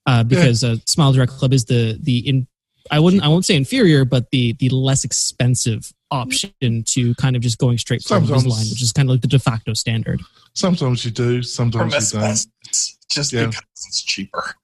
Uh, 0.07 0.23
because 0.23 0.63
uh, 0.63 0.75
Smile 0.85 1.13
Direct 1.13 1.31
Club 1.31 1.53
is 1.53 1.65
the 1.65 1.97
the 2.01 2.27
in 2.27 2.47
I 2.91 2.99
wouldn't 2.99 3.23
I 3.23 3.27
won't 3.27 3.45
say 3.45 3.55
inferior, 3.55 4.05
but 4.05 4.29
the 4.31 4.53
the 4.53 4.69
less 4.69 5.03
expensive 5.03 5.91
option 6.11 6.83
to 6.85 7.15
kind 7.15 7.35
of 7.35 7.41
just 7.41 7.57
going 7.57 7.77
straight 7.79 8.03
from 8.03 8.25
Sometimes- 8.27 8.45
Invisalign, 8.45 8.69
which 8.71 8.81
is 8.83 8.91
kind 8.91 9.09
of 9.09 9.13
like 9.13 9.21
the 9.21 9.27
de 9.27 9.39
facto 9.39 9.73
standard. 9.73 10.21
Sometimes 10.53 11.03
you 11.03 11.11
do, 11.11 11.41
sometimes 11.43 11.93
you 11.93 11.99
don't. 12.19 12.23
asbestos, 12.23 12.97
just 13.09 13.33
Yeah. 13.33 13.47
because 13.47 13.63
it's 13.87 14.01
cheaper 14.03 14.55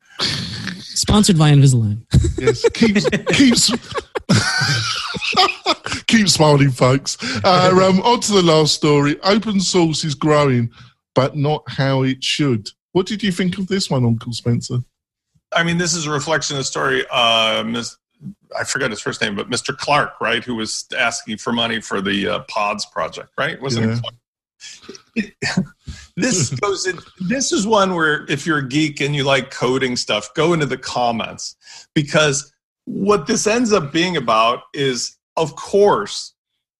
Sponsored 0.79 1.37
by 1.39 1.51
Invisalign. 1.51 2.03
Yes, 2.37 2.69
keeps 2.69 3.09
keeps 3.35 3.71
keep 6.11 6.29
smiling, 6.29 6.71
folks. 6.71 7.17
Uh, 7.43 7.71
um, 7.71 8.01
on 8.03 8.19
to 8.21 8.33
the 8.33 8.41
last 8.43 8.73
story. 8.73 9.19
Open 9.21 9.59
source 9.59 10.03
is 10.03 10.13
growing, 10.13 10.69
but 11.15 11.35
not 11.35 11.63
how 11.67 12.03
it 12.03 12.23
should. 12.23 12.69
What 12.91 13.07
did 13.07 13.23
you 13.23 13.31
think 13.31 13.57
of 13.57 13.67
this 13.67 13.89
one, 13.89 14.05
Uncle 14.05 14.33
Spencer? 14.33 14.79
I 15.53 15.63
mean, 15.63 15.77
this 15.77 15.93
is 15.93 16.05
a 16.05 16.11
reflection 16.11 16.55
of 16.55 16.59
the 16.59 16.63
story. 16.65 17.05
Uh, 17.11 17.63
Ms. 17.65 17.97
I 18.57 18.63
forgot 18.65 18.91
his 18.91 19.01
first 19.01 19.21
name, 19.21 19.35
but 19.35 19.49
Mr. 19.49 19.75
Clark, 19.75 20.19
right, 20.21 20.43
who 20.43 20.55
was 20.55 20.85
asking 20.97 21.37
for 21.37 21.51
money 21.53 21.81
for 21.81 22.01
the 22.01 22.27
uh, 22.27 22.39
Pods 22.47 22.85
project, 22.85 23.29
right? 23.37 23.59
Wasn't 23.61 23.85
Yeah. 23.85 23.93
it? 23.95 24.01
Clark? 24.01 25.65
this 26.17 26.51
goes 26.51 26.85
in, 26.85 26.99
this 27.19 27.51
is 27.51 27.65
one 27.65 27.95
where 27.95 28.25
if 28.29 28.45
you're 28.45 28.59
a 28.59 28.67
geek 28.67 29.01
and 29.01 29.15
you 29.15 29.23
like 29.23 29.49
coding 29.49 29.95
stuff 29.95 30.31
go 30.35 30.53
into 30.53 30.67
the 30.67 30.77
comments 30.77 31.55
because 31.95 32.53
what 32.85 33.25
this 33.25 33.47
ends 33.47 33.73
up 33.73 33.91
being 33.91 34.17
about 34.17 34.61
is 34.73 35.17
of 35.41 35.55
course 35.55 36.33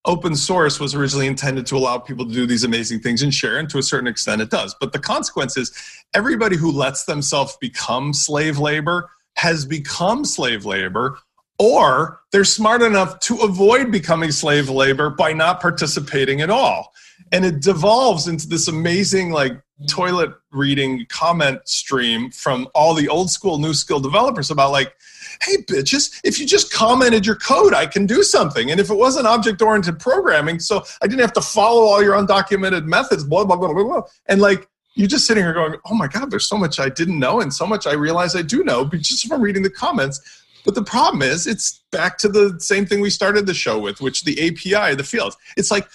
open 0.04 0.34
source 0.34 0.80
was 0.80 0.94
originally 0.94 1.26
intended 1.26 1.66
to 1.66 1.76
allow 1.76 1.98
people 1.98 2.26
to 2.26 2.32
do 2.32 2.46
these 2.46 2.64
amazing 2.64 3.00
things 3.00 3.22
and 3.22 3.32
share 3.32 3.58
and 3.58 3.70
to 3.70 3.78
a 3.78 3.82
certain 3.82 4.08
extent 4.08 4.42
it 4.42 4.50
does. 4.50 4.74
But 4.80 4.92
the 4.92 4.98
consequence 4.98 5.56
is 5.56 5.72
everybody 6.12 6.56
who 6.56 6.72
lets 6.72 7.04
themselves 7.04 7.56
become 7.60 8.12
slave 8.12 8.58
labor 8.58 9.08
has 9.36 9.64
become 9.64 10.24
slave 10.24 10.64
labor 10.64 11.18
or 11.58 12.20
they're 12.32 12.44
smart 12.44 12.82
enough 12.82 13.20
to 13.20 13.36
avoid 13.38 13.92
becoming 13.92 14.32
slave 14.32 14.68
labor 14.68 15.10
by 15.10 15.32
not 15.32 15.60
participating 15.60 16.40
at 16.40 16.50
all. 16.50 16.92
And 17.30 17.44
it 17.44 17.60
devolves 17.60 18.26
into 18.26 18.48
this 18.48 18.66
amazing 18.66 19.30
like 19.30 19.52
toilet 19.88 20.30
reading 20.50 21.06
comment 21.08 21.60
stream 21.68 22.30
from 22.30 22.68
all 22.74 22.94
the 22.94 23.08
old 23.08 23.30
school 23.30 23.58
new 23.58 23.74
skill 23.74 24.00
developers 24.00 24.50
about 24.50 24.72
like 24.72 24.94
hey 25.42 25.56
bitches 25.58 26.20
if 26.24 26.38
you 26.38 26.46
just 26.46 26.72
commented 26.72 27.26
your 27.26 27.36
code 27.36 27.74
i 27.74 27.86
can 27.86 28.06
do 28.06 28.22
something. 28.22 28.70
And 28.70 28.80
if 28.80 28.90
it 28.90 28.94
wasn't 28.94 29.26
object 29.26 29.60
oriented 29.62 29.98
programming 29.98 30.58
so 30.58 30.84
i 31.02 31.06
didn't 31.06 31.20
have 31.20 31.32
to 31.34 31.40
follow 31.40 31.82
all 31.82 32.02
your 32.02 32.14
undocumented 32.14 32.84
methods 32.86 33.24
blah 33.24 33.44
blah 33.44 33.56
blah 33.56 33.72
blah 33.72 33.84
blah. 33.84 34.02
And 34.26 34.40
like 34.40 34.68
you're 34.94 35.08
just 35.08 35.26
sitting 35.26 35.42
here 35.42 35.52
going 35.52 35.74
oh 35.86 35.94
my 35.94 36.08
god 36.08 36.30
there's 36.30 36.48
so 36.48 36.56
much 36.56 36.78
i 36.78 36.88
didn't 36.88 37.18
know 37.18 37.40
and 37.40 37.52
so 37.52 37.66
much 37.66 37.86
i 37.86 37.92
realize 37.92 38.36
i 38.36 38.42
do 38.42 38.62
know 38.62 38.84
just 38.84 39.26
from 39.26 39.40
reading 39.40 39.62
the 39.62 39.70
comments. 39.70 40.20
But 40.64 40.76
the 40.76 40.84
problem 40.84 41.22
is 41.22 41.48
it's 41.48 41.82
back 41.90 42.18
to 42.18 42.28
the 42.28 42.56
same 42.60 42.86
thing 42.86 43.00
we 43.00 43.10
started 43.10 43.46
the 43.46 43.54
show 43.54 43.80
with 43.80 44.00
which 44.00 44.22
the 44.22 44.34
api 44.48 44.94
the 44.94 45.04
fields. 45.04 45.36
It's 45.56 45.72
like 45.72 45.88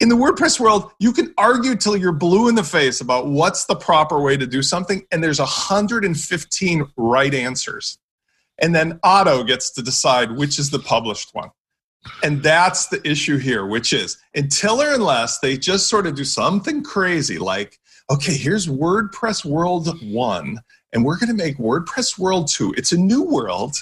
in 0.00 0.08
the 0.08 0.16
WordPress 0.16 0.58
world, 0.58 0.90
you 0.98 1.12
can 1.12 1.34
argue 1.36 1.76
till 1.76 1.94
you're 1.94 2.12
blue 2.12 2.48
in 2.48 2.54
the 2.54 2.64
face 2.64 3.02
about 3.02 3.26
what's 3.26 3.66
the 3.66 3.76
proper 3.76 4.20
way 4.20 4.36
to 4.36 4.46
do 4.46 4.62
something, 4.62 5.06
and 5.12 5.22
there's 5.22 5.38
115 5.38 6.86
right 6.96 7.34
answers. 7.34 7.98
And 8.60 8.74
then 8.74 9.00
Otto 9.02 9.42
gets 9.44 9.70
to 9.72 9.82
decide 9.82 10.32
which 10.32 10.58
is 10.58 10.70
the 10.70 10.78
published 10.78 11.30
one. 11.32 11.50
And 12.22 12.42
that's 12.42 12.86
the 12.86 13.06
issue 13.06 13.36
here, 13.36 13.66
which 13.66 13.92
is 13.92 14.16
until 14.34 14.80
or 14.80 14.94
unless 14.94 15.38
they 15.40 15.56
just 15.56 15.88
sort 15.88 16.06
of 16.06 16.14
do 16.14 16.24
something 16.24 16.82
crazy 16.82 17.38
like, 17.38 17.78
okay, 18.10 18.34
here's 18.34 18.66
WordPress 18.66 19.44
World 19.44 19.88
1, 20.02 20.58
and 20.92 21.04
we're 21.04 21.18
going 21.18 21.28
to 21.28 21.34
make 21.34 21.58
WordPress 21.58 22.18
World 22.18 22.48
2. 22.48 22.74
It's 22.76 22.92
a 22.92 22.98
new 22.98 23.22
world 23.22 23.76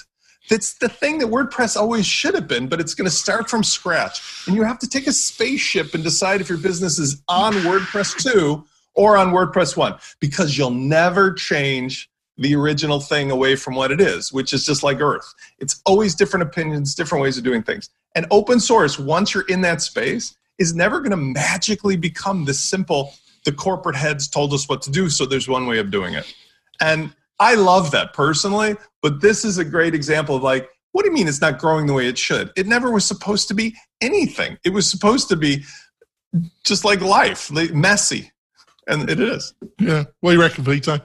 that's 0.49 0.73
the 0.79 0.89
thing 0.89 1.19
that 1.19 1.27
WordPress 1.27 1.77
always 1.77 2.05
should 2.05 2.33
have 2.33 2.47
been, 2.47 2.67
but 2.67 2.79
it's 2.79 2.93
going 2.93 3.09
to 3.09 3.15
start 3.15 3.49
from 3.49 3.63
scratch. 3.63 4.45
And 4.47 4.55
you 4.55 4.63
have 4.63 4.79
to 4.79 4.89
take 4.89 5.07
a 5.07 5.11
spaceship 5.11 5.93
and 5.93 6.03
decide 6.03 6.41
if 6.41 6.49
your 6.49 6.57
business 6.57 6.97
is 6.97 7.21
on 7.27 7.53
WordPress 7.53 8.17
2 8.31 8.63
or 8.95 9.15
on 9.15 9.31
WordPress 9.31 9.77
1 9.77 9.95
because 10.19 10.57
you'll 10.57 10.71
never 10.71 11.31
change 11.33 12.09
the 12.39 12.55
original 12.55 12.99
thing 12.99 13.29
away 13.29 13.55
from 13.55 13.75
what 13.75 13.91
it 13.91 13.99
is, 13.99 14.33
which 14.33 14.53
is 14.53 14.65
just 14.65 14.81
like 14.81 15.01
Earth. 15.01 15.33
It's 15.59 15.81
always 15.85 16.15
different 16.15 16.43
opinions, 16.43 16.95
different 16.95 17.21
ways 17.21 17.37
of 17.37 17.43
doing 17.43 17.61
things. 17.61 17.89
And 18.15 18.25
open 18.31 18.59
source, 18.59 18.97
once 18.97 19.33
you're 19.33 19.45
in 19.47 19.61
that 19.61 19.81
space, 19.81 20.35
is 20.57 20.73
never 20.73 20.99
going 20.99 21.11
to 21.11 21.17
magically 21.17 21.97
become 21.97 22.45
this 22.45 22.59
simple. 22.59 23.13
The 23.45 23.51
corporate 23.51 23.95
heads 23.95 24.27
told 24.27 24.53
us 24.53 24.67
what 24.67 24.81
to 24.83 24.91
do, 24.91 25.09
so 25.09 25.25
there's 25.25 25.47
one 25.47 25.67
way 25.67 25.79
of 25.79 25.91
doing 25.91 26.13
it. 26.13 26.33
And 26.81 27.13
I 27.39 27.55
love 27.55 27.91
that 27.91 28.13
personally, 28.13 28.75
but 29.01 29.21
this 29.21 29.45
is 29.45 29.57
a 29.57 29.65
great 29.65 29.93
example 29.93 30.35
of 30.35 30.43
like, 30.43 30.69
what 30.91 31.03
do 31.03 31.09
you 31.09 31.13
mean 31.13 31.27
it's 31.27 31.41
not 31.41 31.59
growing 31.59 31.85
the 31.85 31.93
way 31.93 32.07
it 32.07 32.17
should? 32.17 32.51
It 32.55 32.67
never 32.67 32.89
was 32.89 33.05
supposed 33.05 33.47
to 33.49 33.53
be 33.53 33.75
anything. 34.01 34.57
It 34.63 34.71
was 34.71 34.89
supposed 34.89 35.29
to 35.29 35.35
be 35.35 35.63
just 36.63 36.83
like 36.83 37.01
life, 37.01 37.51
messy. 37.51 38.31
And 38.87 39.09
it 39.09 39.19
is. 39.19 39.53
Yeah. 39.79 40.05
What 40.21 40.31
do 40.31 40.37
you 40.37 40.41
reckon, 40.41 40.63
Vito? 40.63 40.99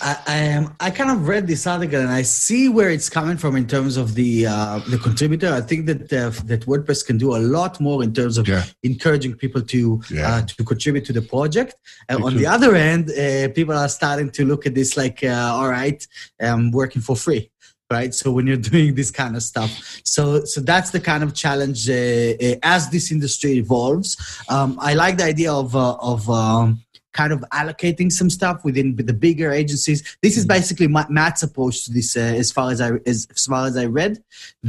I, 0.00 0.16
I 0.26 0.52
um, 0.52 0.74
I 0.80 0.90
kind 0.90 1.10
of 1.10 1.26
read 1.26 1.46
this 1.46 1.66
article 1.66 1.98
and 2.00 2.10
I 2.10 2.22
see 2.22 2.68
where 2.68 2.90
it's 2.90 3.08
coming 3.08 3.36
from 3.36 3.56
in 3.56 3.66
terms 3.66 3.96
of 3.96 4.14
the 4.14 4.46
uh, 4.46 4.78
the 4.90 4.98
contributor. 4.98 5.52
I 5.52 5.60
think 5.62 5.86
that 5.86 6.12
uh, 6.12 6.30
that 6.44 6.66
WordPress 6.66 7.06
can 7.06 7.16
do 7.18 7.34
a 7.34 7.38
lot 7.38 7.80
more 7.80 8.02
in 8.02 8.12
terms 8.12 8.36
of 8.38 8.46
Yeah. 8.48 8.64
encouraging 8.82 9.34
people 9.34 9.62
to 9.62 10.02
Yeah. 10.10 10.28
uh, 10.36 10.42
to 10.42 10.64
contribute 10.64 11.04
to 11.06 11.12
the 11.12 11.22
project. 11.22 11.74
And 12.08 12.22
on 12.22 12.32
too. 12.32 12.38
the 12.38 12.46
other 12.46 12.74
end, 12.74 13.10
uh, 13.10 13.48
people 13.54 13.74
are 13.74 13.88
starting 13.88 14.30
to 14.30 14.44
look 14.44 14.66
at 14.66 14.74
this 14.74 14.96
like, 14.96 15.24
uh, 15.24 15.52
all 15.56 15.68
right, 15.68 16.06
I'm 16.40 16.70
working 16.70 17.02
for 17.02 17.16
free. 17.16 17.50
Right, 17.88 18.12
so 18.12 18.32
when 18.32 18.48
you're 18.48 18.56
doing 18.72 18.96
this 18.96 19.12
kind 19.12 19.36
of 19.36 19.44
stuff, 19.44 19.70
so 20.02 20.44
so 20.44 20.60
that's 20.60 20.90
the 20.90 20.98
kind 20.98 21.22
of 21.22 21.34
challenge 21.34 21.88
uh, 21.88 21.94
uh, 21.94 22.56
as 22.64 22.90
this 22.90 23.12
industry 23.12 23.52
evolves. 23.58 24.16
Um, 24.48 24.76
I 24.80 24.94
like 24.94 25.18
the 25.18 25.24
idea 25.24 25.52
of 25.52 25.76
uh, 25.76 25.94
of 26.12 26.28
um, 26.28 26.82
kind 27.16 27.32
of 27.32 27.40
allocating 27.60 28.10
some 28.12 28.30
stuff 28.38 28.58
within 28.68 28.88
the 29.10 29.12
bigger 29.26 29.50
agencies. 29.62 29.98
This 30.22 30.36
is 30.36 30.44
basically 30.56 30.88
Matt's 31.18 31.42
approach 31.48 31.76
to 31.84 31.92
this, 31.96 32.16
uh, 32.16 32.20
as 32.42 32.52
far 32.56 32.70
as 32.70 32.80
I 32.86 32.90
as, 33.12 33.18
as 33.36 33.46
far 33.52 33.66
as 33.70 33.76
I 33.84 33.86
read, 34.00 34.14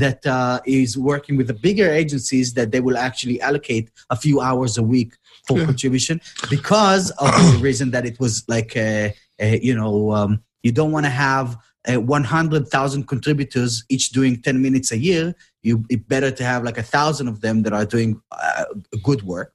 that 0.04 0.26
uh, 0.26 0.60
is 0.66 0.98
working 0.98 1.36
with 1.40 1.48
the 1.52 1.60
bigger 1.68 1.90
agencies 2.04 2.48
that 2.58 2.72
they 2.72 2.82
will 2.88 2.98
actually 3.08 3.38
allocate 3.50 3.86
a 4.10 4.18
few 4.26 4.36
hours 4.48 4.78
a 4.78 4.84
week 4.96 5.12
for 5.48 5.58
Yeah. 5.58 5.66
contribution 5.72 6.16
because 6.50 7.06
of 7.26 7.30
the 7.52 7.60
reason 7.70 7.92
that 7.96 8.06
it 8.12 8.18
was 8.24 8.34
like, 8.56 8.72
uh, 8.78 9.10
uh, 9.44 9.58
you 9.68 9.76
know, 9.80 9.96
um, 10.20 10.32
you 10.66 10.72
don't 10.72 10.94
want 10.98 11.06
to 11.12 11.16
have. 11.30 11.50
Uh, 11.88 12.02
100,000 12.02 13.08
contributors 13.08 13.86
each 13.88 14.10
doing 14.10 14.42
10 14.42 14.62
minutes 14.62 14.92
a 14.92 14.98
year 14.98 15.34
you 15.64 15.86
it's 15.90 16.04
better 16.16 16.32
to 16.40 16.44
have 16.44 16.62
like 16.68 16.78
a 16.78 16.84
thousand 16.84 17.30
of 17.30 17.40
them 17.40 17.64
that 17.64 17.72
are 17.72 17.86
doing 17.86 18.10
uh, 18.32 18.66
good 19.04 19.22
work 19.24 19.54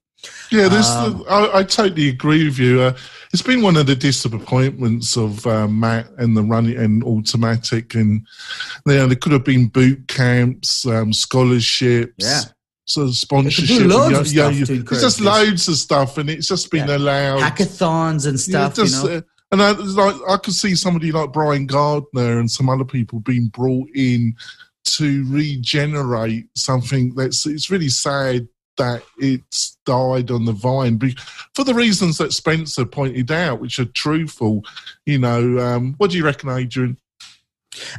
Yeah, 0.50 0.68
this, 0.68 0.88
Um, 0.88 1.24
I, 1.28 1.58
I 1.58 1.62
totally 1.64 2.08
agree 2.08 2.44
with 2.44 2.58
you. 2.58 2.82
Uh, 2.82 2.96
it's 3.32 3.42
been 3.42 3.62
one 3.62 3.76
of 3.76 3.86
the 3.86 3.96
disappointments 3.96 5.16
of 5.16 5.46
uh, 5.46 5.66
Matt 5.66 6.10
and 6.18 6.36
the 6.36 6.42
running 6.42 6.76
and 6.76 7.02
Automattic, 7.02 7.94
and 7.94 8.26
you 8.86 8.94
know, 8.94 9.06
there 9.06 9.16
could 9.16 9.32
have 9.32 9.44
been 9.44 9.68
boot 9.68 10.06
camps, 10.08 10.86
um, 10.86 11.12
scholarships, 11.12 12.14
Yeah. 12.18 12.42
so 12.84 13.10
sponsorship. 13.10 13.86
loads 13.86 14.16
and, 14.18 14.26
of 14.26 14.32
yeah, 14.32 14.50
yeah, 14.50 14.64
to 14.66 14.82
There's 14.82 15.02
just 15.02 15.20
loads 15.20 15.66
of 15.68 15.76
stuff, 15.76 16.18
and 16.18 16.28
it's 16.28 16.48
just 16.48 16.70
been 16.70 16.88
allowed. 16.88 17.40
hackathons 17.40 18.26
and 18.26 18.38
stuff 18.38 18.74
just, 18.74 19.02
you 19.02 19.10
know 19.10 19.16
uh, 19.16 19.20
and 19.52 19.60
I, 19.62 19.72
like, 19.72 20.16
I 20.28 20.36
could 20.38 20.54
see 20.54 20.74
somebody 20.74 21.12
like 21.12 21.30
Brian 21.32 21.66
Gardner 21.66 22.38
and 22.38 22.50
some 22.50 22.70
other 22.70 22.86
people 22.86 23.20
being 23.20 23.48
brought 23.48 23.88
in 23.94 24.34
to 24.84 25.24
regenerate 25.28 26.46
something 26.56 27.14
that's 27.14 27.46
it's 27.46 27.70
really 27.70 27.90
sad 27.90 28.48
that 28.78 29.02
it's 29.18 29.76
died 29.84 30.30
on 30.30 30.44
the 30.44 30.52
vine 30.52 30.96
be- 30.96 31.16
for 31.54 31.64
the 31.64 31.74
reasons 31.74 32.18
that 32.18 32.32
Spencer 32.32 32.84
pointed 32.84 33.30
out, 33.30 33.60
which 33.60 33.78
are 33.78 33.84
truthful. 33.84 34.64
You 35.06 35.18
know, 35.18 35.58
um, 35.58 35.94
what 35.98 36.10
do 36.10 36.16
you 36.16 36.24
reckon, 36.24 36.48
Adrian? 36.50 36.96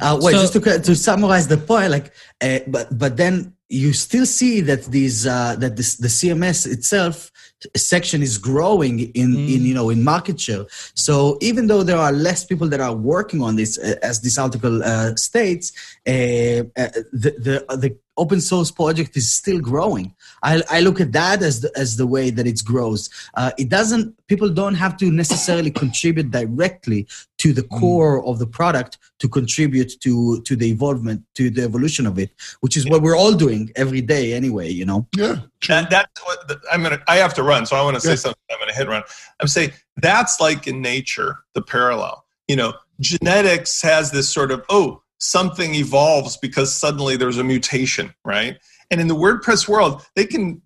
Uh, 0.01 0.17
wait, 0.21 0.33
So- 0.33 0.41
just 0.41 0.53
to, 0.53 0.79
to 0.79 0.95
summarize 0.95 1.47
the 1.47 1.57
point, 1.57 1.91
like, 1.91 2.13
uh, 2.41 2.59
but 2.67 2.97
but 2.97 3.17
then 3.17 3.53
you 3.69 3.91
still 3.93 4.25
see 4.25 4.61
that 4.61 4.85
these 4.85 5.25
uh, 5.25 5.55
that 5.57 5.75
this, 5.77 5.95
the 5.95 6.07
CMS 6.07 6.71
itself 6.71 7.31
section 7.75 8.21
is 8.21 8.37
growing 8.37 8.99
in 8.99 9.33
Mm. 9.35 9.55
in 9.55 9.65
you 9.65 9.73
know 9.73 9.89
in 9.89 10.03
market 10.03 10.39
share. 10.39 10.65
So 10.95 11.37
even 11.41 11.67
though 11.67 11.81
there 11.81 11.97
are 11.97 12.11
less 12.11 12.43
people 12.45 12.67
that 12.69 12.81
are 12.81 12.93
working 12.95 13.41
on 13.41 13.55
this, 13.55 13.79
uh, 13.79 13.95
as 14.03 14.21
this 14.21 14.37
article 14.37 14.83
uh, 14.83 15.15
states, 15.15 15.71
uh, 16.07 16.11
uh, 16.11 16.89
the 17.11 17.31
the 17.47 17.65
the 17.77 17.97
open 18.15 18.41
source 18.41 18.69
project 18.69 19.17
is 19.17 19.33
still 19.33 19.59
growing. 19.59 20.13
I, 20.43 20.61
I 20.69 20.79
look 20.81 20.99
at 20.99 21.13
that 21.13 21.41
as 21.41 21.61
the, 21.61 21.71
as 21.75 21.95
the 21.95 22.05
way 22.05 22.29
that 22.29 22.45
it 22.45 22.63
grows. 22.65 23.09
Uh, 23.35 23.51
it 23.57 23.69
doesn't. 23.69 24.15
People 24.27 24.49
don't 24.49 24.75
have 24.75 24.97
to 24.97 25.11
necessarily 25.11 25.71
contribute 25.71 26.31
directly 26.31 27.07
to 27.37 27.53
the 27.53 27.63
core 27.63 28.23
of 28.25 28.39
the 28.39 28.47
product 28.47 28.97
to 29.19 29.29
contribute 29.29 29.99
to 30.01 30.41
to 30.41 30.55
the 30.55 30.69
evolvement 30.69 31.23
to 31.35 31.49
the 31.49 31.63
evolution 31.63 32.05
of 32.05 32.19
it, 32.19 32.31
which 32.61 32.75
is 32.77 32.87
what 32.87 33.01
we're 33.01 33.15
all 33.17 33.33
doing 33.33 33.71
every 33.75 34.01
day 34.01 34.33
anyway. 34.33 34.69
You 34.69 34.85
know. 34.85 35.07
Yeah, 35.15 35.35
true. 35.61 35.75
That, 35.75 35.89
that's 35.89 36.25
what 36.25 36.47
the, 36.47 36.59
I'm 36.71 36.83
gonna. 36.83 37.01
I 37.07 37.17
have 37.17 37.33
to 37.35 37.43
run, 37.43 37.65
so 37.65 37.75
I 37.75 37.81
want 37.81 37.95
to 37.95 38.01
say 38.01 38.09
Yeah. 38.09 38.15
something. 38.15 38.41
I'm 38.51 38.59
gonna 38.59 38.73
hit 38.73 38.87
run. 38.87 39.03
I'm 39.39 39.47
saying 39.47 39.71
that's 39.97 40.39
like 40.39 40.67
in 40.67 40.81
nature 40.81 41.39
the 41.53 41.61
parallel. 41.61 42.25
You 42.47 42.57
know, 42.57 42.73
genetics 42.99 43.81
has 43.81 44.11
this 44.11 44.29
sort 44.29 44.51
of 44.51 44.63
oh 44.69 45.01
something 45.19 45.73
evolves 45.75 46.35
because 46.37 46.73
suddenly 46.73 47.15
there's 47.15 47.37
a 47.37 47.43
mutation, 47.43 48.13
right? 48.25 48.57
And 48.91 49.01
in 49.01 49.07
the 49.07 49.15
WordPress 49.15 49.67
world, 49.67 50.05
they 50.15 50.25
can 50.25 50.61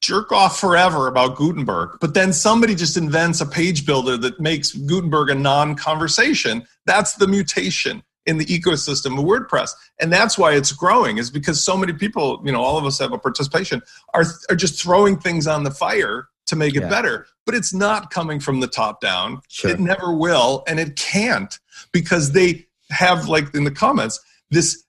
jerk 0.00 0.32
off 0.32 0.60
forever 0.60 1.06
about 1.06 1.34
Gutenberg, 1.36 1.96
but 2.00 2.12
then 2.12 2.32
somebody 2.32 2.74
just 2.74 2.96
invents 2.96 3.40
a 3.40 3.46
page 3.46 3.86
builder 3.86 4.18
that 4.18 4.38
makes 4.38 4.72
Gutenberg 4.72 5.30
a 5.30 5.34
non 5.34 5.74
conversation. 5.74 6.66
That's 6.84 7.14
the 7.14 7.26
mutation 7.26 8.02
in 8.26 8.38
the 8.38 8.44
ecosystem 8.46 9.18
of 9.18 9.24
WordPress. 9.24 9.70
And 10.00 10.12
that's 10.12 10.38
why 10.38 10.54
it's 10.54 10.72
growing, 10.72 11.18
is 11.18 11.30
because 11.30 11.62
so 11.62 11.76
many 11.76 11.92
people, 11.92 12.40
you 12.44 12.52
know, 12.52 12.62
all 12.62 12.76
of 12.78 12.84
us 12.84 12.98
have 12.98 13.12
a 13.12 13.18
participation, 13.18 13.82
are, 14.14 14.24
are 14.50 14.56
just 14.56 14.80
throwing 14.82 15.18
things 15.18 15.46
on 15.46 15.64
the 15.64 15.70
fire 15.70 16.28
to 16.46 16.56
make 16.56 16.74
it 16.74 16.82
Yeah. 16.82 16.88
better. 16.88 17.26
But 17.46 17.54
it's 17.54 17.72
not 17.74 18.10
coming 18.10 18.40
from 18.40 18.60
the 18.60 18.66
top 18.66 19.00
down. 19.00 19.40
Sure. 19.48 19.70
It 19.70 19.80
never 19.80 20.14
will, 20.14 20.64
and 20.66 20.78
it 20.80 20.96
can't 20.96 21.58
because 21.92 22.32
they 22.32 22.66
have, 22.90 23.28
like 23.28 23.54
in 23.54 23.64
the 23.64 23.70
comments, 23.70 24.20
this 24.50 24.83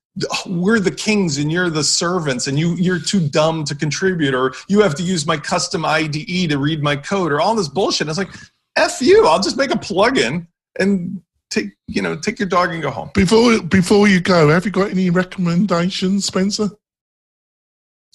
we're 0.46 0.80
the 0.80 0.92
kings 0.92 1.38
and 1.38 1.52
you're 1.52 1.70
the 1.70 1.84
servants 1.84 2.48
and 2.48 2.58
you 2.58 2.76
you're 2.76 3.00
too 3.00 3.28
dumb 3.28 3.64
to 3.66 3.76
contribute 3.76 4.34
or 4.34 4.54
you 4.68 4.82
have 4.82 4.96
to 4.96 5.04
use 5.04 5.26
my 5.26 5.38
custom 5.38 5.86
IDE 5.86 6.50
to 6.50 6.58
read 6.58 6.82
my 6.82 6.96
code 6.96 7.32
or 7.32 7.42
all 7.42 7.56
this 7.56 7.68
bullshit. 7.68 8.08
It's 8.08 8.18
like 8.18 8.34
F 8.78 9.02
you, 9.02 9.28
I'll 9.28 9.42
just 9.42 9.58
make 9.58 9.72
a 9.72 9.78
plugin 9.78 10.48
and 10.80 11.22
take 11.50 11.72
you 11.88 12.02
know, 12.02 12.16
take 12.16 12.40
your 12.40 12.48
dog 12.48 12.72
and 12.72 12.82
go 12.82 12.92
home. 12.92 13.12
Before 13.14 13.62
before 13.62 14.08
you 14.08 14.22
go, 14.22 14.50
have 14.50 14.66
you 14.66 14.72
got 14.72 14.90
any 14.90 15.10
recommendations, 15.10 16.26
Spencer? 16.26 16.70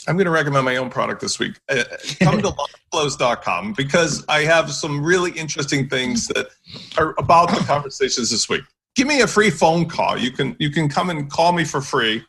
I'm 0.09 0.17
going 0.17 0.25
to 0.25 0.31
recommend 0.31 0.65
my 0.65 0.77
own 0.77 0.89
product 0.89 1.21
this 1.21 1.39
week. 1.39 1.61
Uh, 1.69 1.85
come 2.21 2.41
to 2.41 2.55
launchflows.com 2.93 3.75
because 3.75 4.25
I 4.29 4.45
have 4.45 4.73
some 4.73 5.05
really 5.05 5.31
interesting 5.33 5.91
things 5.91 6.27
that 6.29 6.49
are 6.97 7.15
about 7.19 7.51
the 7.51 7.63
conversations 7.67 8.31
this 8.31 8.49
week. 8.49 8.63
Give 8.97 9.07
me 9.07 9.21
a 9.21 9.27
free 9.27 9.51
phone 9.51 9.89
call. 9.89 10.19
You 10.19 10.31
can 10.33 10.57
you 10.59 10.71
can 10.71 10.89
come 10.89 11.11
and 11.11 11.31
call 11.31 11.53
me 11.53 11.65
for 11.65 11.81
free, 11.81 12.25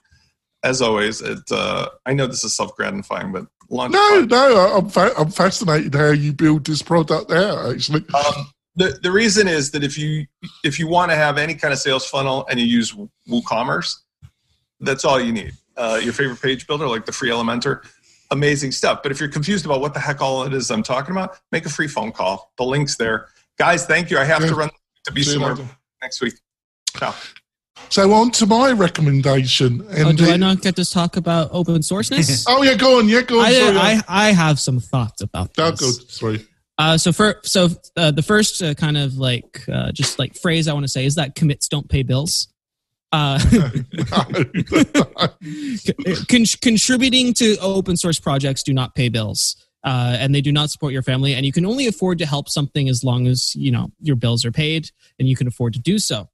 as 0.63 0.81
always. 0.81 1.21
It, 1.21 1.39
uh, 1.51 1.89
I 2.05 2.13
know 2.13 2.27
this 2.27 2.43
is 2.43 2.55
self 2.55 2.75
gratifying, 2.75 3.31
but 3.31 3.45
launch. 3.69 3.93
No, 3.93 4.21
no, 4.21 4.77
I'm 4.77 4.89
fa- 4.89 5.13
I'm 5.17 5.31
fascinated 5.31 5.95
how 5.95 6.11
you 6.11 6.33
build 6.33 6.65
this 6.65 6.81
product 6.81 7.31
out. 7.31 7.71
Actually, 7.73 8.05
Um, 8.13 8.51
the 8.75 8.97
the 9.01 9.11
reason 9.11 9.47
is 9.47 9.71
that 9.71 9.83
if 9.83 9.97
you 9.97 10.25
if 10.63 10.77
you 10.79 10.87
want 10.87 11.11
to 11.11 11.15
have 11.15 11.37
any 11.37 11.55
kind 11.55 11.73
of 11.73 11.79
sales 11.79 12.05
funnel 12.05 12.45
and 12.49 12.59
you 12.59 12.65
use 12.65 12.95
WooCommerce, 13.27 13.95
that's 14.79 15.03
all 15.03 15.19
you 15.19 15.31
need. 15.33 15.53
Uh, 15.77 15.99
your 16.03 16.13
favorite 16.13 16.41
page 16.41 16.67
builder, 16.67 16.87
like 16.87 17.05
the 17.05 17.11
free 17.11 17.29
Elementor, 17.29 17.83
amazing 18.29 18.71
stuff. 18.71 19.01
But 19.01 19.11
if 19.11 19.19
you're 19.19 19.29
confused 19.29 19.65
about 19.65 19.81
what 19.81 19.93
the 19.95 19.99
heck 19.99 20.21
all 20.21 20.43
it 20.43 20.53
is 20.53 20.69
I'm 20.69 20.83
talking 20.83 21.11
about, 21.11 21.37
make 21.51 21.65
a 21.65 21.69
free 21.69 21.87
phone 21.87 22.11
call. 22.11 22.51
The 22.57 22.63
link's 22.65 22.97
there, 22.97 23.29
guys. 23.57 23.85
Thank 23.87 24.11
you. 24.11 24.19
I 24.19 24.25
have 24.25 24.41
Yeah. 24.41 24.49
to 24.49 24.55
run 24.55 24.69
to 25.05 25.11
be 25.11 25.23
See 25.23 25.31
somewhere 25.33 25.57
next 26.03 26.21
week. 26.21 26.35
Ciao. 27.01 27.15
so 27.89 28.13
on 28.13 28.29
to 28.31 28.45
my 28.45 28.71
recommendation. 28.71 29.81
And 29.89 30.07
Oh, 30.07 30.11
do 30.13 30.29
I 30.29 30.35
it- 30.35 30.37
not 30.37 30.61
get 30.61 30.75
to 30.75 30.85
talk 30.85 31.17
about 31.17 31.49
open 31.51 31.81
sourceness? 31.81 32.45
Oh 32.47 32.61
yeah, 32.61 32.75
go 32.75 32.99
on. 32.99 33.09
Yeah, 33.09 33.21
go 33.21 33.39
on. 33.39 33.45
I, 33.47 33.53
sorry, 33.53 33.77
I, 33.77 34.01
I 34.07 34.31
have 34.31 34.59
some 34.59 34.79
thoughts 34.79 35.21
about 35.21 35.49
Oh, 35.57 35.71
this. 35.71 36.05
Sorry. 36.09 36.45
Uh, 36.77 36.97
so 36.97 37.11
for 37.11 37.39
so 37.43 37.69
uh, 37.97 38.11
the 38.11 38.21
first 38.21 38.61
uh, 38.61 38.73
kind 38.75 38.97
of 38.97 39.15
like 39.15 39.67
uh, 39.67 39.91
just 39.91 40.19
like 40.19 40.35
phrase 40.35 40.67
I 40.67 40.73
want 40.73 40.83
to 40.83 40.89
say 40.91 41.05
is 41.05 41.15
that 41.15 41.33
commits 41.35 41.67
don't 41.67 41.89
pay 41.89 42.03
bills. 42.03 42.47
Uh, 43.11 43.39
con- 46.29 46.45
contributing 46.61 47.33
to 47.35 47.57
open 47.61 47.97
source 47.97 48.19
projects 48.19 48.63
do 48.63 48.73
not 48.73 48.95
pay 48.95 49.09
bills, 49.09 49.55
uh, 49.83 50.15
and 50.19 50.33
they 50.33 50.41
do 50.41 50.51
not 50.51 50.69
support 50.69 50.93
your 50.93 51.03
family. 51.03 51.33
And 51.35 51.45
you 51.45 51.51
can 51.51 51.65
only 51.65 51.87
afford 51.87 52.17
to 52.19 52.25
help 52.25 52.49
something 52.49 52.89
as 52.89 53.03
long 53.03 53.27
as 53.27 53.55
you 53.55 53.71
know 53.71 53.91
your 53.99 54.15
bills 54.15 54.45
are 54.45 54.51
paid 54.51 54.89
and 55.19 55.27
you 55.27 55.35
can 55.35 55.47
afford 55.47 55.73
to 55.73 55.79
do 55.79 55.99
so. 55.99 56.29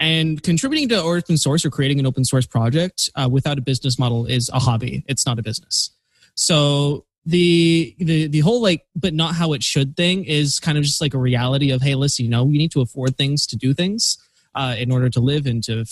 And 0.00 0.42
contributing 0.42 0.88
to 0.88 1.00
open 1.00 1.38
source 1.38 1.64
or 1.64 1.70
creating 1.70 2.00
an 2.00 2.06
open 2.06 2.24
source 2.24 2.46
project 2.46 3.10
uh, 3.14 3.28
without 3.30 3.58
a 3.58 3.62
business 3.62 3.98
model 3.98 4.26
is 4.26 4.50
a 4.52 4.58
hobby. 4.58 5.04
It's 5.06 5.24
not 5.24 5.38
a 5.38 5.42
business. 5.42 5.90
So 6.34 7.06
the 7.26 7.94
the 7.98 8.26
the 8.26 8.40
whole 8.40 8.60
like 8.60 8.86
but 8.94 9.14
not 9.14 9.34
how 9.34 9.52
it 9.52 9.62
should 9.62 9.96
thing 9.96 10.24
is 10.24 10.60
kind 10.60 10.76
of 10.76 10.84
just 10.84 11.00
like 11.00 11.14
a 11.14 11.18
reality 11.18 11.70
of 11.70 11.80
hey 11.80 11.94
listen 11.94 12.24
you 12.24 12.30
know 12.30 12.46
you 12.46 12.58
need 12.58 12.70
to 12.70 12.82
afford 12.82 13.16
things 13.16 13.46
to 13.46 13.56
do 13.56 13.72
things 13.72 14.18
uh, 14.54 14.76
in 14.78 14.92
order 14.92 15.08
to 15.08 15.20
live 15.20 15.46
and 15.46 15.64
to 15.64 15.84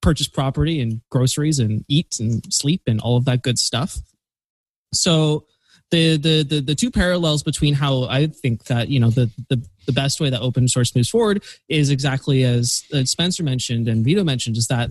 purchase 0.00 0.28
property 0.28 0.80
and 0.80 1.00
groceries 1.10 1.58
and 1.58 1.84
eat 1.88 2.16
and 2.20 2.52
sleep 2.52 2.82
and 2.86 3.00
all 3.00 3.16
of 3.16 3.24
that 3.24 3.42
good 3.42 3.58
stuff 3.58 3.98
so 4.92 5.44
the 5.90 6.16
the 6.16 6.42
the, 6.44 6.60
the 6.60 6.74
two 6.74 6.90
parallels 6.90 7.42
between 7.42 7.74
how 7.74 8.04
i 8.04 8.26
think 8.26 8.64
that 8.64 8.88
you 8.88 9.00
know 9.00 9.10
the, 9.10 9.30
the 9.48 9.60
the 9.86 9.92
best 9.92 10.20
way 10.20 10.30
that 10.30 10.40
open 10.40 10.68
source 10.68 10.94
moves 10.94 11.08
forward 11.08 11.42
is 11.68 11.90
exactly 11.90 12.42
as 12.44 12.84
spencer 13.04 13.42
mentioned 13.42 13.88
and 13.88 14.04
vito 14.04 14.24
mentioned 14.24 14.56
is 14.56 14.66
that 14.66 14.90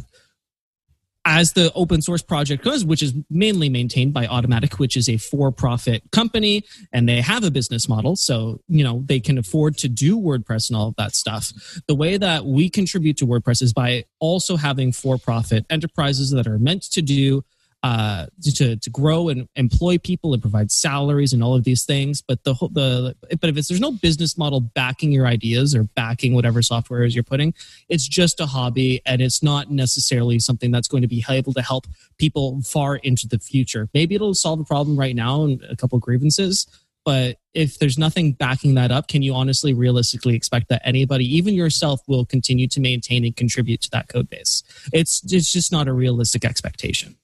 as 1.25 1.53
the 1.53 1.71
open 1.73 2.01
source 2.01 2.21
project 2.21 2.63
goes, 2.63 2.83
which 2.83 3.01
is 3.01 3.13
mainly 3.29 3.69
maintained 3.69 4.13
by 4.13 4.27
Automattic, 4.27 4.77
which 4.77 4.97
is 4.97 5.07
a 5.07 5.17
for-profit 5.17 6.03
company, 6.11 6.63
and 6.91 7.07
they 7.07 7.21
have 7.21 7.43
a 7.43 7.51
business 7.51 7.87
model, 7.87 8.15
so 8.15 8.59
you 8.67 8.83
know 8.83 9.03
they 9.05 9.19
can 9.19 9.37
afford 9.37 9.77
to 9.77 9.87
do 9.87 10.19
WordPress 10.19 10.69
and 10.69 10.77
all 10.77 10.89
of 10.89 10.95
that 10.97 11.15
stuff. 11.15 11.53
The 11.87 11.95
way 11.95 12.17
that 12.17 12.45
we 12.45 12.69
contribute 12.69 13.17
to 13.17 13.25
WordPress 13.25 13.61
is 13.61 13.73
by 13.73 14.03
also 14.19 14.57
having 14.57 14.91
for-profit 14.91 15.65
enterprises 15.69 16.31
that 16.31 16.47
are 16.47 16.59
meant 16.59 16.83
to 16.91 17.01
do 17.01 17.43
uh, 17.83 18.27
to 18.41 18.77
to 18.77 18.89
grow 18.89 19.27
and 19.27 19.47
employ 19.57 19.97
people 19.97 20.33
and 20.33 20.41
provide 20.41 20.71
salaries 20.71 21.33
and 21.33 21.43
all 21.43 21.53
of 21.53 21.65
these 21.65 21.83
things. 21.83 22.21
But 22.21 22.43
the 22.45 22.53
the 22.71 23.15
but 23.39 23.49
if 23.49 23.57
it's 23.57 23.67
there's 23.67 23.81
no 23.81 23.91
business 23.91 24.37
model 24.37 24.61
backing 24.61 25.11
your 25.11 25.27
ideas 25.27 25.75
or 25.75 25.83
backing 25.83 26.33
whatever 26.33 26.61
software 26.61 27.03
is 27.03 27.13
you're 27.13 27.25
putting, 27.25 27.53
it's 27.89 28.07
just 28.07 28.39
a 28.39 28.45
hobby 28.45 29.01
and 29.05 29.21
it's 29.21 29.43
not 29.43 29.69
necessarily 29.69 30.39
something 30.39 30.71
that's 30.71 30.87
going 30.87 31.01
to 31.01 31.09
be 31.09 31.25
able 31.29 31.53
to 31.53 31.61
help 31.61 31.85
people 32.17 32.61
far 32.61 32.95
into 32.95 33.27
the 33.27 33.37
future. 33.37 33.89
Maybe 33.93 34.15
it'll 34.15 34.33
solve 34.33 34.61
a 34.61 34.65
problem 34.65 34.97
right 34.97 35.15
now 35.15 35.43
and 35.43 35.61
a 35.69 35.75
couple 35.75 35.99
grievances. 35.99 36.65
But 37.05 37.37
if 37.53 37.79
there's 37.79 37.97
nothing 37.97 38.31
backing 38.31 38.75
that 38.75 38.89
up, 38.89 39.09
can 39.09 39.21
you 39.23 39.33
honestly, 39.33 39.73
realistically 39.73 40.35
expect 40.35 40.69
that 40.69 40.81
anybody, 40.85 41.25
even 41.35 41.53
yourself, 41.53 41.99
will 42.07 42.25
continue 42.25 42.69
to 42.69 42.79
maintain 42.79 43.25
and 43.25 43.35
contribute 43.35 43.81
to 43.81 43.89
that 43.91 44.07
code 44.07 44.29
base? 44.29 44.63
It's 44.93 45.21
it's 45.29 45.51
just 45.51 45.69
not 45.69 45.89
a 45.89 45.93
realistic 45.93 46.45
expectation. 46.45 47.17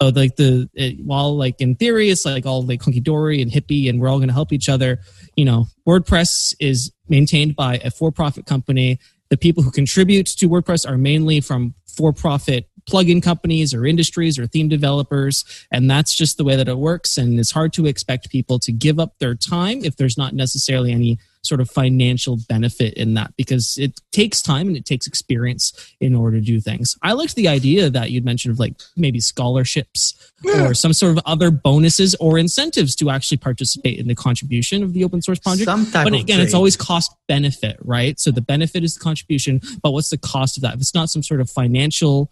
So 0.00 0.08
like 0.08 0.36
the 0.36 0.68
it, 0.74 1.04
while 1.04 1.36
like 1.36 1.60
in 1.60 1.76
theory 1.76 2.10
it's 2.10 2.24
like 2.24 2.46
all 2.46 2.62
like 2.62 2.82
hunky 2.82 3.00
dory 3.00 3.40
and 3.40 3.50
hippie 3.50 3.88
and 3.88 4.00
we're 4.00 4.08
all 4.08 4.18
going 4.18 4.28
to 4.28 4.34
help 4.34 4.52
each 4.52 4.68
other. 4.68 5.00
You 5.36 5.44
know, 5.44 5.66
WordPress 5.86 6.54
is 6.60 6.92
maintained 7.08 7.56
by 7.56 7.76
a 7.84 7.90
for-profit 7.90 8.46
company. 8.46 8.98
The 9.30 9.36
people 9.36 9.62
who 9.62 9.70
contribute 9.70 10.26
to 10.26 10.48
WordPress 10.48 10.88
are 10.88 10.98
mainly 10.98 11.40
from 11.40 11.74
for-profit 11.96 12.68
plugin 12.88 13.22
companies 13.22 13.72
or 13.74 13.86
industries 13.86 14.38
or 14.38 14.46
theme 14.46 14.68
developers, 14.68 15.44
and 15.70 15.90
that's 15.90 16.14
just 16.14 16.36
the 16.36 16.44
way 16.44 16.56
that 16.56 16.68
it 16.68 16.78
works. 16.78 17.16
And 17.18 17.38
it's 17.38 17.50
hard 17.50 17.72
to 17.74 17.86
expect 17.86 18.30
people 18.30 18.58
to 18.60 18.72
give 18.72 18.98
up 18.98 19.18
their 19.18 19.34
time 19.34 19.84
if 19.84 19.96
there's 19.96 20.18
not 20.18 20.34
necessarily 20.34 20.92
any 20.92 21.18
sort 21.44 21.60
of 21.60 21.68
financial 21.68 22.38
benefit 22.48 22.94
in 22.94 23.14
that 23.14 23.34
because 23.36 23.76
it 23.76 24.00
takes 24.12 24.40
time 24.40 24.68
and 24.68 24.76
it 24.76 24.84
takes 24.84 25.08
experience 25.08 25.72
in 26.00 26.14
order 26.14 26.38
to 26.38 26.44
do 26.46 26.60
things. 26.60 26.96
I 27.02 27.14
liked 27.14 27.34
the 27.34 27.48
idea 27.48 27.90
that 27.90 28.12
you'd 28.12 28.24
mentioned 28.24 28.52
of 28.52 28.60
like 28.60 28.74
maybe 28.96 29.18
scholarships 29.18 30.14
Yeah. 30.44 30.68
or 30.68 30.74
some 30.74 30.92
sort 30.92 31.16
of 31.18 31.22
other 31.26 31.50
bonuses 31.50 32.14
or 32.20 32.38
incentives 32.38 32.94
to 32.96 33.10
actually 33.10 33.38
participate 33.38 33.98
in 33.98 34.06
the 34.06 34.14
contribution 34.14 34.84
of 34.84 34.92
the 34.92 35.02
open 35.02 35.20
source 35.20 35.40
project. 35.40 35.66
But 35.92 36.14
again, 36.14 36.40
it's 36.40 36.54
always 36.54 36.76
cost 36.76 37.12
benefit, 37.26 37.76
right? 37.82 38.20
So 38.20 38.30
the 38.30 38.40
benefit 38.40 38.84
is 38.84 38.94
the 38.94 39.00
contribution, 39.00 39.60
but 39.82 39.90
what's 39.90 40.10
the 40.10 40.18
cost 40.18 40.56
of 40.56 40.62
that? 40.62 40.74
If 40.74 40.80
it's 40.80 40.94
not 40.94 41.10
some 41.10 41.24
sort 41.24 41.40
of 41.40 41.50
financial, 41.50 42.30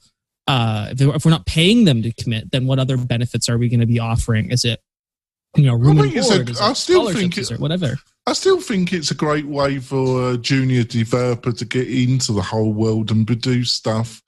uh, 0.50 0.88
if, 0.90 1.00
if 1.00 1.24
we're 1.24 1.30
not 1.30 1.46
paying 1.46 1.84
them 1.84 2.02
to 2.02 2.12
commit, 2.14 2.50
then 2.50 2.66
what 2.66 2.78
other 2.78 2.96
benefits 2.96 3.48
are 3.48 3.58
we 3.58 3.68
going 3.68 3.80
to 3.80 3.86
be 3.86 3.98
offering? 3.98 4.50
Is 4.50 4.64
it, 4.64 4.80
you 5.56 5.64
know, 5.66 5.74
room 5.74 5.96
Well, 5.96 6.04
and 6.06 6.14
board? 6.14 6.50
Is 6.50 6.60
I 6.60 6.70
it 6.70 6.76
still 6.76 7.10
think 7.12 7.36
it- 7.38 7.60
whatever. 7.60 7.98
I 8.26 8.34
still 8.34 8.60
think 8.60 8.92
it's 8.92 9.10
a 9.10 9.14
great 9.14 9.46
way 9.46 9.78
for 9.80 10.32
a 10.32 10.36
junior 10.36 10.84
developer 10.84 11.52
to 11.52 11.64
get 11.64 11.88
into 11.88 12.32
the 12.32 12.42
whole 12.42 12.72
world 12.72 13.10
and 13.10 13.26
produce 13.26 13.72
stuff. 13.72 14.22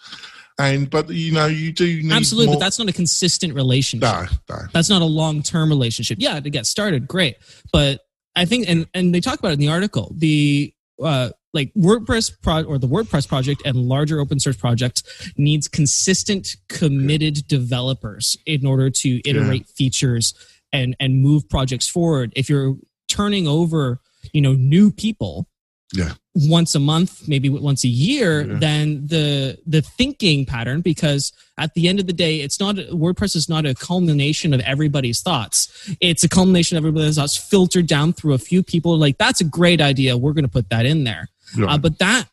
And 0.58 0.88
but 0.90 1.08
you 1.10 1.32
know 1.32 1.46
you 1.46 1.72
do 1.72 2.02
need 2.02 2.12
Absolutely, 2.12 2.46
more- 2.46 2.56
but 2.56 2.60
that's 2.60 2.78
not 2.78 2.88
a 2.88 2.92
consistent 2.92 3.54
relationship. 3.54 4.02
no, 4.08 4.26
no. 4.56 4.62
That's 4.72 4.88
not 4.90 5.02
a 5.02 5.06
long 5.06 5.42
term 5.42 5.68
relationship. 5.70 6.18
Yeah, 6.20 6.40
to 6.40 6.50
get 6.50 6.66
started, 6.66 7.06
great. 7.08 7.36
But 7.72 8.00
I 8.34 8.44
think, 8.44 8.68
and 8.68 8.86
and 8.94 9.14
they 9.14 9.20
talk 9.20 9.38
about 9.38 9.50
it 9.50 9.54
in 9.54 9.60
the 9.60 9.68
article, 9.68 10.12
the 10.16 10.72
uh, 11.02 11.30
like 11.52 11.72
WordPress 11.74 12.32
pro 12.42 12.62
or 12.62 12.78
the 12.78 12.88
WordPress 12.88 13.28
project 13.28 13.62
and 13.64 13.76
larger 13.76 14.20
open 14.20 14.40
source 14.40 14.56
projects 14.56 15.02
needs 15.36 15.68
consistent, 15.68 16.56
committed 16.68 17.46
developers 17.46 18.36
in 18.46 18.64
order 18.66 18.88
to 18.90 19.20
iterate 19.28 19.66
features 19.68 20.34
and 20.72 20.96
and 20.98 21.20
move 21.20 21.48
projects 21.48 21.86
forward. 21.88 22.32
If 22.34 22.48
you're 22.48 22.76
turning 23.08 23.46
over, 23.46 24.00
you 24.32 24.40
know, 24.40 24.54
new 24.54 24.90
people, 24.90 25.46
Yeah. 25.94 26.14
once 26.34 26.74
a 26.74 26.78
month, 26.80 27.28
maybe 27.28 27.50
once 27.50 27.84
a 27.84 27.88
year, 27.88 28.46
Yeah. 28.48 28.58
then 28.58 29.06
the 29.06 29.58
the 29.66 29.82
thinking 29.82 30.46
pattern, 30.46 30.80
because 30.80 31.32
at 31.58 31.74
the 31.74 31.86
end 31.88 32.00
of 32.00 32.06
the 32.06 32.14
day, 32.14 32.40
it's 32.40 32.58
not 32.58 32.76
WordPress 32.76 33.36
is 33.36 33.50
not 33.50 33.66
a 33.66 33.74
culmination 33.74 34.54
of 34.54 34.60
everybody's 34.60 35.20
thoughts. 35.20 35.68
It's 36.00 36.24
a 36.24 36.28
culmination 36.30 36.78
of 36.78 36.84
everybody's 36.86 37.16
thoughts 37.16 37.36
filtered 37.36 37.86
down 37.86 38.14
through 38.14 38.32
a 38.32 38.38
few 38.38 38.62
people. 38.62 38.96
Like 38.96 39.18
that's 39.18 39.42
a 39.42 39.44
great 39.44 39.82
idea. 39.82 40.16
We're 40.16 40.32
going 40.32 40.44
to 40.46 40.50
put 40.50 40.70
that 40.70 40.86
in 40.86 41.04
there. 41.04 41.28
Right. 41.56 41.74
Uh, 41.74 41.78
but 41.78 41.98
that 41.98 42.28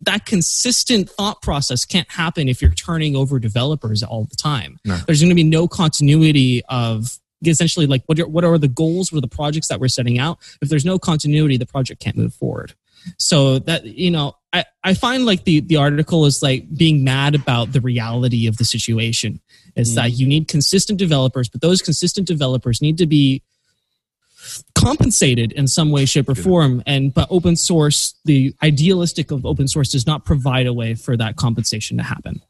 that 0.00 0.26
consistent 0.26 1.08
thought 1.08 1.40
process 1.40 1.84
can't 1.84 2.10
happen 2.10 2.48
if 2.48 2.60
you're 2.60 2.72
turning 2.72 3.16
over 3.16 3.38
developers 3.38 4.02
all 4.02 4.24
the 4.24 4.36
time. 4.36 4.78
No. 4.84 4.96
There's 5.06 5.20
going 5.20 5.30
to 5.30 5.34
be 5.34 5.44
no 5.44 5.66
continuity 5.66 6.62
of 6.68 7.18
essentially 7.42 7.86
like 7.86 8.02
what 8.06 8.18
are, 8.18 8.26
what 8.26 8.44
are 8.44 8.58
the 8.58 8.68
goals 8.68 9.12
what 9.12 9.18
are 9.18 9.20
the 9.20 9.28
projects 9.28 9.68
that 9.68 9.80
we're 9.80 9.88
setting 9.88 10.18
out 10.18 10.38
if 10.62 10.68
there's 10.68 10.84
no 10.84 10.98
continuity 10.98 11.56
the 11.56 11.66
project 11.66 12.00
can't 12.00 12.16
move 12.16 12.32
forward 12.32 12.74
so 13.18 13.58
that 13.58 13.84
you 13.84 14.10
know 14.10 14.32
i 14.52 14.64
i 14.82 14.94
find 14.94 15.26
like 15.26 15.44
the 15.44 15.60
the 15.60 15.76
article 15.76 16.24
is 16.24 16.42
like 16.42 16.64
being 16.74 17.04
mad 17.04 17.34
about 17.34 17.72
the 17.72 17.80
reality 17.80 18.46
of 18.46 18.56
the 18.56 18.64
situation 18.64 19.40
is 19.76 19.92
mm. 19.92 19.96
that 19.96 20.12
you 20.12 20.26
need 20.26 20.48
consistent 20.48 20.98
developers 20.98 21.48
but 21.48 21.60
those 21.60 21.82
consistent 21.82 22.26
developers 22.26 22.80
need 22.80 22.96
to 22.96 23.06
be 23.06 23.42
compensated 24.74 25.52
in 25.52 25.66
some 25.66 25.90
way 25.90 26.04
shape 26.04 26.28
or 26.28 26.34
form 26.34 26.82
and 26.86 27.14
but 27.14 27.26
open 27.30 27.56
source 27.56 28.14
the 28.24 28.54
idealistic 28.62 29.30
of 29.30 29.46
open 29.46 29.66
source 29.66 29.90
does 29.90 30.06
not 30.06 30.24
provide 30.24 30.66
a 30.66 30.72
way 30.72 30.94
for 30.94 31.16
that 31.16 31.36
compensation 31.36 31.96
to 31.96 32.02
happen 32.02 32.42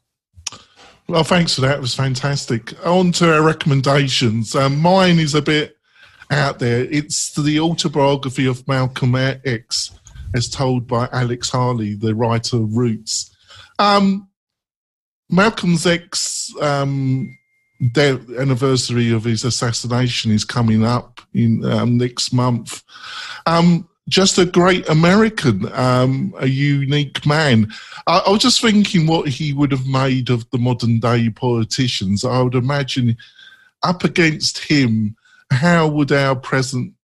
well, 1.07 1.23
thanks 1.23 1.53
for 1.53 1.61
that. 1.61 1.77
It 1.77 1.81
was 1.81 1.93
fantastic. 1.93 2.73
On 2.85 3.11
to 3.13 3.31
our 3.31 3.43
recommendations. 3.43 4.55
Um, 4.55 4.79
mine 4.79 5.19
is 5.19 5.35
a 5.35 5.41
bit 5.41 5.77
out 6.31 6.57
there. 6.57 6.81
It's 6.85 7.33
the 7.33 7.59
autobiography 7.59 8.47
of 8.47 8.67
Malcolm 8.67 9.15
X, 9.15 9.91
as 10.33 10.49
told 10.49 10.87
by 10.87 11.07
Alex 11.11 11.51
Haley, 11.51 11.93
the 11.93 12.15
writer 12.15 12.57
of 12.57 12.75
Roots. 12.75 13.35
Um, 13.77 14.29
Malcolm's 15.29 15.85
X 15.85 16.51
um, 16.59 17.37
the 17.79 18.37
anniversary 18.39 19.11
of 19.11 19.23
his 19.23 19.43
assassination 19.43 20.31
is 20.31 20.45
coming 20.45 20.85
up 20.85 21.21
in 21.33 21.63
um, 21.65 21.97
next 21.97 22.31
month. 22.33 22.83
Um, 23.45 23.87
just 24.07 24.37
a 24.37 24.45
great 24.45 24.87
American, 24.87 25.71
um, 25.73 26.33
a 26.37 26.47
unique 26.47 27.25
man. 27.25 27.71
I, 28.07 28.19
I, 28.19 28.29
was 28.29 28.41
just 28.41 28.61
thinking 28.61 29.07
what 29.07 29.27
he 29.27 29.51
would 29.51 29.71
have 29.71 29.87
made 29.87 30.29
of 30.29 30.49
the 30.51 30.59
modern 30.59 30.99
day 30.99 31.29
politicians. 31.29 32.23
I 32.23 32.41
would 32.41 32.55
imagine 32.55 33.17
up 33.83 34.03
against 34.03 34.59
him, 34.59 35.15
how 35.51 35.87
would 35.87 36.11
our 36.11 36.35
present 36.35 36.94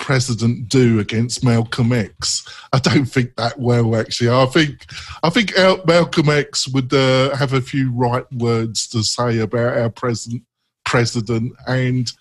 president 0.00 0.68
do 0.68 0.98
against 0.98 1.44
Malcolm 1.44 1.92
X? 1.92 2.44
I 2.72 2.80
don't 2.80 3.04
think 3.04 3.36
that 3.36 3.60
well, 3.60 3.94
actually. 3.94 4.30
I 4.30 4.46
think 4.46 4.86
I 5.22 5.30
think 5.30 5.52
Malcolm 5.86 6.30
X 6.30 6.66
would 6.68 6.92
uh, 6.92 7.36
have 7.36 7.52
a 7.52 7.60
few 7.60 7.92
right 7.92 8.24
words 8.32 8.88
to 8.88 9.04
say 9.04 9.38
about 9.38 9.78
our 9.78 9.90
present 9.90 10.42
president 10.84 11.52
and 11.68 12.12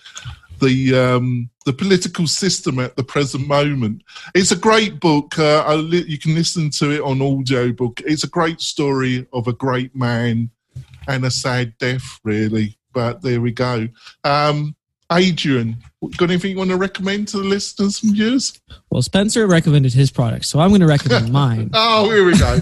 the 0.59 0.93
um, 0.95 1.49
the 1.65 1.73
political 1.73 2.27
system 2.27 2.79
at 2.79 2.95
the 2.95 3.03
present 3.03 3.47
moment. 3.47 4.03
It's 4.35 4.51
a 4.51 4.57
great 4.57 4.99
book. 4.99 5.39
Uh, 5.39 5.75
li- 5.75 6.05
you 6.07 6.19
can 6.19 6.35
listen 6.35 6.69
to 6.71 6.91
it 6.91 7.01
on 7.01 7.21
audio 7.21 7.71
book. 7.71 8.01
It's 8.05 8.23
a 8.23 8.29
great 8.29 8.61
story 8.61 9.25
of 9.33 9.47
a 9.47 9.53
great 9.53 9.95
man 9.95 10.51
and 11.07 11.25
a 11.25 11.31
sad 11.31 11.77
death, 11.79 12.19
really. 12.23 12.77
But 12.93 13.21
there 13.21 13.41
we 13.41 13.51
go. 13.51 13.87
Um, 14.23 14.75
Adrian, 15.11 15.77
got 16.17 16.29
anything 16.29 16.51
you 16.51 16.57
want 16.57 16.69
to 16.69 16.77
recommend 16.77 17.27
to 17.29 17.37
the 17.37 17.43
listeners 17.43 18.03
and 18.03 18.13
viewers? 18.13 18.59
Well, 18.91 19.01
Spencer 19.01 19.47
recommended 19.47 19.93
his 19.93 20.11
product, 20.11 20.45
so 20.45 20.59
I'm 20.59 20.69
going 20.69 20.81
to 20.81 20.87
recommend 20.87 21.31
mine. 21.33 21.71
oh, 21.73 22.09
here 22.09 22.25
we 22.25 22.37
go. 22.37 22.59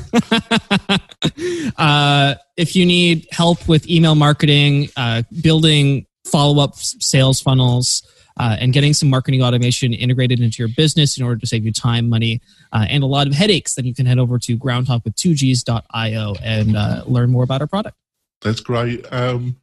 uh, 1.78 2.36
if 2.56 2.76
you 2.76 2.86
need 2.86 3.28
help 3.32 3.68
with 3.68 3.89
email 3.89 4.16
marketing, 4.16 4.89
uh, 4.95 5.24
building 5.41 6.06
follow 6.26 6.64
up 6.64 6.76
sales 6.76 7.41
funnels, 7.41 8.04
uh, 8.39 8.56
and 8.60 8.72
getting 8.74 8.93
some 8.93 9.10
marketing 9.10 9.41
automation 9.41 9.93
integrated 9.93 10.39
into 10.39 10.62
your 10.62 10.70
business 10.76 11.18
in 11.18 11.24
order 11.24 11.39
to 11.39 11.48
save 11.48 11.66
you 11.66 11.74
time, 11.74 12.08
money, 12.08 12.41
uh, 12.72 12.86
and 12.89 13.04
a 13.04 13.08
lot 13.08 13.28
of 13.28 13.34
headaches, 13.34 13.76
then 13.76 13.86
you 13.86 13.93
can 13.93 14.06
head 14.06 14.20
over 14.20 14.38
to 14.38 14.58
groundhogwith2gs.io 14.58 16.36
and 16.43 16.78
uh, 16.78 17.04
learn 17.08 17.32
more 17.32 17.43
about 17.43 17.62
our 17.62 17.68
product. 17.68 17.98
That's 18.41 18.60
great. 18.60 19.06
Um, 19.12 19.58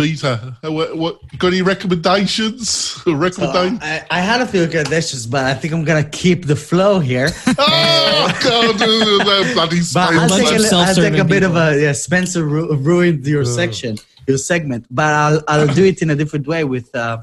Vita, 0.00 0.56
uh, 0.64 0.72
what, 0.72 0.96
what 0.96 1.38
got 1.38 1.48
any 1.48 1.62
recommendations? 1.62 3.02
recommendations? 3.06 3.80
So 3.80 3.86
I, 3.86 4.06
I, 4.10 4.20
had 4.20 4.40
a 4.40 4.46
few 4.46 4.62
recommendations, 4.64 5.26
but 5.26 5.44
I 5.44 5.54
think 5.54 5.74
I'm 5.74 5.84
gonna 5.84 6.04
keep 6.04 6.46
the 6.46 6.56
flow 6.56 7.00
here. 7.00 7.28
oh 7.58 8.40
God, 8.42 8.78
bloody 9.54 9.80
But 9.92 10.14
I'll 10.14 10.28
take, 10.28 10.48
a, 10.48 10.76
I'll 10.76 10.94
take 10.94 11.18
a 11.18 11.24
bit 11.24 11.42
of 11.42 11.56
a 11.56 11.78
yeah. 11.80 11.92
Spencer 11.92 12.44
ru- 12.44 12.74
ruined 12.76 13.26
your 13.26 13.44
section 13.44 13.98
your 14.26 14.38
segment, 14.38 14.86
but 14.90 15.12
I'll, 15.12 15.42
I'll 15.48 15.74
do 15.74 15.84
it 15.84 16.02
in 16.02 16.10
a 16.10 16.16
different 16.16 16.46
way. 16.46 16.64
With 16.64 16.94
uh, 16.94 17.18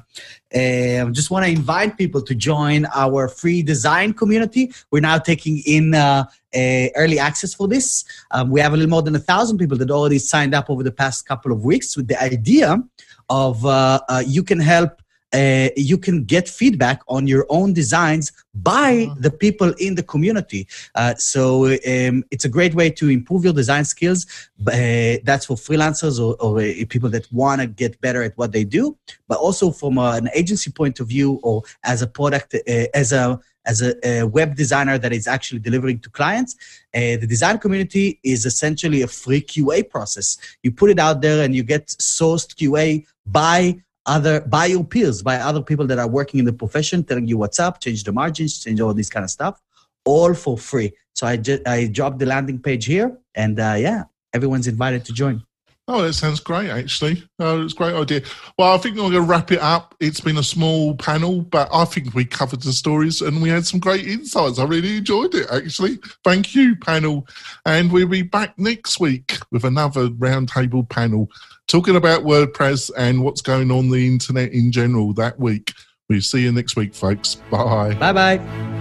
uh, 0.54 1.06
just 1.12 1.30
want 1.30 1.46
to 1.46 1.52
invite 1.52 1.98
people 1.98 2.22
to 2.22 2.36
join 2.36 2.86
our 2.94 3.28
free 3.28 3.62
design 3.62 4.14
community. 4.14 4.72
We're 4.92 5.02
now 5.02 5.18
taking 5.18 5.62
in 5.66 5.94
uh, 5.94 6.26
early 6.54 7.20
access 7.20 7.54
for 7.54 7.68
this. 7.68 8.06
Um, 8.32 8.50
we 8.50 8.60
have 8.62 8.74
a 8.74 8.78
little 8.78 8.90
more 8.90 9.02
than 9.02 9.16
a 9.16 9.20
thousand 9.20 9.58
people 9.58 9.78
that 9.78 9.92
already 9.92 10.20
signed 10.20 10.54
up 10.56 10.70
over 10.70 10.84
the 10.84 10.92
past 10.92 11.28
couple 11.28 11.52
of 11.52 11.64
weeks 11.66 11.98
with 11.98 12.08
the 12.08 12.22
idea 12.22 12.82
of 13.30 13.66
uh, 13.66 14.00
uh, 14.08 14.24
you 14.26 14.44
can 14.44 14.60
help 14.60 15.02
uh, 15.34 15.70
you 15.76 15.98
can 15.98 16.24
get 16.24 16.48
feedback 16.48 17.02
on 17.08 17.28
your 17.28 17.46
own 17.50 17.74
designs 17.74 18.32
by 18.56 19.08
uh-huh. 19.10 19.16
the 19.20 19.32
people 19.32 19.74
in 19.80 19.96
the 19.96 20.04
community. 20.04 20.68
Uh, 20.96 21.14
so 21.16 21.66
um, 21.66 22.24
it's 22.32 22.46
a 22.46 22.50
great 22.50 22.74
way 22.74 22.90
to 22.90 23.10
improve 23.10 23.44
your 23.44 23.54
design 23.54 23.86
skills. 23.86 24.26
Uh, 24.62 25.20
that's 25.24 25.46
for 25.46 25.58
freelancers 25.58 26.20
or, 26.20 26.36
or 26.42 26.60
uh, 26.60 26.86
people 26.90 27.10
that 27.10 27.32
want 27.32 27.62
to 27.62 27.68
get 27.68 28.00
better 28.02 28.24
at 28.24 28.38
what 28.38 28.52
they 28.52 28.64
do, 28.64 28.98
but 29.28 29.38
also 29.38 29.72
from 29.72 29.98
an 29.98 30.30
agency 30.34 30.72
point 30.72 31.00
of 31.00 31.08
view 31.08 31.40
or 31.44 31.62
as 31.84 32.02
a 32.02 32.08
product, 32.08 32.56
uh, 32.56 32.86
as 32.94 33.12
a 33.12 33.40
as 33.68 33.82
a, 33.82 33.94
a, 34.08 34.24
web 34.26 34.56
designer 34.56 34.98
that 34.98 35.12
is 35.12 35.28
actually 35.28 35.60
delivering 35.60 36.00
to 36.00 36.10
clients. 36.10 36.56
Uh, 36.96 37.18
the 37.18 37.28
design 37.28 37.58
community 37.58 38.18
is 38.24 38.46
essentially 38.46 39.02
a 39.02 39.08
free 39.08 39.42
QA 39.42 39.88
process. 39.88 40.38
You 40.64 40.72
put 40.72 40.90
it 40.90 41.00
out 41.00 41.22
there 41.22 41.44
and 41.44 41.54
you 41.54 41.64
get 41.64 41.88
sourced 41.88 42.56
QA 42.56 43.06
by 43.26 43.84
other 44.08 44.42
by 44.42 44.66
your 44.66 44.84
peers, 44.84 45.22
by 45.22 45.36
other 45.36 45.62
people 45.62 45.86
that 45.88 46.00
are 46.00 46.08
working 46.08 46.40
in 46.40 46.46
the 46.46 46.54
profession, 46.54 47.04
telling 47.04 47.28
you 47.28 47.38
what's 47.38 47.60
up, 47.60 47.80
change 47.80 48.04
the 48.04 48.12
margins, 48.12 48.64
change 48.64 48.82
all 48.82 48.94
this 48.94 49.10
kind 49.10 49.24
of 49.24 49.30
stuff, 49.30 49.62
all 50.06 50.34
for 50.34 50.58
free. 50.58 50.94
So 51.14 51.28
I 51.28 51.38
just 51.38 51.68
I 51.68 51.88
dropped 51.88 52.20
the 52.20 52.26
landing 52.26 52.60
page 52.60 52.86
here, 52.86 53.18
and 53.36 53.60
uh, 53.60 53.76
yeah, 53.78 54.04
everyone's 54.34 54.68
invited 54.68 55.06
to 55.06 55.14
join. 55.14 55.44
Oh, 55.90 56.02
that 56.02 56.14
sounds 56.14 56.42
great, 56.42 56.70
actually. 56.70 57.24
Oh, 57.40 57.64
it's 57.64 57.74
a 57.74 57.78
great 57.78 57.96
idea. 57.96 58.22
Well, 58.58 58.74
I 58.74 58.78
think 58.78 58.96
we're 58.98 59.04
going 59.04 59.14
to 59.14 59.22
wrap 59.22 59.54
it 59.54 59.60
up. 59.60 59.96
It's 60.02 60.20
been 60.20 60.38
a 60.38 60.44
small 60.44 60.96
panel, 60.96 61.44
but 61.44 61.70
I 61.74 61.86
think 61.86 62.14
we 62.14 62.26
covered 62.26 62.62
the 62.62 62.74
stories 62.74 63.22
and 63.22 63.42
we 63.42 63.48
had 63.48 63.66
some 63.66 63.80
great 63.80 64.06
insights. 64.06 64.60
I 64.60 64.66
really 64.66 64.98
enjoyed 64.98 65.34
it, 65.34 65.48
actually. 65.50 66.00
Thank 66.26 66.54
you, 66.54 66.76
panel. 66.76 67.26
And 67.66 67.90
we'll 67.90 68.08
be 68.08 68.22
back 68.22 68.60
next 68.60 69.00
week 69.00 69.38
with 69.50 69.64
another 69.64 70.10
roundtable 70.10 70.90
panel 70.90 71.30
talking 71.68 71.96
about 71.96 72.24
WordPress 72.24 72.92
and 72.98 73.24
what's 73.24 73.42
going 73.42 73.72
on 73.72 73.90
the 73.90 74.08
internet 74.08 74.52
in 74.52 74.74
general 74.74 75.14
that 75.14 75.40
week. 75.40 75.72
We'll 76.10 76.22
see 76.22 76.42
you 76.42 76.52
next 76.52 76.76
week, 76.76 76.94
folks. 76.94 77.36
Bye. 77.50 77.94
Bye 77.94 78.14
bye. 78.14 78.77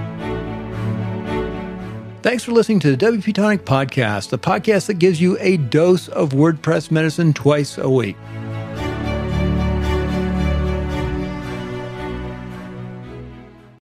Thanks 2.26 2.42
for 2.42 2.50
listening 2.50 2.80
to 2.80 2.96
the 2.96 3.06
WP 3.06 3.34
Tonic 3.34 3.64
Podcast, 3.64 4.30
the 4.30 4.38
podcast 4.38 4.86
that 4.86 4.94
gives 4.94 5.20
you 5.20 5.38
a 5.38 5.58
dose 5.58 6.08
of 6.08 6.30
WordPress 6.30 6.90
medicine 6.90 7.32
twice 7.32 7.78
a 7.78 7.88
week. 7.88 8.16